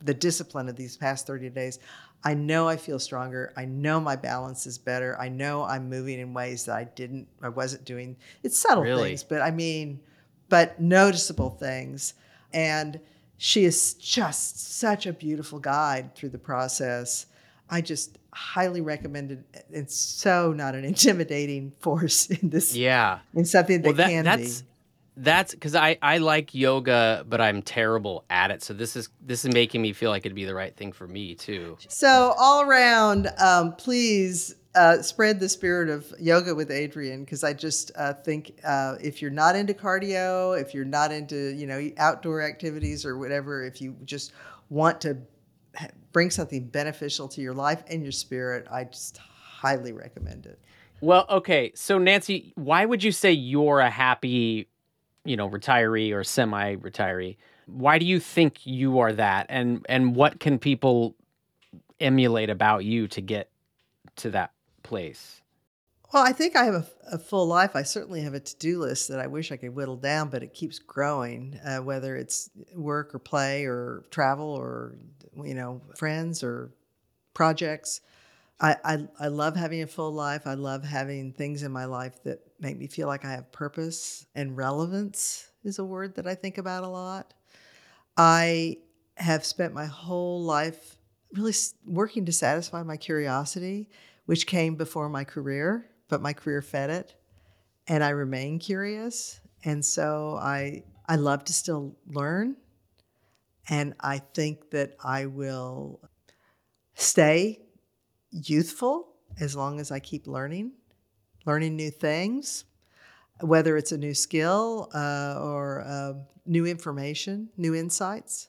the 0.00 0.14
discipline 0.14 0.68
of 0.68 0.76
these 0.76 0.96
past 0.96 1.26
30 1.26 1.50
days, 1.50 1.78
I 2.24 2.34
know 2.34 2.68
I 2.68 2.76
feel 2.76 2.98
stronger. 2.98 3.52
I 3.56 3.64
know 3.64 3.98
my 4.00 4.14
balance 4.16 4.66
is 4.66 4.78
better. 4.78 5.16
I 5.20 5.28
know 5.28 5.64
I'm 5.64 5.88
moving 5.88 6.20
in 6.20 6.32
ways 6.32 6.64
that 6.66 6.76
I 6.76 6.84
didn't, 6.84 7.26
I 7.42 7.48
wasn't 7.48 7.84
doing. 7.84 8.16
It's 8.42 8.56
subtle 8.58 8.84
Really? 8.84 9.08
things, 9.10 9.24
but 9.24 9.42
I 9.42 9.50
mean, 9.50 10.00
but 10.48 10.80
noticeable 10.80 11.50
things. 11.50 12.14
And 12.52 13.00
she 13.38 13.64
is 13.64 13.94
just 13.94 14.78
such 14.78 15.06
a 15.06 15.12
beautiful 15.12 15.58
guide 15.58 16.14
through 16.14 16.28
the 16.28 16.38
process. 16.38 17.26
I 17.68 17.80
just 17.80 18.18
highly 18.32 18.80
recommend 18.82 19.32
it. 19.32 19.66
It's 19.70 19.96
so 19.96 20.52
not 20.52 20.74
an 20.74 20.84
intimidating 20.92 21.72
force 21.80 22.26
in 22.30 22.50
this, 22.50 22.74
Yeah. 22.76 23.18
in 23.34 23.44
something 23.44 23.82
that, 23.82 23.88
Well, 23.88 23.96
that, 23.96 24.08
can 24.10 24.24
that's 24.24 24.60
be. 24.62 24.68
That's 25.16 25.52
because 25.52 25.74
I 25.74 25.98
I 26.00 26.18
like 26.18 26.54
yoga, 26.54 27.24
but 27.28 27.40
I'm 27.40 27.62
terrible 27.62 28.24
at 28.30 28.50
it. 28.50 28.62
So 28.62 28.72
this 28.72 28.96
is 28.96 29.10
this 29.20 29.44
is 29.44 29.52
making 29.52 29.82
me 29.82 29.92
feel 29.92 30.10
like 30.10 30.24
it'd 30.24 30.34
be 30.34 30.44
the 30.44 30.54
right 30.54 30.74
thing 30.74 30.92
for 30.92 31.06
me 31.06 31.34
too. 31.34 31.76
So 31.88 32.34
all 32.38 32.62
around, 32.62 33.28
um, 33.38 33.74
please 33.76 34.54
uh, 34.74 35.02
spread 35.02 35.38
the 35.38 35.48
spirit 35.48 35.90
of 35.90 36.12
yoga 36.18 36.54
with 36.54 36.70
Adriene 36.70 37.24
because 37.24 37.44
I 37.44 37.52
just 37.52 37.92
uh, 37.96 38.14
think 38.14 38.58
uh, 38.64 38.96
if 39.02 39.20
you're 39.20 39.30
not 39.30 39.54
into 39.54 39.74
cardio, 39.74 40.58
if 40.58 40.72
you're 40.72 40.84
not 40.84 41.12
into 41.12 41.54
you 41.54 41.66
know 41.66 41.90
outdoor 41.98 42.42
activities 42.42 43.04
or 43.04 43.18
whatever, 43.18 43.64
if 43.64 43.82
you 43.82 43.94
just 44.04 44.32
want 44.70 45.00
to 45.02 45.18
bring 46.12 46.30
something 46.30 46.66
beneficial 46.66 47.28
to 47.28 47.40
your 47.40 47.54
life 47.54 47.82
and 47.88 48.02
your 48.02 48.12
spirit, 48.12 48.66
I 48.70 48.84
just 48.84 49.18
highly 49.18 49.92
recommend 49.92 50.46
it. 50.46 50.58
Well, 51.00 51.26
okay. 51.28 51.72
So 51.74 51.98
Nancy, 51.98 52.52
why 52.54 52.84
would 52.84 53.02
you 53.02 53.12
say 53.12 53.32
you're 53.32 53.80
a 53.80 53.90
happy, 53.90 54.68
you 55.24 55.36
know, 55.36 55.48
retiree 55.48 56.12
or 56.12 56.24
semi-retiree? 56.24 57.36
Why 57.66 57.98
do 57.98 58.04
you 58.04 58.20
think 58.20 58.66
you 58.66 58.98
are 58.98 59.12
that? 59.12 59.46
And 59.48 59.86
and 59.88 60.16
what 60.16 60.40
can 60.40 60.58
people 60.58 61.14
emulate 62.00 62.50
about 62.50 62.84
you 62.84 63.08
to 63.08 63.20
get 63.20 63.50
to 64.16 64.30
that 64.30 64.52
place? 64.82 65.42
Well, 66.12 66.22
I 66.22 66.32
think 66.32 66.56
I 66.56 66.64
have 66.64 66.74
a, 66.74 66.86
a 67.12 67.18
full 67.18 67.46
life. 67.46 67.74
I 67.74 67.84
certainly 67.84 68.20
have 68.20 68.34
a 68.34 68.40
to 68.40 68.56
do 68.56 68.80
list 68.80 69.08
that 69.08 69.18
I 69.18 69.28
wish 69.28 69.50
I 69.50 69.56
could 69.56 69.74
whittle 69.74 69.96
down, 69.96 70.28
but 70.28 70.42
it 70.42 70.52
keeps 70.52 70.78
growing, 70.78 71.58
uh, 71.64 71.78
whether 71.78 72.16
it's 72.16 72.50
work 72.74 73.14
or 73.14 73.18
play 73.18 73.64
or 73.64 74.04
travel 74.10 74.46
or, 74.46 74.96
you 75.42 75.54
know, 75.54 75.80
friends 75.96 76.42
or 76.42 76.70
projects. 77.32 78.02
I, 78.60 78.76
I, 78.84 79.08
I 79.18 79.28
love 79.28 79.56
having 79.56 79.82
a 79.82 79.86
full 79.86 80.12
life. 80.12 80.46
I 80.46 80.54
love 80.54 80.84
having 80.84 81.32
things 81.32 81.62
in 81.62 81.72
my 81.72 81.86
life 81.86 82.22
that 82.24 82.40
make 82.62 82.78
me 82.78 82.86
feel 82.86 83.08
like 83.08 83.24
I 83.24 83.32
have 83.32 83.50
purpose 83.52 84.24
and 84.34 84.56
relevance 84.56 85.48
is 85.64 85.78
a 85.78 85.84
word 85.84 86.14
that 86.14 86.26
I 86.26 86.34
think 86.34 86.58
about 86.58 86.84
a 86.84 86.88
lot. 86.88 87.34
I 88.16 88.78
have 89.16 89.44
spent 89.44 89.74
my 89.74 89.86
whole 89.86 90.42
life 90.42 90.96
really 91.32 91.52
working 91.84 92.24
to 92.26 92.32
satisfy 92.32 92.82
my 92.82 92.96
curiosity, 92.96 93.88
which 94.26 94.46
came 94.46 94.76
before 94.76 95.08
my 95.08 95.24
career, 95.24 95.90
but 96.08 96.22
my 96.22 96.32
career 96.32 96.62
fed 96.62 96.90
it. 96.90 97.14
And 97.88 98.04
I 98.04 98.10
remain 98.10 98.58
curious. 98.58 99.40
And 99.64 99.84
so 99.84 100.38
I, 100.40 100.84
I 101.08 101.16
love 101.16 101.44
to 101.46 101.52
still 101.52 101.96
learn. 102.06 102.56
And 103.68 103.94
I 104.00 104.18
think 104.18 104.70
that 104.70 104.94
I 105.02 105.26
will 105.26 106.00
stay 106.94 107.60
youthful 108.30 109.08
as 109.40 109.56
long 109.56 109.80
as 109.80 109.90
I 109.90 109.98
keep 109.98 110.26
learning, 110.26 110.72
learning 111.44 111.76
new 111.76 111.90
things, 111.90 112.64
whether 113.40 113.76
it's 113.76 113.92
a 113.92 113.98
new 113.98 114.14
skill 114.14 114.90
uh, 114.94 115.38
or 115.40 115.82
uh, 115.86 116.12
new 116.46 116.66
information, 116.66 117.48
new 117.56 117.74
insights. 117.74 118.48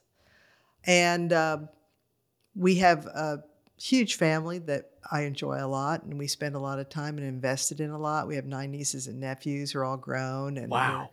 And 0.86 1.32
um 1.32 1.68
we 2.56 2.76
have 2.76 3.06
a 3.06 3.42
huge 3.76 4.14
family 4.14 4.58
that 4.60 4.90
I 5.10 5.22
enjoy 5.22 5.58
a 5.60 5.66
lot, 5.66 6.04
and 6.04 6.16
we 6.16 6.28
spend 6.28 6.54
a 6.54 6.58
lot 6.60 6.78
of 6.78 6.88
time 6.88 7.18
and 7.18 7.26
invested 7.26 7.80
in 7.80 7.90
a 7.90 7.98
lot. 7.98 8.28
We 8.28 8.36
have 8.36 8.44
nine 8.46 8.70
nieces 8.70 9.08
and 9.08 9.18
nephews 9.18 9.72
who 9.72 9.80
are 9.80 9.84
all 9.84 9.96
grown, 9.96 10.56
and 10.58 10.70
Wow. 10.70 11.10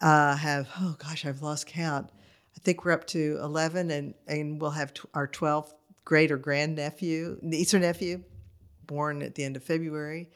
uh, 0.00 0.34
have 0.36 0.68
oh 0.80 0.96
gosh, 0.98 1.24
I've 1.24 1.42
lost 1.42 1.66
count. 1.68 2.10
I 2.56 2.60
think 2.60 2.84
we're 2.84 2.90
up 2.92 3.06
to 3.08 3.38
eleven, 3.40 3.90
and 3.92 4.14
and 4.26 4.60
we'll 4.60 4.72
have 4.72 4.92
tw- 4.92 5.06
our 5.14 5.28
twelfth 5.28 5.74
great 6.04 6.32
or 6.32 6.36
grand 6.38 6.74
nephew, 6.74 7.38
niece 7.40 7.72
or 7.72 7.78
nephew, 7.78 8.22
born 8.86 9.22
at 9.22 9.36
the 9.36 9.44
end 9.44 9.56
of 9.56 9.62
February. 9.62 10.30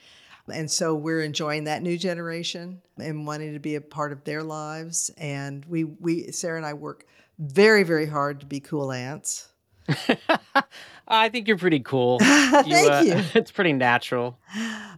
And 0.52 0.70
so 0.70 0.94
we're 0.94 1.22
enjoying 1.22 1.64
that 1.64 1.82
new 1.82 1.98
generation 1.98 2.80
and 2.96 3.26
wanting 3.26 3.52
to 3.52 3.58
be 3.58 3.74
a 3.74 3.80
part 3.80 4.12
of 4.12 4.24
their 4.24 4.42
lives. 4.42 5.10
And 5.16 5.64
we, 5.66 5.84
we 5.84 6.32
Sarah 6.32 6.56
and 6.56 6.66
I 6.66 6.74
work 6.74 7.06
very, 7.38 7.82
very 7.82 8.06
hard 8.06 8.40
to 8.40 8.46
be 8.46 8.60
cool 8.60 8.90
aunts. 8.92 9.48
I 11.08 11.28
think 11.30 11.48
you're 11.48 11.56
pretty 11.56 11.80
cool. 11.80 12.18
Thank 12.20 13.06
you. 13.06 13.22
It's 13.34 13.50
pretty 13.50 13.72
natural. 13.72 14.38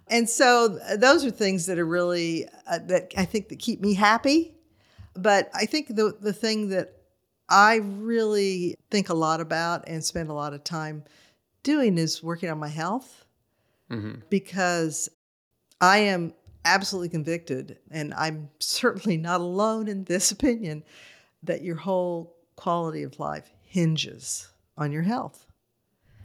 And 0.08 0.28
so 0.28 0.78
those 0.96 1.24
are 1.24 1.30
things 1.30 1.66
that 1.66 1.78
are 1.78 1.86
really 1.86 2.46
uh, 2.66 2.78
that 2.86 3.12
I 3.16 3.24
think 3.24 3.48
that 3.50 3.58
keep 3.58 3.80
me 3.80 3.94
happy. 3.94 4.54
But 5.14 5.50
I 5.54 5.66
think 5.66 5.88
the 5.88 6.16
the 6.20 6.32
thing 6.32 6.70
that 6.70 6.96
I 7.48 7.76
really 7.76 8.74
think 8.90 9.08
a 9.08 9.14
lot 9.14 9.40
about 9.40 9.88
and 9.88 10.04
spend 10.04 10.30
a 10.30 10.32
lot 10.32 10.52
of 10.52 10.64
time 10.64 11.04
doing 11.62 11.98
is 11.98 12.22
working 12.22 12.48
on 12.50 12.58
my 12.58 12.68
health 12.68 13.24
hmm 13.88 14.14
because 14.30 15.08
I 15.80 15.98
am 15.98 16.34
absolutely 16.64 17.08
convicted, 17.08 17.78
and 17.90 18.14
I'm 18.14 18.50
certainly 18.58 19.16
not 19.16 19.40
alone 19.40 19.88
in 19.88 20.04
this 20.04 20.30
opinion, 20.30 20.84
that 21.42 21.62
your 21.62 21.76
whole 21.76 22.36
quality 22.56 23.02
of 23.02 23.18
life 23.18 23.50
hinges 23.62 24.48
on 24.76 24.92
your 24.92 25.02
health. 25.02 25.46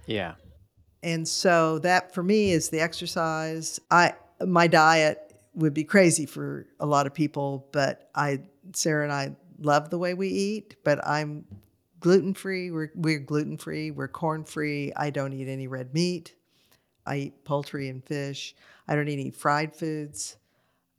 Yeah. 0.06 0.36
And 1.04 1.28
so 1.28 1.80
that 1.80 2.14
for 2.14 2.24
me 2.24 2.52
is 2.52 2.70
the 2.70 2.82
exercise. 2.82 3.80
I 3.92 4.14
my 4.46 4.68
diet 4.68 5.34
would 5.54 5.74
be 5.74 5.84
crazy 5.84 6.26
for 6.26 6.68
a 6.80 6.86
lot 6.86 7.08
of 7.08 7.14
people, 7.14 7.70
but 7.72 8.10
I 8.16 8.42
Sarah 8.74 9.04
and 9.04 9.14
I 9.14 9.36
love 9.60 9.90
the 9.90 9.98
way 9.98 10.14
we 10.14 10.28
eat, 10.28 10.76
but 10.84 11.06
I'm 11.08 11.46
gluten 12.00 12.34
free. 12.34 12.72
We're 12.72 12.92
we're 12.96 13.20
gluten 13.20 13.58
free. 13.58 13.92
We're 13.92 14.08
corn 14.08 14.44
free. 14.44 14.92
I 14.96 15.12
don't 15.12 15.34
eat 15.34 15.48
any 15.48 15.68
red 15.68 15.94
meat. 15.94 16.36
I 17.06 17.18
eat 17.18 17.46
poultry 17.46 17.88
and 17.88 18.04
fish. 18.04 18.56
I 18.88 18.96
don't 18.96 19.08
eat 19.08 19.20
any 19.20 19.32
fried 19.32 19.76
foods. 19.76 20.38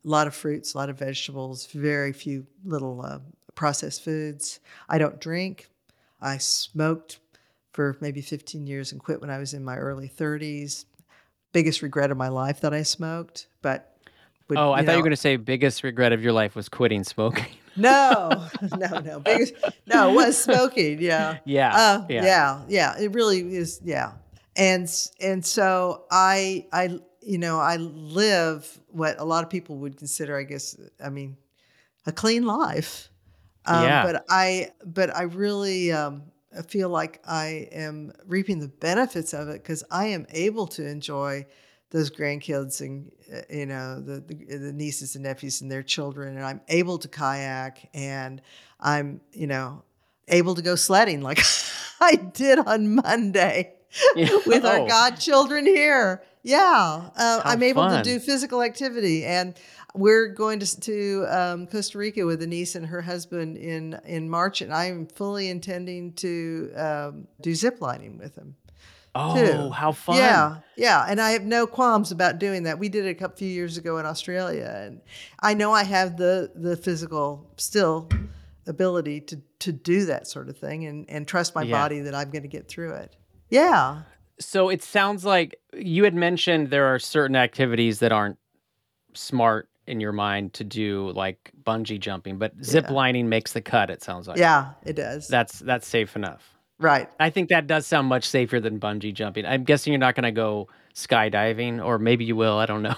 A 0.04 0.08
lot 0.08 0.26
of 0.26 0.34
fruits, 0.34 0.74
a 0.74 0.78
lot 0.78 0.88
of 0.88 0.98
vegetables, 0.98 1.66
very 1.66 2.12
few 2.12 2.46
little 2.64 3.02
uh, 3.04 3.18
processed 3.54 4.04
foods. 4.04 4.60
I 4.88 4.98
don't 4.98 5.20
drink. 5.20 5.68
I 6.20 6.38
smoked 6.38 7.18
for 7.72 7.96
maybe 8.00 8.20
15 8.20 8.66
years 8.66 8.92
and 8.92 9.00
quit 9.02 9.20
when 9.20 9.30
I 9.30 9.38
was 9.38 9.52
in 9.52 9.64
my 9.64 9.76
early 9.76 10.08
30s. 10.08 10.84
Biggest 11.52 11.82
regret 11.82 12.10
of 12.10 12.16
my 12.16 12.28
life 12.28 12.60
that 12.60 12.72
I 12.72 12.82
smoked, 12.82 13.48
but 13.62 13.96
would, 14.48 14.58
Oh, 14.58 14.72
I 14.72 14.84
thought 14.84 14.92
you 14.92 14.98
were 14.98 15.02
going 15.02 15.10
to 15.10 15.16
say 15.16 15.36
biggest 15.36 15.82
regret 15.82 16.12
of 16.12 16.22
your 16.22 16.32
life 16.32 16.54
was 16.54 16.68
quitting 16.68 17.04
smoking. 17.04 17.46
No, 17.78 18.46
no, 18.78 19.00
no. 19.00 19.20
Biggest, 19.20 19.52
no, 19.86 20.10
it 20.10 20.14
was 20.14 20.42
smoking. 20.42 20.98
Yeah. 20.98 21.40
yeah. 21.44 21.76
Uh, 21.76 22.06
yeah. 22.08 22.62
yeah, 22.68 22.98
It 22.98 23.12
really 23.12 23.40
is. 23.54 23.82
Yeah, 23.84 24.12
and 24.56 24.88
and 25.20 25.44
so 25.44 26.04
I 26.10 26.64
I 26.72 26.98
you 27.26 27.38
know 27.38 27.58
I 27.58 27.76
live 27.76 28.78
what 28.88 29.18
a 29.18 29.24
lot 29.24 29.42
of 29.44 29.50
people 29.50 29.76
would 29.82 29.96
consider, 29.96 30.38
I 30.38 30.44
guess. 30.44 30.76
I 31.04 31.10
mean, 31.10 31.36
a 32.06 32.12
clean 32.12 32.44
life. 32.46 33.08
Um, 33.66 33.82
Yeah. 33.82 34.02
But 34.06 34.24
I 34.28 34.70
but 34.84 35.08
I 35.14 35.22
really 35.24 35.90
um, 35.92 36.22
feel 36.68 36.88
like 36.88 37.20
I 37.26 37.68
am 37.72 38.12
reaping 38.26 38.60
the 38.60 38.68
benefits 38.68 39.34
of 39.34 39.48
it 39.48 39.62
because 39.62 39.82
I 39.90 40.06
am 40.16 40.26
able 40.30 40.66
to 40.68 40.86
enjoy 40.86 41.46
those 41.90 42.10
grandkids 42.10 42.80
and 42.80 43.10
uh, 43.32 43.42
you 43.50 43.66
know 43.66 44.00
the, 44.00 44.20
the 44.20 44.58
the 44.58 44.72
nieces 44.72 45.14
and 45.16 45.24
nephews 45.24 45.62
and 45.62 45.70
their 45.70 45.82
children 45.84 46.36
and 46.36 46.44
I'm 46.46 46.60
able 46.68 46.98
to 46.98 47.08
kayak 47.08 47.88
and 47.94 48.40
I'm 48.80 49.20
you 49.32 49.46
know 49.46 49.82
able 50.28 50.54
to 50.56 50.62
go 50.62 50.74
sledding 50.76 51.22
like 51.22 51.40
I 52.00 52.14
did 52.16 52.58
on 52.58 52.96
Monday 52.96 53.72
Yeah. 54.14 54.28
with 54.46 54.64
our 54.66 54.80
Oh. 54.80 54.86
godchildren 54.86 55.64
here. 55.66 56.22
Yeah, 56.46 57.10
uh, 57.16 57.40
I'm 57.44 57.62
able 57.64 57.82
fun. 57.82 58.04
to 58.04 58.08
do 58.08 58.20
physical 58.20 58.62
activity, 58.62 59.24
and 59.24 59.54
we're 59.94 60.28
going 60.28 60.60
to 60.60 60.80
to 60.80 61.26
um, 61.28 61.66
Costa 61.66 61.98
Rica 61.98 62.24
with 62.24 62.40
a 62.40 62.46
niece 62.46 62.76
and 62.76 62.86
her 62.86 63.02
husband 63.02 63.56
in 63.56 63.98
in 64.04 64.30
March, 64.30 64.62
and 64.62 64.72
I'm 64.72 65.06
fully 65.08 65.48
intending 65.48 66.12
to 66.14 66.72
um, 66.76 67.28
do 67.40 67.52
zip 67.54 67.80
lining 67.80 68.16
with 68.16 68.36
them. 68.36 68.54
Oh, 69.18 69.34
too. 69.34 69.70
how 69.70 69.90
fun. 69.92 70.16
Yeah, 70.18 70.56
yeah, 70.76 71.04
and 71.08 71.20
I 71.20 71.30
have 71.32 71.42
no 71.42 71.66
qualms 71.66 72.12
about 72.12 72.38
doing 72.38 72.62
that. 72.64 72.78
We 72.78 72.88
did 72.90 73.06
it 73.06 73.08
a 73.08 73.14
couple 73.14 73.38
few 73.38 73.48
years 73.48 73.76
ago 73.76 73.98
in 73.98 74.06
Australia, 74.06 74.72
and 74.86 75.00
I 75.40 75.54
know 75.54 75.72
I 75.72 75.82
have 75.82 76.16
the 76.16 76.52
the 76.54 76.76
physical 76.76 77.50
still 77.56 78.08
ability 78.68 79.20
to 79.22 79.40
to 79.60 79.72
do 79.72 80.04
that 80.06 80.28
sort 80.28 80.48
of 80.48 80.56
thing, 80.58 80.84
and 80.86 81.10
and 81.10 81.26
trust 81.26 81.56
my 81.56 81.62
Yeah. 81.62 81.72
body 81.82 82.00
that 82.00 82.14
I'm 82.14 82.30
going 82.30 82.42
to 82.42 82.48
get 82.48 82.68
through 82.68 82.92
it. 82.94 83.16
Yeah, 83.48 84.02
So 84.38 84.68
it 84.68 84.82
sounds 84.82 85.24
like 85.24 85.58
you 85.74 86.04
had 86.04 86.14
mentioned 86.14 86.68
there 86.70 86.86
are 86.86 86.98
certain 86.98 87.36
activities 87.36 88.00
that 88.00 88.12
aren't 88.12 88.38
smart 89.14 89.68
in 89.86 90.00
your 90.00 90.12
mind 90.12 90.52
to 90.54 90.64
do 90.64 91.10
like 91.12 91.52
bungee 91.64 91.98
jumping, 92.00 92.38
but 92.38 92.52
zip 92.62 92.86
Yeah. 92.88 92.92
lining 92.92 93.28
makes 93.28 93.52
the 93.52 93.60
cut. 93.62 93.88
It 93.88 94.02
sounds 94.02 94.26
like 94.28 94.36
Yeah, 94.38 94.72
it 94.84 94.94
does. 94.96 95.28
that's 95.28 95.60
that's 95.60 95.86
safe 95.86 96.16
enough. 96.16 96.52
right. 96.78 97.08
I 97.20 97.30
think 97.30 97.48
that 97.48 97.66
does 97.66 97.86
sound 97.86 98.08
much 98.08 98.24
safer 98.28 98.60
than 98.60 98.78
bungee 98.80 99.14
jumping. 99.14 99.46
I'm 99.46 99.64
guessing 99.64 99.92
you're 99.92 100.00
not 100.00 100.14
going 100.14 100.24
to 100.24 100.32
go 100.32 100.68
skydiving, 100.94 101.82
or 101.84 101.98
maybe 101.98 102.24
you 102.24 102.36
will. 102.36 102.58
I 102.58 102.66
don't 102.66 102.82
know. 102.82 102.96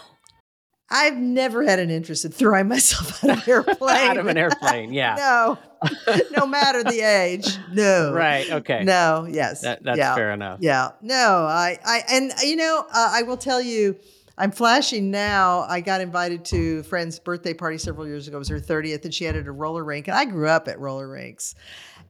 I've 0.91 1.16
never 1.18 1.62
had 1.64 1.78
an 1.78 1.91
interest 1.91 2.24
in 2.24 2.32
throwing 2.32 2.66
myself 2.68 3.22
out 3.24 3.30
of 3.36 3.47
an 3.47 3.49
airplane. 3.53 3.97
Out 4.11 4.16
of 4.16 4.26
an 4.26 4.39
airplane, 4.39 4.93
yeah. 4.95 5.14
no, 5.16 5.59
no 6.37 6.47
matter 6.47 6.83
the 6.83 7.01
age. 7.01 7.47
No. 7.72 8.12
Right. 8.12 8.51
Okay. 8.51 8.85
No. 8.85 9.26
Yes. 9.29 9.62
That, 9.62 9.83
that's 9.83 9.99
yeah. 9.99 10.14
fair 10.14 10.33
enough. 10.33 10.59
Yeah. 10.61 10.93
No. 11.03 11.47
I. 11.49 11.79
I. 11.85 12.03
And 12.11 12.33
you 12.43 12.57
know, 12.57 12.85
uh, 12.93 13.11
I 13.12 13.22
will 13.22 13.37
tell 13.37 13.61
you. 13.61 13.97
I'm 14.41 14.53
flashing 14.53 15.11
now. 15.11 15.62
I 15.62 15.81
got 15.81 16.01
invited 16.01 16.45
to 16.45 16.79
a 16.79 16.83
friend's 16.85 17.18
birthday 17.18 17.55
party 17.55 17.76
several 17.76 18.07
years 18.07 18.29
ago. 18.29 18.37
It 18.37 18.39
was 18.39 18.49
her 18.51 18.61
30th, 18.61 19.05
and 19.05 19.12
she 19.12 19.24
had 19.24 19.35
a 19.35 19.43
roller 19.51 19.83
rink. 19.83 20.07
And 20.07 20.16
I 20.16 20.26
grew 20.26 20.47
up 20.47 20.68
at 20.68 20.79
roller 20.79 21.09
rinks. 21.09 21.57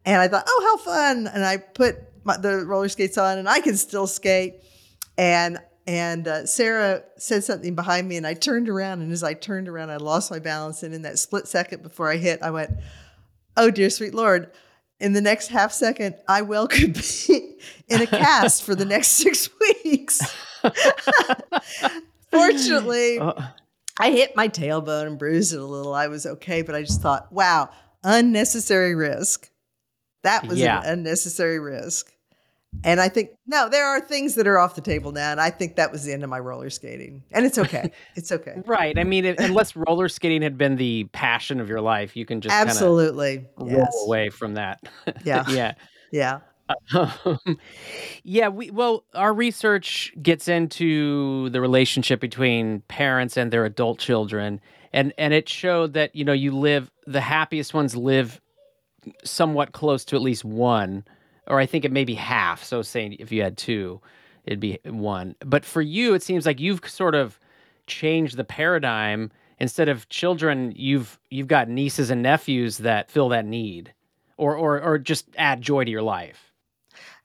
And 0.04 0.20
I 0.20 0.28
thought, 0.28 0.44
oh, 0.46 0.62
how 0.62 0.92
fun. 0.92 1.26
And 1.26 1.42
I 1.42 1.56
put 1.56 1.96
my, 2.24 2.36
the 2.36 2.66
roller 2.66 2.90
skates 2.90 3.16
on, 3.16 3.38
and 3.38 3.48
I 3.48 3.60
can 3.60 3.78
still 3.78 4.06
skate. 4.06 4.56
And 5.16 5.58
and 5.88 6.28
uh, 6.28 6.44
Sarah 6.44 7.02
said 7.16 7.44
something 7.44 7.74
behind 7.74 8.06
me, 8.06 8.18
and 8.18 8.26
I 8.26 8.34
turned 8.34 8.68
around. 8.68 9.00
And 9.00 9.10
as 9.10 9.22
I 9.22 9.32
turned 9.32 9.68
around, 9.68 9.88
I 9.88 9.96
lost 9.96 10.30
my 10.30 10.38
balance. 10.38 10.82
And 10.82 10.94
in 10.94 11.00
that 11.02 11.18
split 11.18 11.48
second 11.48 11.82
before 11.82 12.12
I 12.12 12.18
hit, 12.18 12.42
I 12.42 12.50
went, 12.50 12.72
oh, 13.58 13.70
dear 13.70 13.90
sweet 13.90 14.14
Lord. 14.14 14.50
In 15.00 15.12
the 15.12 15.20
next 15.20 15.48
half 15.48 15.72
second, 15.72 16.14
I 16.26 16.42
well 16.42 16.66
could 16.74 16.94
be 16.94 17.56
in 17.88 18.00
a 18.02 18.06
cast 18.06 18.62
for 18.64 18.74
the 18.74 18.84
next 18.86 19.08
six 19.08 19.48
weeks. 19.84 20.20
Fortunately, 22.30 23.18
Uh, 23.18 23.32
I 23.98 24.10
hit 24.10 24.36
my 24.36 24.48
tailbone 24.48 25.06
and 25.06 25.18
bruised 25.18 25.52
it 25.54 25.60
a 25.60 25.64
little. 25.64 25.94
I 25.94 26.06
was 26.08 26.26
okay, 26.26 26.62
but 26.62 26.74
I 26.74 26.82
just 26.82 27.00
thought, 27.00 27.32
wow, 27.32 27.70
unnecessary 28.04 28.94
risk. 28.94 29.50
That 30.22 30.46
was 30.46 30.58
Yeah. 30.58 30.80
an 30.82 30.98
unnecessary 31.00 31.58
risk. 31.58 32.12
And 32.84 33.00
I 33.00 33.08
think, 33.08 33.30
no, 33.46 33.68
there 33.68 33.86
are 33.86 34.00
things 34.00 34.34
that 34.36 34.46
are 34.46 34.58
off 34.58 34.74
the 34.74 34.80
table 34.80 35.10
now. 35.10 35.32
And 35.32 35.40
I 35.40 35.50
think 35.50 35.76
that 35.76 35.90
was 35.90 36.04
the 36.04 36.12
end 36.12 36.22
of 36.22 36.30
my 36.30 36.38
roller 36.38 36.70
skating. 36.70 37.24
And 37.32 37.44
it's 37.46 37.58
okay. 37.58 37.90
It's 38.14 38.30
okay. 38.30 38.62
right. 38.66 38.96
I 38.98 39.04
mean, 39.04 39.24
it, 39.24 39.40
unless 39.40 39.74
roller 39.74 40.08
skating 40.08 40.42
had 40.42 40.58
been 40.58 40.76
the 40.76 41.04
passion 41.12 41.60
of 41.60 41.68
your 41.68 41.80
life, 41.80 42.16
you 42.16 42.24
can 42.26 42.40
just 42.40 42.54
Absolutely. 42.54 43.46
roll 43.56 43.70
Yes. 43.70 43.96
away 44.04 44.28
from 44.30 44.54
that. 44.54 44.80
Yeah. 45.24 45.44
yeah. 45.48 45.74
Yeah. 46.12 46.40
Um, 46.94 47.38
yeah, 48.22 48.48
we 48.48 48.70
well, 48.70 49.04
our 49.14 49.32
research 49.32 50.12
gets 50.20 50.48
into 50.48 51.48
the 51.50 51.60
relationship 51.60 52.20
between 52.20 52.80
parents 52.88 53.36
and 53.38 53.50
their 53.50 53.64
adult 53.64 53.98
children, 53.98 54.60
and 54.92 55.14
and 55.16 55.32
it 55.32 55.48
showed 55.48 55.94
that 55.94 56.14
you 56.14 56.24
know 56.26 56.34
you 56.34 56.52
live 56.52 56.90
the 57.06 57.22
happiest 57.22 57.72
ones 57.72 57.96
live 57.96 58.40
somewhat 59.24 59.72
close 59.72 60.04
to 60.06 60.16
at 60.16 60.22
least 60.22 60.44
one, 60.44 61.04
or 61.48 61.58
I 61.58 61.66
think 61.66 61.84
it 61.84 61.92
may 61.92 62.04
be 62.04 62.14
half. 62.14 62.62
So 62.62 62.82
saying 62.82 63.16
if 63.18 63.32
you 63.32 63.42
had 63.42 63.56
two, 63.56 64.00
it'd 64.44 64.60
be 64.60 64.78
one. 64.84 65.34
But 65.44 65.64
for 65.64 65.82
you, 65.82 66.14
it 66.14 66.22
seems 66.22 66.46
like 66.46 66.60
you've 66.60 66.88
sort 66.88 67.14
of 67.14 67.40
changed 67.86 68.36
the 68.36 68.44
paradigm. 68.44 69.30
Instead 69.58 69.88
of 69.88 70.08
children, 70.08 70.72
you've 70.76 71.18
you've 71.30 71.48
got 71.48 71.68
nieces 71.68 72.10
and 72.10 72.22
nephews 72.22 72.78
that 72.78 73.10
fill 73.10 73.28
that 73.30 73.44
need, 73.44 73.92
or 74.36 74.54
or 74.54 74.80
or 74.80 74.98
just 74.98 75.26
add 75.36 75.60
joy 75.60 75.84
to 75.84 75.90
your 75.90 76.02
life. 76.02 76.52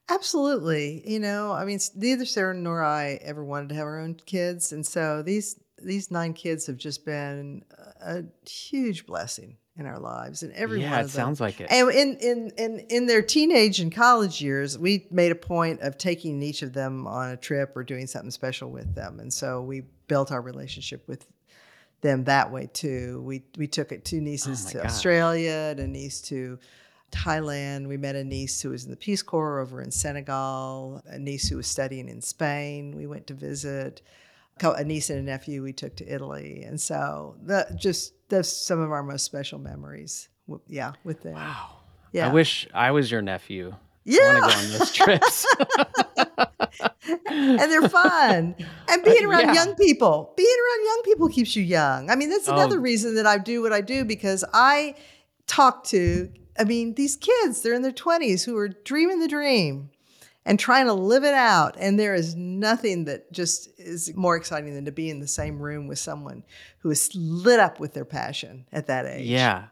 Absolutely. 0.10 1.04
You 1.06 1.20
know, 1.20 1.52
I 1.52 1.64
mean, 1.64 1.80
neither 1.96 2.26
Sarah 2.26 2.54
nor 2.54 2.84
I 2.84 3.20
ever 3.22 3.44
wanted 3.44 3.70
to 3.70 3.76
have 3.76 3.86
our 3.86 4.00
own 4.00 4.16
kids, 4.16 4.72
and 4.72 4.86
so 4.86 5.22
these 5.22 5.60
these 5.82 6.10
nine 6.10 6.34
kids 6.34 6.66
have 6.68 6.78
just 6.78 7.06
been 7.06 7.64
a 8.02 8.24
huge 8.48 9.06
blessing 9.06 9.58
in 9.78 9.88
our 9.88 10.00
lives, 10.00 10.44
and 10.44 10.54
every 10.54 10.82
yeah, 10.82 11.02
it 11.02 11.10
sounds 11.10 11.42
like 11.42 11.60
it. 11.60 11.68
And 11.72 11.90
in, 11.90 12.18
in 12.18 12.52
in 12.58 12.80
in 12.90 13.06
their 13.08 13.22
teenage 13.24 13.80
and 13.80 13.92
college 13.92 14.42
years, 14.42 14.78
we 14.78 15.08
made 15.10 15.32
a 15.32 15.36
point 15.36 15.82
of 15.82 15.98
taking 15.98 16.42
each 16.44 16.62
of 16.62 16.74
them 16.74 17.08
on 17.08 17.32
a 17.32 17.38
trip 17.38 17.76
or 17.76 17.84
doing 17.84 18.06
something 18.06 18.32
special 18.32 18.70
with 18.70 18.94
them, 18.94 19.20
and 19.20 19.34
so 19.34 19.62
we 19.62 19.84
built 20.08 20.32
our 20.32 20.42
relationship 20.42 21.08
with 21.08 21.26
them 22.02 22.26
that 22.26 22.52
way 22.52 22.70
too. 22.72 23.22
We 23.26 23.44
we 23.58 23.68
took 23.68 23.92
it 23.92 24.06
two 24.06 24.22
nieces 24.22 24.68
Oh 24.68 24.70
to 24.70 24.78
gosh. 24.78 24.86
Australia 24.86 25.70
and 25.72 25.80
a 25.80 25.88
niece 25.88 26.22
to 26.24 26.60
Thailand. 27.12 27.88
We 27.88 27.98
met 27.98 28.16
a 28.16 28.24
niece 28.24 28.62
who 28.62 28.70
was 28.70 28.86
in 28.86 28.92
the 28.92 28.98
Peace 28.98 29.24
Corps 29.24 29.60
over 29.60 29.82
in 29.82 29.90
Senegal, 29.90 31.02
a 31.08 31.18
niece 31.18 31.50
who 31.50 31.58
was 31.58 31.68
studying 31.68 32.10
in 32.10 32.22
Spain. 32.22 32.96
We 32.96 33.08
went 33.08 33.26
to 33.28 33.34
visit 33.34 34.04
a 34.62 34.84
niece 34.84 35.10
and 35.10 35.20
a 35.20 35.24
nephew 35.24 35.64
we 35.64 35.74
took 35.74 35.95
to 35.97 36.08
Italy, 36.14 36.64
and 36.64 36.80
so 36.80 37.36
the 37.43 37.68
just 37.80 38.14
that's 38.30 38.49
some 38.49 38.80
of 38.80 38.91
our 38.91 39.04
most 39.04 39.26
special 39.26 39.60
memories. 39.60 40.30
Yeah, 40.68 40.93
with 41.04 41.24
them. 41.24 41.36
wow. 41.36 41.78
Yeah, 42.12 42.28
I 42.30 42.32
wish 42.34 42.68
I 42.74 42.91
was 42.91 43.10
your 43.12 43.22
nephew. 43.22 43.72
I 43.74 43.78
yeah, 44.06 44.20
want 44.20 44.38
to 44.38 44.41
go 44.41 44.60
on 44.60 44.80
those 44.80 44.91
trips. 44.91 45.45
and 47.28 47.72
they're 47.72 47.89
fun. 47.89 48.56
And 48.89 49.04
being 49.04 49.26
uh, 49.26 49.30
around 49.30 49.41
Yeah. 49.47 49.54
young 49.54 49.76
people, 49.76 50.34
being 50.36 50.47
around 50.49 50.86
young 50.86 51.01
people 51.06 51.30
keeps 51.30 51.56
you 51.56 51.64
young. 51.64 52.10
I 52.10 52.16
mean, 52.16 52.30
that's 52.30 52.47
Oh. 52.47 52.54
another 52.54 52.80
reason 52.80 53.16
that 53.16 53.26
I 53.26 53.38
do 53.38 53.62
what 53.62 53.74
I 53.74 53.82
do 53.82 54.04
because 54.06 54.43
I 54.54 54.95
talk 55.47 55.84
to, 55.86 56.30
I 56.60 56.64
mean, 56.66 56.95
these 56.95 57.16
kids, 57.16 57.62
they're 57.62 57.74
in 57.74 57.82
their 57.82 57.91
20s 57.91 58.43
who 58.45 58.58
are 58.58 58.68
dreaming 58.70 59.20
the 59.20 59.28
dream 59.28 59.89
and 60.46 60.60
trying 60.60 60.86
to 60.88 60.94
live 60.94 61.24
it 61.24 61.34
out. 61.34 61.76
And 61.80 62.00
there 62.00 62.14
is 62.16 62.36
nothing 62.36 63.06
that 63.06 63.32
just 63.32 63.70
is 63.80 64.14
more 64.16 64.36
exciting 64.36 64.74
than 64.74 64.86
to 64.86 64.91
be 64.91 65.10
in 65.10 65.20
the 65.20 65.28
same 65.28 65.60
room 65.60 65.88
with 65.88 66.00
someone 66.00 66.44
who 66.80 66.89
is 66.91 67.10
lit 67.16 67.60
up 67.60 67.80
with 67.80 67.94
their 67.94 68.06
passion 68.06 68.66
at 68.72 68.88
that 68.88 69.06
age. 69.06 69.26
yeah, 69.28 69.66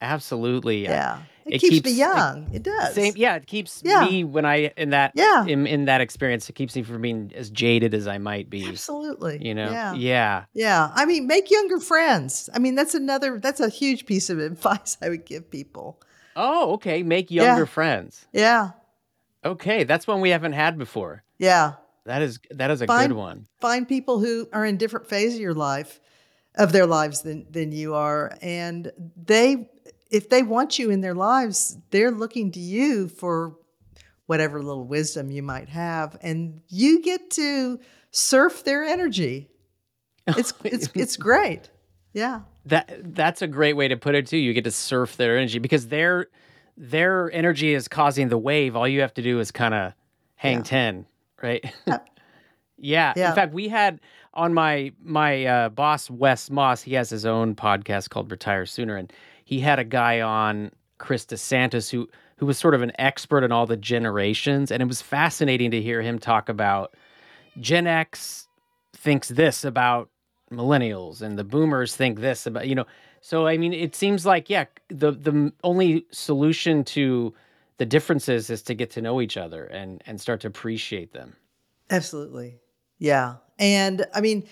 absolutely. 0.00 0.82
Yeah. 0.84 1.22
It, 1.44 1.54
It 1.54 1.58
keeps, 1.60 1.70
keeps- 1.76 1.84
me 1.86 1.92
it- 1.92 1.96
young. 1.96 2.50
It, 2.52 2.62
does. 2.62 2.94
Same. 2.94 3.14
Yeah, 3.16 3.36
it 3.36 3.46
keeps 3.46 3.80
Yeah. 3.82 4.04
me 4.04 4.22
when 4.22 4.44
I 4.44 4.70
in 4.76 4.90
that 4.90 5.12
Yeah. 5.14 5.46
in, 5.46 5.66
in 5.66 5.86
that 5.86 6.02
experience. 6.02 6.48
It 6.50 6.54
keeps 6.54 6.76
me 6.76 6.82
from 6.82 7.00
being 7.00 7.32
as 7.34 7.48
jaded 7.48 7.94
as 7.94 8.06
I 8.06 8.18
might 8.18 8.50
be. 8.50 8.66
Absolutely. 8.68 9.38
You 9.46 9.54
know. 9.54 9.70
Yeah. 9.70 9.94
Yeah. 9.94 10.44
Yeah, 10.52 10.90
I 10.94 11.06
mean, 11.06 11.26
make 11.26 11.50
younger 11.50 11.80
friends. 11.80 12.50
I 12.54 12.58
mean, 12.58 12.74
that's 12.74 12.94
another. 12.94 13.38
That's 13.38 13.60
a 13.60 13.70
huge 13.70 14.04
piece 14.04 14.28
of 14.28 14.38
advice 14.50 14.98
I 15.00 15.08
would 15.08 15.24
give 15.24 15.50
people. 15.50 16.00
Oh, 16.36 16.72
okay. 16.74 17.02
Make 17.02 17.30
younger 17.30 17.62
Yeah. 17.62 17.64
friends. 17.66 18.26
Yeah, 18.32 18.70
Okay, 19.44 19.84
that's 19.84 20.06
one 20.06 20.20
we 20.20 20.30
haven't 20.30 20.52
had 20.54 20.78
before. 20.78 21.22
yeah. 21.38 21.74
That 22.04 22.22
is 22.22 22.38
that 22.52 22.70
is 22.70 22.80
a 22.80 22.86
Fine. 22.86 23.08
good 23.08 23.16
one. 23.16 23.46
Find 23.60 23.86
people 23.86 24.18
who 24.18 24.48
are 24.54 24.64
in 24.64 24.78
different 24.78 25.06
phase 25.08 25.34
of 25.34 25.40
your 25.42 25.52
life, 25.52 26.00
of 26.54 26.72
their 26.72 26.86
lives 26.86 27.20
than 27.20 27.46
than 27.50 27.70
you 27.70 27.94
are, 27.94 28.34
and 28.40 28.90
they, 29.26 29.68
if 30.10 30.30
they 30.30 30.42
want 30.42 30.78
you 30.78 30.88
in 30.88 31.02
their 31.02 31.14
lives, 31.14 31.76
they're 31.90 32.10
looking 32.10 32.50
to 32.52 32.60
you 32.60 33.08
for 33.08 33.56
whatever 34.24 34.62
little 34.62 34.86
wisdom 34.86 35.30
you 35.30 35.42
might 35.42 35.68
have, 35.68 36.16
and 36.22 36.62
you 36.68 37.02
get 37.02 37.28
to 37.32 37.78
surf 38.10 38.64
their 38.64 38.84
energy. 38.84 39.50
It's 40.28 40.54
it's 40.64 40.88
it's 40.94 41.16
great. 41.18 41.68
Yeah. 42.14 42.40
That 42.64 43.14
that's 43.14 43.42
a 43.42 43.46
great 43.46 43.74
way 43.74 43.88
to 43.88 43.98
put 43.98 44.14
it 44.14 44.26
too. 44.26 44.38
You 44.38 44.54
get 44.54 44.64
to 44.64 44.70
surf 44.70 45.18
their 45.18 45.36
energy 45.36 45.58
because 45.58 45.88
their 45.88 46.28
their 46.80 47.30
energy 47.32 47.74
is 47.74 47.88
causing 47.88 48.28
the 48.28 48.38
wave. 48.38 48.76
All 48.76 48.86
you 48.86 49.00
have 49.00 49.12
to 49.14 49.22
do 49.22 49.40
is 49.40 49.50
kind 49.50 49.74
of 49.74 49.92
hang 50.36 50.58
Yeah. 50.58 50.62
ten, 50.62 51.06
right? 51.42 51.64
Yeah. 51.86 51.98
yeah. 52.78 53.12
Yeah. 53.16 53.28
In 53.30 53.34
fact, 53.34 53.52
we 53.52 53.68
had 53.68 54.00
on 54.34 54.54
my 54.54 54.92
my 55.02 55.44
uh, 55.44 55.68
boss 55.70 56.08
Wes 56.08 56.50
Moss. 56.50 56.82
He 56.82 56.94
has 56.94 57.10
his 57.10 57.26
own 57.26 57.54
podcast 57.56 58.10
called 58.10 58.30
Retire 58.30 58.64
Sooner, 58.64 58.96
and 58.96 59.12
he 59.44 59.60
had 59.60 59.78
a 59.78 59.84
guy 59.84 60.20
on 60.20 60.70
Chris 60.98 61.26
DeSantis 61.26 61.90
who 61.90 62.08
who 62.36 62.46
was 62.46 62.56
sort 62.56 62.74
of 62.74 62.82
an 62.82 62.92
expert 63.00 63.42
in 63.42 63.50
all 63.50 63.66
the 63.66 63.76
generations, 63.76 64.70
and 64.70 64.80
it 64.80 64.86
was 64.86 65.02
fascinating 65.02 65.72
to 65.72 65.82
hear 65.82 66.00
him 66.02 66.20
talk 66.20 66.48
about 66.48 66.94
Gen 67.60 67.88
X 67.88 68.46
thinks 68.94 69.28
this 69.28 69.64
about 69.64 70.08
millennials 70.52 71.20
and 71.20 71.38
the 71.38 71.44
boomers 71.44 71.94
think 71.94 72.20
this 72.20 72.46
about 72.46 72.66
you 72.66 72.74
know 72.74 72.86
so 73.20 73.46
i 73.46 73.56
mean 73.56 73.72
it 73.72 73.94
seems 73.94 74.24
like 74.26 74.48
yeah 74.50 74.64
the 74.88 75.12
the 75.12 75.52
only 75.64 76.06
solution 76.10 76.84
to 76.84 77.32
the 77.78 77.86
differences 77.86 78.50
is 78.50 78.62
to 78.62 78.74
get 78.74 78.90
to 78.90 79.00
know 79.00 79.20
each 79.20 79.36
other 79.36 79.64
and 79.66 80.02
and 80.06 80.20
start 80.20 80.40
to 80.40 80.46
appreciate 80.46 81.12
them 81.12 81.36
Absolutely. 81.90 82.58
Yeah. 82.98 83.36
And 83.58 84.06
I 84.14 84.20
mean, 84.20 84.46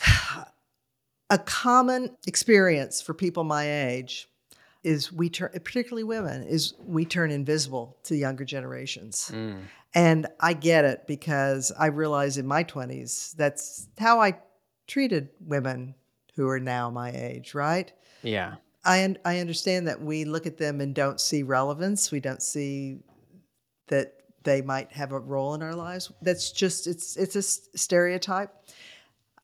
a 1.30 1.38
common 1.38 2.16
experience 2.26 3.00
for 3.00 3.14
people 3.14 3.44
my 3.44 3.88
age 3.88 4.28
is 4.82 5.12
we 5.12 5.28
turn, 5.28 5.50
particularly 5.62 6.04
women, 6.04 6.42
is 6.42 6.74
we 6.84 7.04
turn 7.04 7.30
invisible 7.30 7.98
to 8.04 8.16
younger 8.16 8.44
generations. 8.44 9.30
Mm. 9.32 9.58
And 9.94 10.26
I 10.38 10.54
get 10.54 10.84
it 10.84 11.06
because 11.06 11.72
I 11.78 11.86
realize 11.86 12.38
in 12.38 12.46
my 12.46 12.64
20s, 12.64 13.34
that's 13.36 13.88
how 13.98 14.20
I 14.20 14.38
treated 14.86 15.28
women 15.40 15.94
who 16.36 16.48
are 16.48 16.60
now 16.60 16.90
my 16.90 17.10
age, 17.10 17.54
right? 17.54 17.92
Yeah 18.22 18.54
I, 18.84 19.04
un- 19.04 19.18
I 19.24 19.40
understand 19.40 19.88
that 19.88 20.00
we 20.00 20.24
look 20.24 20.46
at 20.46 20.56
them 20.56 20.80
and 20.80 20.94
don't 20.94 21.20
see 21.20 21.42
relevance. 21.42 22.10
We 22.10 22.20
don't 22.20 22.42
see 22.42 23.00
that 23.88 24.14
they 24.42 24.62
might 24.62 24.90
have 24.92 25.12
a 25.12 25.18
role 25.18 25.54
in 25.54 25.62
our 25.62 25.74
lives. 25.74 26.10
That's 26.22 26.50
just 26.50 26.86
it's 26.86 27.16
it's 27.16 27.36
a 27.36 27.42
stereotype. 27.42 28.50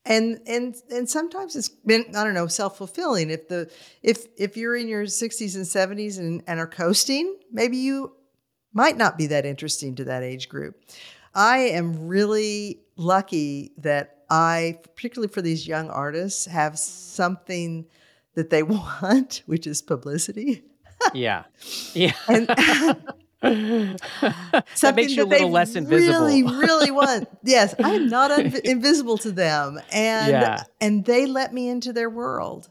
and 0.07 0.41
and 0.47 0.74
and 0.91 1.09
sometimes 1.09 1.55
it's 1.55 1.68
been 1.68 2.07
I 2.16 2.24
don't 2.24 2.35
know 2.35 2.47
self 2.47 2.79
fulfilling. 2.79 3.29
If 3.31 3.49
the 3.49 3.70
if 4.03 4.27
if 4.39 4.57
you're 4.57 4.77
in 4.77 4.89
your 4.89 5.05
60s 5.05 5.55
and 5.55 5.64
70s 5.64 6.18
and, 6.18 6.43
and 6.47 6.59
are 6.59 6.66
coasting, 6.66 7.37
maybe 7.53 7.77
you 7.77 8.12
might 8.72 8.97
not 8.97 9.18
be 9.18 9.27
that 9.27 9.45
interesting 9.45 9.95
to 9.97 10.05
that 10.05 10.22
age 10.22 10.49
group. 10.49 10.81
I 11.35 11.59
am 11.59 12.07
really 12.09 12.81
lucky 12.97 13.72
that 13.79 14.24
I, 14.31 14.79
particularly 14.95 15.33
for 15.33 15.43
these 15.43 15.68
young 15.68 15.91
artists, 15.91 16.47
have 16.47 16.79
something 16.79 17.87
that 18.37 18.51
they 18.51 18.62
want, 19.03 19.43
which 19.47 19.66
is 19.66 19.82
publicity. 19.82 20.62
yeah, 21.12 21.45
yeah. 21.95 22.12
And, 22.28 22.49
that 24.80 24.93
makes 24.95 25.14
you 25.14 25.24
a 25.24 25.26
little 25.26 25.51
less 25.51 25.76
invisible. 25.76 26.26
Really, 26.26 26.43
really 26.43 26.91
want. 26.91 27.28
Yes, 27.45 27.74
I'm 27.82 28.07
not 28.09 28.30
un- 28.30 28.53
invisible 28.64 29.18
to 29.18 29.30
them, 29.32 29.78
and 29.93 30.30
Yeah. 30.32 30.62
and 30.80 31.05
they 31.05 31.26
let 31.26 31.53
me 31.53 31.68
into 31.68 31.93
their 31.93 32.09
world, 32.11 32.70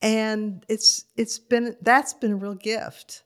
and 0.00 0.64
it's 0.68 1.04
it's 1.16 1.38
been 1.38 1.76
that's 1.82 2.12
been 2.14 2.32
a 2.32 2.36
real 2.36 2.54
gift. 2.54 3.22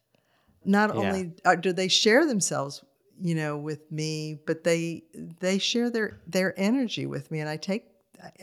Not 0.64 0.90
Yeah. 0.90 1.00
only 1.00 1.32
uh, 1.44 1.54
do 1.56 1.72
they 1.72 1.88
share 1.88 2.26
themselves, 2.26 2.82
you 3.20 3.34
know, 3.34 3.56
with 3.56 3.90
me, 3.92 4.38
but 4.46 4.64
they 4.64 5.04
they 5.40 5.58
share 5.58 5.90
their 5.90 6.20
their 6.26 6.54
energy 6.58 7.06
with 7.06 7.30
me, 7.30 7.40
and 7.40 7.48
I 7.48 7.56
take 7.56 7.84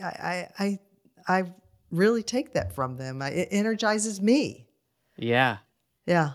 I 0.00 0.48
I, 0.58 0.78
I 1.28 1.44
really 1.90 2.22
take 2.22 2.52
that 2.52 2.74
from 2.74 2.96
them. 2.96 3.22
It 3.22 3.48
energizes 3.50 4.20
me. 4.20 4.66
Yeah. 5.16 5.58
Yeah. 6.06 6.32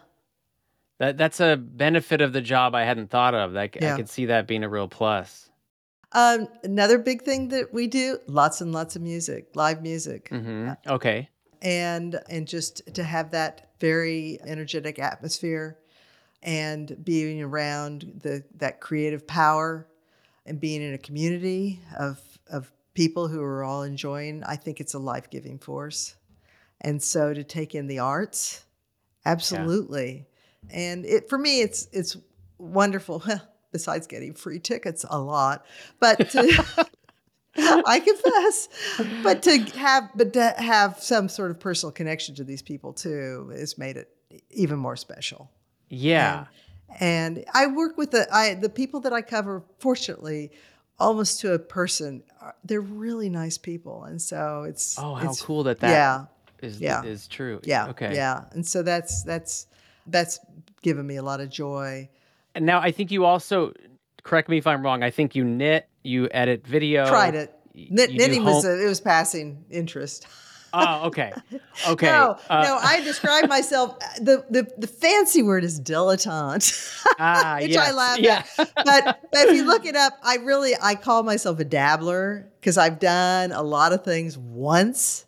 That 1.00 1.18
that's 1.18 1.40
a 1.40 1.58
benefit 1.58 2.22
of 2.22 2.34
the 2.34 2.42
job 2.42 2.76
I 2.76 2.84
hadn't 2.84 3.10
thought 3.10 3.34
of. 3.34 3.54
Like 3.54 3.78
I 3.82 3.86
Yeah. 3.86 3.96
could 3.96 4.10
see 4.10 4.26
that 4.28 4.48
being 4.48 4.64
a 4.64 4.70
real 4.70 4.88
plus. 4.88 5.50
Um, 6.14 6.48
another 6.64 6.98
big 6.98 7.22
thing 7.22 7.48
that 7.50 7.74
we 7.74 7.88
do, 7.88 8.20
lots 8.28 8.60
and 8.60 8.74
lots 8.74 8.96
of 8.96 9.02
music, 9.02 9.56
live 9.56 9.82
music. 9.82 10.28
hmm 10.30 10.72
Okay. 10.86 11.30
And 11.62 12.20
and 12.30 12.48
just 12.48 12.94
to 12.96 13.04
have 13.04 13.32
that 13.32 13.70
very 13.80 14.40
energetic 14.46 15.00
atmosphere 15.00 15.78
and 16.44 16.98
being 17.04 17.42
around 17.42 18.20
the 18.24 18.44
that 18.58 18.82
creative 18.82 19.26
power 19.28 19.88
and 20.46 20.60
being 20.60 20.82
in 20.82 20.94
a 20.94 20.98
community 20.98 21.80
of 21.98 22.20
of 22.48 22.72
people 22.94 23.28
who 23.28 23.42
are 23.42 23.64
all 23.64 23.84
enjoying, 23.84 24.44
I 24.44 24.56
think 24.56 24.80
it's 24.80 24.94
a 24.94 25.00
life-giving 25.00 25.60
force. 25.60 26.16
And 26.82 27.02
so 27.02 27.34
to 27.34 27.44
take 27.44 27.76
in 27.76 27.88
the 27.88 28.00
arts, 28.00 28.66
absolutely. 29.26 30.26
And 30.70 31.06
it 31.06 31.30
for 31.30 31.38
me 31.38 31.62
it's 31.62 31.88
it's 31.92 32.18
wonderful. 32.58 33.24
Besides 33.72 34.06
getting 34.06 34.34
free 34.34 34.60
tickets 34.60 35.06
a 35.10 35.18
lot, 35.18 35.66
but 36.02 36.30
to, 36.32 36.66
I 37.58 38.00
confess, 38.00 38.70
but 39.24 39.42
to 39.44 39.60
have 39.78 40.10
but 40.16 40.34
to 40.34 40.54
have 40.58 41.02
some 41.02 41.30
sort 41.30 41.52
of 41.52 41.60
personal 41.60 41.92
connection 41.92 42.36
to 42.36 42.44
these 42.44 42.62
people 42.62 42.94
too 42.94 43.52
has 43.56 43.78
made 43.78 43.98
it 43.98 44.10
even 44.50 44.78
more 44.78 44.96
special. 44.96 45.50
Yeah. 45.90 46.46
And 47.00 47.46
I 47.54 47.68
work 47.68 47.98
with 47.98 48.12
the 48.12 48.28
I 48.34 48.54
the 48.54 48.70
people 48.70 49.02
that 49.02 49.14
I 49.14 49.22
cover. 49.22 49.64
Fortunately, 49.80 50.52
almost 51.02 51.42
to 51.42 51.54
a 51.54 51.60
person, 51.60 52.24
uh, 52.42 52.52
they're 52.64 52.82
really 52.82 53.30
nice 53.30 53.58
people, 53.58 54.04
and 54.04 54.22
so 54.22 54.64
it's 54.64 54.98
oh, 54.98 55.16
how 55.16 55.24
it's- 55.24 55.42
cool 55.42 55.64
that 55.64 55.80
that 55.80 55.90
yeah, 55.90 56.26
is 56.68 56.80
yeah. 56.80 57.04
is 57.04 57.28
true. 57.28 57.60
yeah, 57.64 57.88
Okay. 57.88 58.16
yeah, 58.16 58.46
and 58.52 58.66
so 58.66 58.84
that's 58.84 59.24
that's 59.24 59.68
that's 60.08 60.40
given 60.82 61.06
me 61.06 61.18
a 61.18 61.24
lot 61.24 61.42
of 61.42 61.50
joy. 61.50 62.10
And 62.56 62.66
now 62.66 62.80
I 62.80 62.92
think 62.92 63.12
you 63.12 63.26
also 63.26 63.74
correct 64.24 64.50
me 64.50 64.58
if 64.58 64.68
I'm 64.68 64.84
wrong. 64.84 65.04
I 65.04 65.10
think 65.10 65.36
you 65.36 65.44
knit, 65.44 65.88
you 66.04 66.28
edit 66.32 66.66
video. 66.66 67.08
Tried 67.08 67.36
it. 67.36 67.54
Knit, 67.74 68.12
knitting 68.12 68.44
was 68.44 68.66
a, 68.66 68.84
it 68.84 68.88
was 68.88 69.00
passing 69.00 69.66
interest. 69.70 70.28
Oh, 70.74 71.08
okay. 71.08 71.34
Okay. 71.90 72.06
No, 72.06 72.38
Uh, 72.50 72.64
no, 72.64 72.78
I 72.82 73.02
describe 73.02 73.50
myself. 73.50 73.98
The, 74.20 74.46
the 74.50 74.68
the 74.78 74.88
fancy 74.88 75.42
word 75.44 75.64
is 75.64 75.80
dilettante, 75.82 76.72
ah, 77.20 77.58
which 77.62 77.72
yes, 77.72 77.90
I 77.90 77.92
laugh 77.94 78.20
yeah. 78.20 78.44
at. 78.58 78.72
But, 78.76 79.20
but 79.32 79.48
if 79.48 79.56
you 79.56 79.66
look 79.66 79.86
it 79.86 79.96
up, 79.96 80.14
I 80.24 80.36
really 80.38 80.74
I 80.82 80.96
call 80.96 81.24
myself 81.24 81.60
a 81.60 81.66
dabbler 81.66 82.48
because 82.60 82.78
I've 82.78 83.00
done 83.00 83.52
a 83.52 83.62
lot 83.62 83.92
of 83.94 84.04
things 84.06 84.38
once 84.38 85.26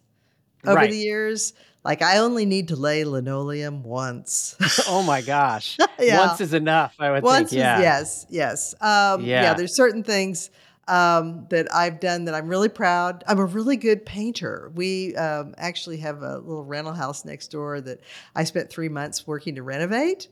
over 0.66 0.76
Right. 0.76 0.92
the 0.92 0.98
years. 0.98 1.54
Like 1.84 2.02
I 2.02 2.20
only 2.20 2.46
need 2.46 2.70
to 2.70 2.78
lay 2.78 3.04
linoleum 3.04 3.84
once. 3.84 4.56
oh 4.88 5.04
my 5.04 5.22
gosh. 5.22 5.78
Yeah. 6.00 6.28
Once 6.28 6.42
is 6.42 6.54
enough, 6.54 6.96
I 7.00 7.12
would 7.12 7.24
once, 7.24 7.52
think. 7.52 7.60
Yeah. 7.60 7.78
is, 7.78 7.82
yes, 7.84 8.26
yes. 8.30 8.76
Um, 8.82 9.24
yeah. 9.24 9.42
Yeah. 9.44 9.54
there's 9.54 9.74
certain 9.76 10.04
things 10.04 10.50
um, 10.88 11.48
that 11.50 11.74
I've 11.74 12.00
done 12.00 12.26
that 12.26 12.36
I'm 12.36 12.48
really 12.48 12.70
proud. 12.70 13.24
I'm 13.28 13.40
a 13.40 13.46
really 13.46 13.78
good 13.78 14.06
painter. 14.06 14.72
We 14.76 15.16
um, 15.16 15.54
actually 15.58 15.98
have 15.98 16.22
a 16.22 16.38
little 16.40 16.64
rental 16.66 16.94
house 16.94 17.24
next 17.26 17.48
door 17.52 17.80
that 17.82 18.00
I 18.36 18.44
spent 18.44 18.70
three 18.70 18.90
months 18.90 19.26
working 19.26 19.56
to 19.56 19.64
renovate, 19.64 20.28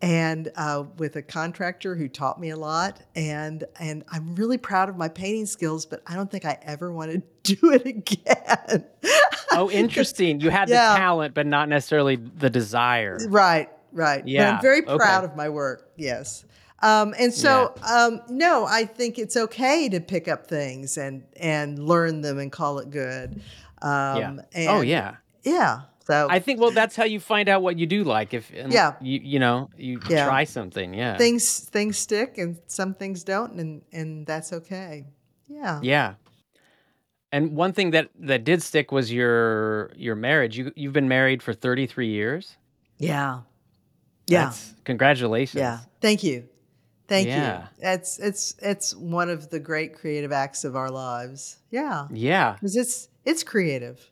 and 0.00 0.50
uh, 0.56 0.84
with 0.96 1.16
a 1.16 1.22
contractor 1.22 1.94
who 1.96 2.08
taught 2.08 2.40
me 2.40 2.50
a 2.50 2.56
lot. 2.56 3.00
And 3.14 3.64
and 3.78 4.04
I'm 4.10 4.34
really 4.36 4.58
proud 4.58 4.88
of 4.88 4.96
my 4.96 5.08
painting 5.08 5.46
skills, 5.46 5.84
but 5.86 6.02
I 6.06 6.14
don't 6.14 6.30
think 6.30 6.44
I 6.44 6.58
ever 6.62 6.92
want 6.92 7.10
to 7.12 7.22
do 7.56 7.72
it 7.72 7.84
again. 7.86 8.84
Oh, 9.52 9.70
interesting. 9.70 10.40
You 10.40 10.50
had 10.50 10.68
Yeah. 10.68 10.92
the 10.92 10.98
talent, 10.98 11.34
but 11.34 11.46
not 11.46 11.68
necessarily 11.68 12.16
the 12.16 12.48
desire. 12.50 13.18
Right, 13.28 13.68
right. 13.92 14.20
But 14.22 14.28
Yeah, 14.28 14.54
I'm 14.56 14.62
very 14.62 14.80
okay. 14.86 14.96
proud 14.96 15.24
of 15.24 15.34
my 15.36 15.48
work. 15.48 15.90
Yes. 15.96 16.44
Um, 16.80 17.14
and 17.18 17.34
so, 17.34 17.74
um, 17.90 18.20
no, 18.28 18.64
I 18.64 18.84
think 18.84 19.18
it's 19.18 19.36
okay 19.36 19.88
to 19.88 20.00
pick 20.00 20.28
up 20.28 20.46
things 20.46 20.96
and 20.96 21.24
and 21.36 21.78
learn 21.78 22.20
them 22.20 22.38
and 22.38 22.52
call 22.52 22.78
it 22.78 22.90
good. 22.90 23.42
Um, 23.82 24.18
yeah. 24.18 24.36
And, 24.54 24.68
oh, 24.68 24.80
yeah. 24.82 25.16
yeah. 25.42 25.80
So 26.06 26.26
I 26.30 26.38
think 26.38 26.60
well, 26.60 26.70
that's 26.70 26.96
how 26.96 27.04
you 27.04 27.20
find 27.20 27.48
out 27.48 27.62
what 27.62 27.78
you 27.78 27.86
do 27.86 28.02
like. 28.04 28.32
If 28.32 28.50
Yeah. 28.50 28.94
you 29.00 29.20
you 29.22 29.38
know 29.38 29.68
you 29.76 30.00
Yeah. 30.08 30.24
try 30.26 30.44
something. 30.44 30.94
Yeah. 30.94 31.16
things 31.18 31.60
things 31.60 31.98
stick 31.98 32.38
and 32.38 32.58
some 32.66 32.94
things 32.94 33.24
don't, 33.24 33.54
and 33.60 33.82
and 33.92 34.26
that's 34.26 34.52
okay. 34.52 35.04
Yeah. 35.48 35.80
Yeah. 35.82 36.14
And 37.30 37.54
one 37.56 37.72
thing 37.72 37.90
that 37.90 38.08
that 38.20 38.44
did 38.44 38.62
stick 38.62 38.90
was 38.92 39.12
your 39.12 39.90
your 39.96 40.14
marriage. 40.14 40.56
You 40.56 40.72
you've 40.76 40.94
been 40.94 41.08
married 41.08 41.42
for 41.42 41.52
33 41.52 42.08
years. 42.08 42.56
Yeah. 42.98 43.40
Yeah. 44.28 44.44
That's- 44.44 44.74
congratulations. 44.84 45.60
Yeah. 45.60 45.80
Thank 46.00 46.22
you. 46.22 46.48
Thank 47.08 47.26
Yeah. 47.28 47.62
you. 47.62 47.88
It's 47.88 48.18
it's 48.18 48.54
it's 48.60 48.94
one 48.94 49.30
of 49.30 49.48
the 49.50 49.58
great 49.58 49.94
creative 49.94 50.30
acts 50.30 50.64
of 50.64 50.76
our 50.76 50.90
lives. 50.90 51.58
Yeah. 51.70 52.06
Yeah. 52.12 52.52
because 52.54 52.76
it's 52.76 53.08
it's 53.24 53.42
creative 53.42 54.10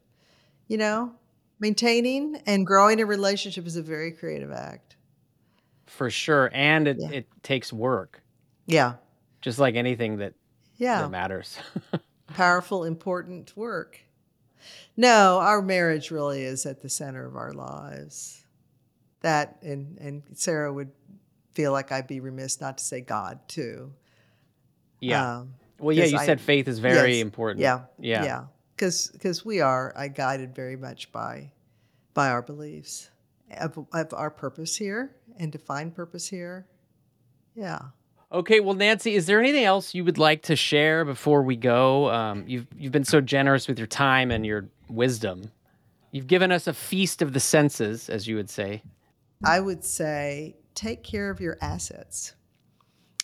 you 0.68 0.76
know 0.76 1.12
maintaining 1.60 2.36
and 2.46 2.66
growing 2.66 3.00
a 3.00 3.06
relationship 3.06 3.66
is 3.66 3.76
a 3.76 3.82
very 3.82 4.10
creative 4.12 4.50
act 4.50 4.96
For 5.86 6.10
sure. 6.10 6.50
And 6.52 6.88
it, 6.88 6.96
Yeah. 7.00 7.10
it 7.10 7.26
takes 7.42 7.72
work. 7.72 8.22
yeah 8.66 8.94
Just 9.42 9.58
like 9.58 9.74
anything 9.76 10.18
that, 10.18 10.34
yeah 10.76 11.02
that 11.02 11.10
matters. 11.10 11.58
powerful 12.28 12.84
important 12.84 13.56
work 13.56 14.00
no 14.96 15.38
our 15.38 15.62
marriage 15.62 16.10
really 16.10 16.42
is 16.42 16.66
at 16.66 16.82
the 16.82 16.88
center 16.88 17.24
of 17.26 17.36
our 17.36 17.52
lives 17.52 18.44
that 19.20 19.56
and 19.62 19.96
and 19.98 20.22
sarah 20.34 20.72
would 20.72 20.90
feel 21.56 21.72
like 21.72 21.90
i'd 21.92 22.06
be 22.06 22.20
remiss 22.20 22.60
not 22.60 22.78
to 22.78 22.84
say 22.84 23.00
god 23.00 23.40
too 23.48 23.92
yeah. 25.00 25.36
Um, 25.38 25.54
well, 25.78 25.94
yeah, 25.94 26.04
you 26.06 26.16
I- 26.18 26.24
said 26.26 26.40
faith 26.40 26.68
is 26.68 26.78
very 26.78 27.16
yes, 27.16 27.22
important. 27.22 27.60
yeah 27.60 27.80
Yeah. 27.98 28.24
yeah 28.24 28.44
because 28.74 29.08
because 29.12 29.44
we 29.44 29.60
are 29.60 29.92
i 29.96 30.08
guided 30.08 30.54
very 30.54 30.76
much 30.76 31.10
by 31.12 31.50
by 32.14 32.28
our 32.30 32.42
beliefs 32.42 33.10
of, 33.58 33.78
of 33.92 34.14
our 34.14 34.30
purpose 34.30 34.76
here 34.76 35.14
and 35.38 35.52
to 35.52 35.58
find 35.58 35.94
purpose 35.94 36.26
here 36.28 36.66
yeah 37.54 37.80
Okay, 38.32 38.58
well, 38.58 38.74
Nancy, 38.74 39.14
is 39.14 39.26
there 39.26 39.38
anything 39.38 39.62
else 39.62 39.94
you 39.94 40.04
would 40.04 40.18
like 40.18 40.42
to 40.42 40.56
share 40.56 41.04
before 41.04 41.42
we 41.44 41.54
go? 41.54 42.10
Um, 42.10 42.42
you've 42.48 42.66
you've 42.76 42.90
been 42.90 43.04
so 43.04 43.20
generous 43.20 43.68
with 43.68 43.78
your 43.78 43.86
time 43.86 44.32
and 44.32 44.44
your 44.44 44.66
wisdom. 44.88 45.52
You've 46.10 46.26
given 46.26 46.50
us 46.50 46.66
a 46.66 46.74
feast 46.74 47.22
of 47.22 47.32
the 47.34 47.38
senses, 47.40 48.08
as 48.10 48.26
you 48.26 48.34
would 48.34 48.50
say. 48.50 48.82
i 49.44 49.60
would 49.60 49.84
say 49.84 50.56
take 50.76 51.02
care 51.02 51.30
of 51.30 51.40
your 51.40 51.58
assets 51.60 52.34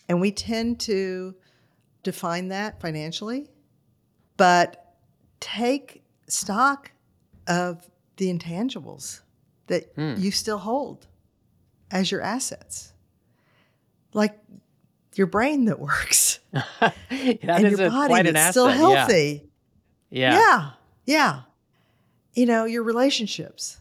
and 0.08 0.20
we 0.20 0.32
tend 0.32 0.80
to 0.80 1.34
define 2.02 2.48
that 2.48 2.80
financially 2.80 3.48
but 4.36 4.96
take 5.38 6.02
stock 6.28 6.90
of 7.46 7.88
the 8.16 8.32
intangibles 8.32 9.20
that 9.68 9.92
Hmm. 9.94 10.14
you 10.18 10.30
still 10.32 10.58
hold 10.58 11.06
as 11.90 12.10
your 12.10 12.20
assets 12.22 12.92
like 14.14 14.38
your 15.14 15.26
brain 15.26 15.66
that 15.66 15.78
works 15.78 16.38
that 16.52 16.94
and 17.10 17.70
your 17.70 17.86
a, 17.86 17.90
body 17.90 18.14
an 18.14 18.26
that's 18.34 18.36
asset. 18.36 18.52
still 18.52 18.68
yeah. 18.70 18.74
healthy. 18.76 19.48
Yeah. 20.10 20.34
Yeah. 20.38 20.70
yeah. 21.06 21.40
You 22.34 22.46
know, 22.46 22.64
your 22.64 22.82
relationships, 22.82 23.78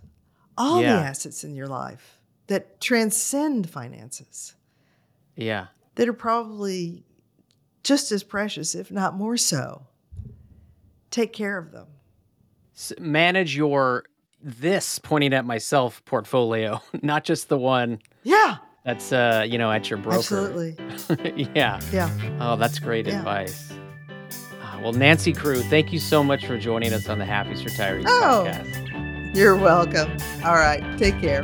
all 0.58 0.82
Yeah. 0.82 0.96
the 0.98 1.02
assets 1.04 1.44
in 1.44 1.56
your 1.56 1.68
life 1.68 2.20
that 2.52 2.82
transcend 2.82 3.70
finances, 3.70 4.56
Yeah. 5.38 5.68
that 5.95 6.10
are 6.10 6.14
probably 6.14 7.06
just 7.82 8.12
as 8.12 8.24
precious, 8.24 8.76
if 8.76 8.91
not 8.91 9.16
more 9.16 9.38
so. 9.38 9.88
take 11.12 11.32
care 11.34 11.58
of 11.58 11.72
them. 11.72 11.88
S- 12.76 12.91
manage 12.99 13.56
your 13.56 14.04
this 14.43 14.99
pointing 14.99 15.34
at 15.34 15.45
myself 15.45 16.04
portfolio, 16.06 16.82
not 17.02 17.24
just 17.24 17.47
the 17.49 17.58
one 17.58 17.99
Yeah, 18.24 18.58
that's 18.86 19.12
uh, 19.14 19.45
you 19.47 19.58
know, 19.58 19.72
at 19.72 19.89
your 19.89 19.99
broker. 19.99 20.18
absolutely. 20.18 20.76
yeah. 21.56 21.80
Yeah. 21.93 22.10
Oh, 22.41 22.56
that's 22.58 22.80
great 22.80 23.08
Yeah. 23.08 23.20
advice. 23.20 23.72
Ah, 24.62 24.80
Well, 24.82 24.93
Nancy 24.93 25.32
Kruh, 25.34 25.62
thank 25.70 25.91
you 25.93 25.99
so 25.99 26.22
much 26.24 26.45
for 26.45 26.58
joining 26.58 26.91
us 26.93 27.08
on 27.08 27.18
the 27.20 27.26
Happiest 27.26 27.64
Retirees 27.66 28.06
Oh. 28.08 28.45
podcast. 28.47 29.36
You're 29.36 29.56
welcome. 29.56 30.12
All 30.45 30.56
right. 30.56 30.84
Take 30.97 31.20
care. 31.22 31.43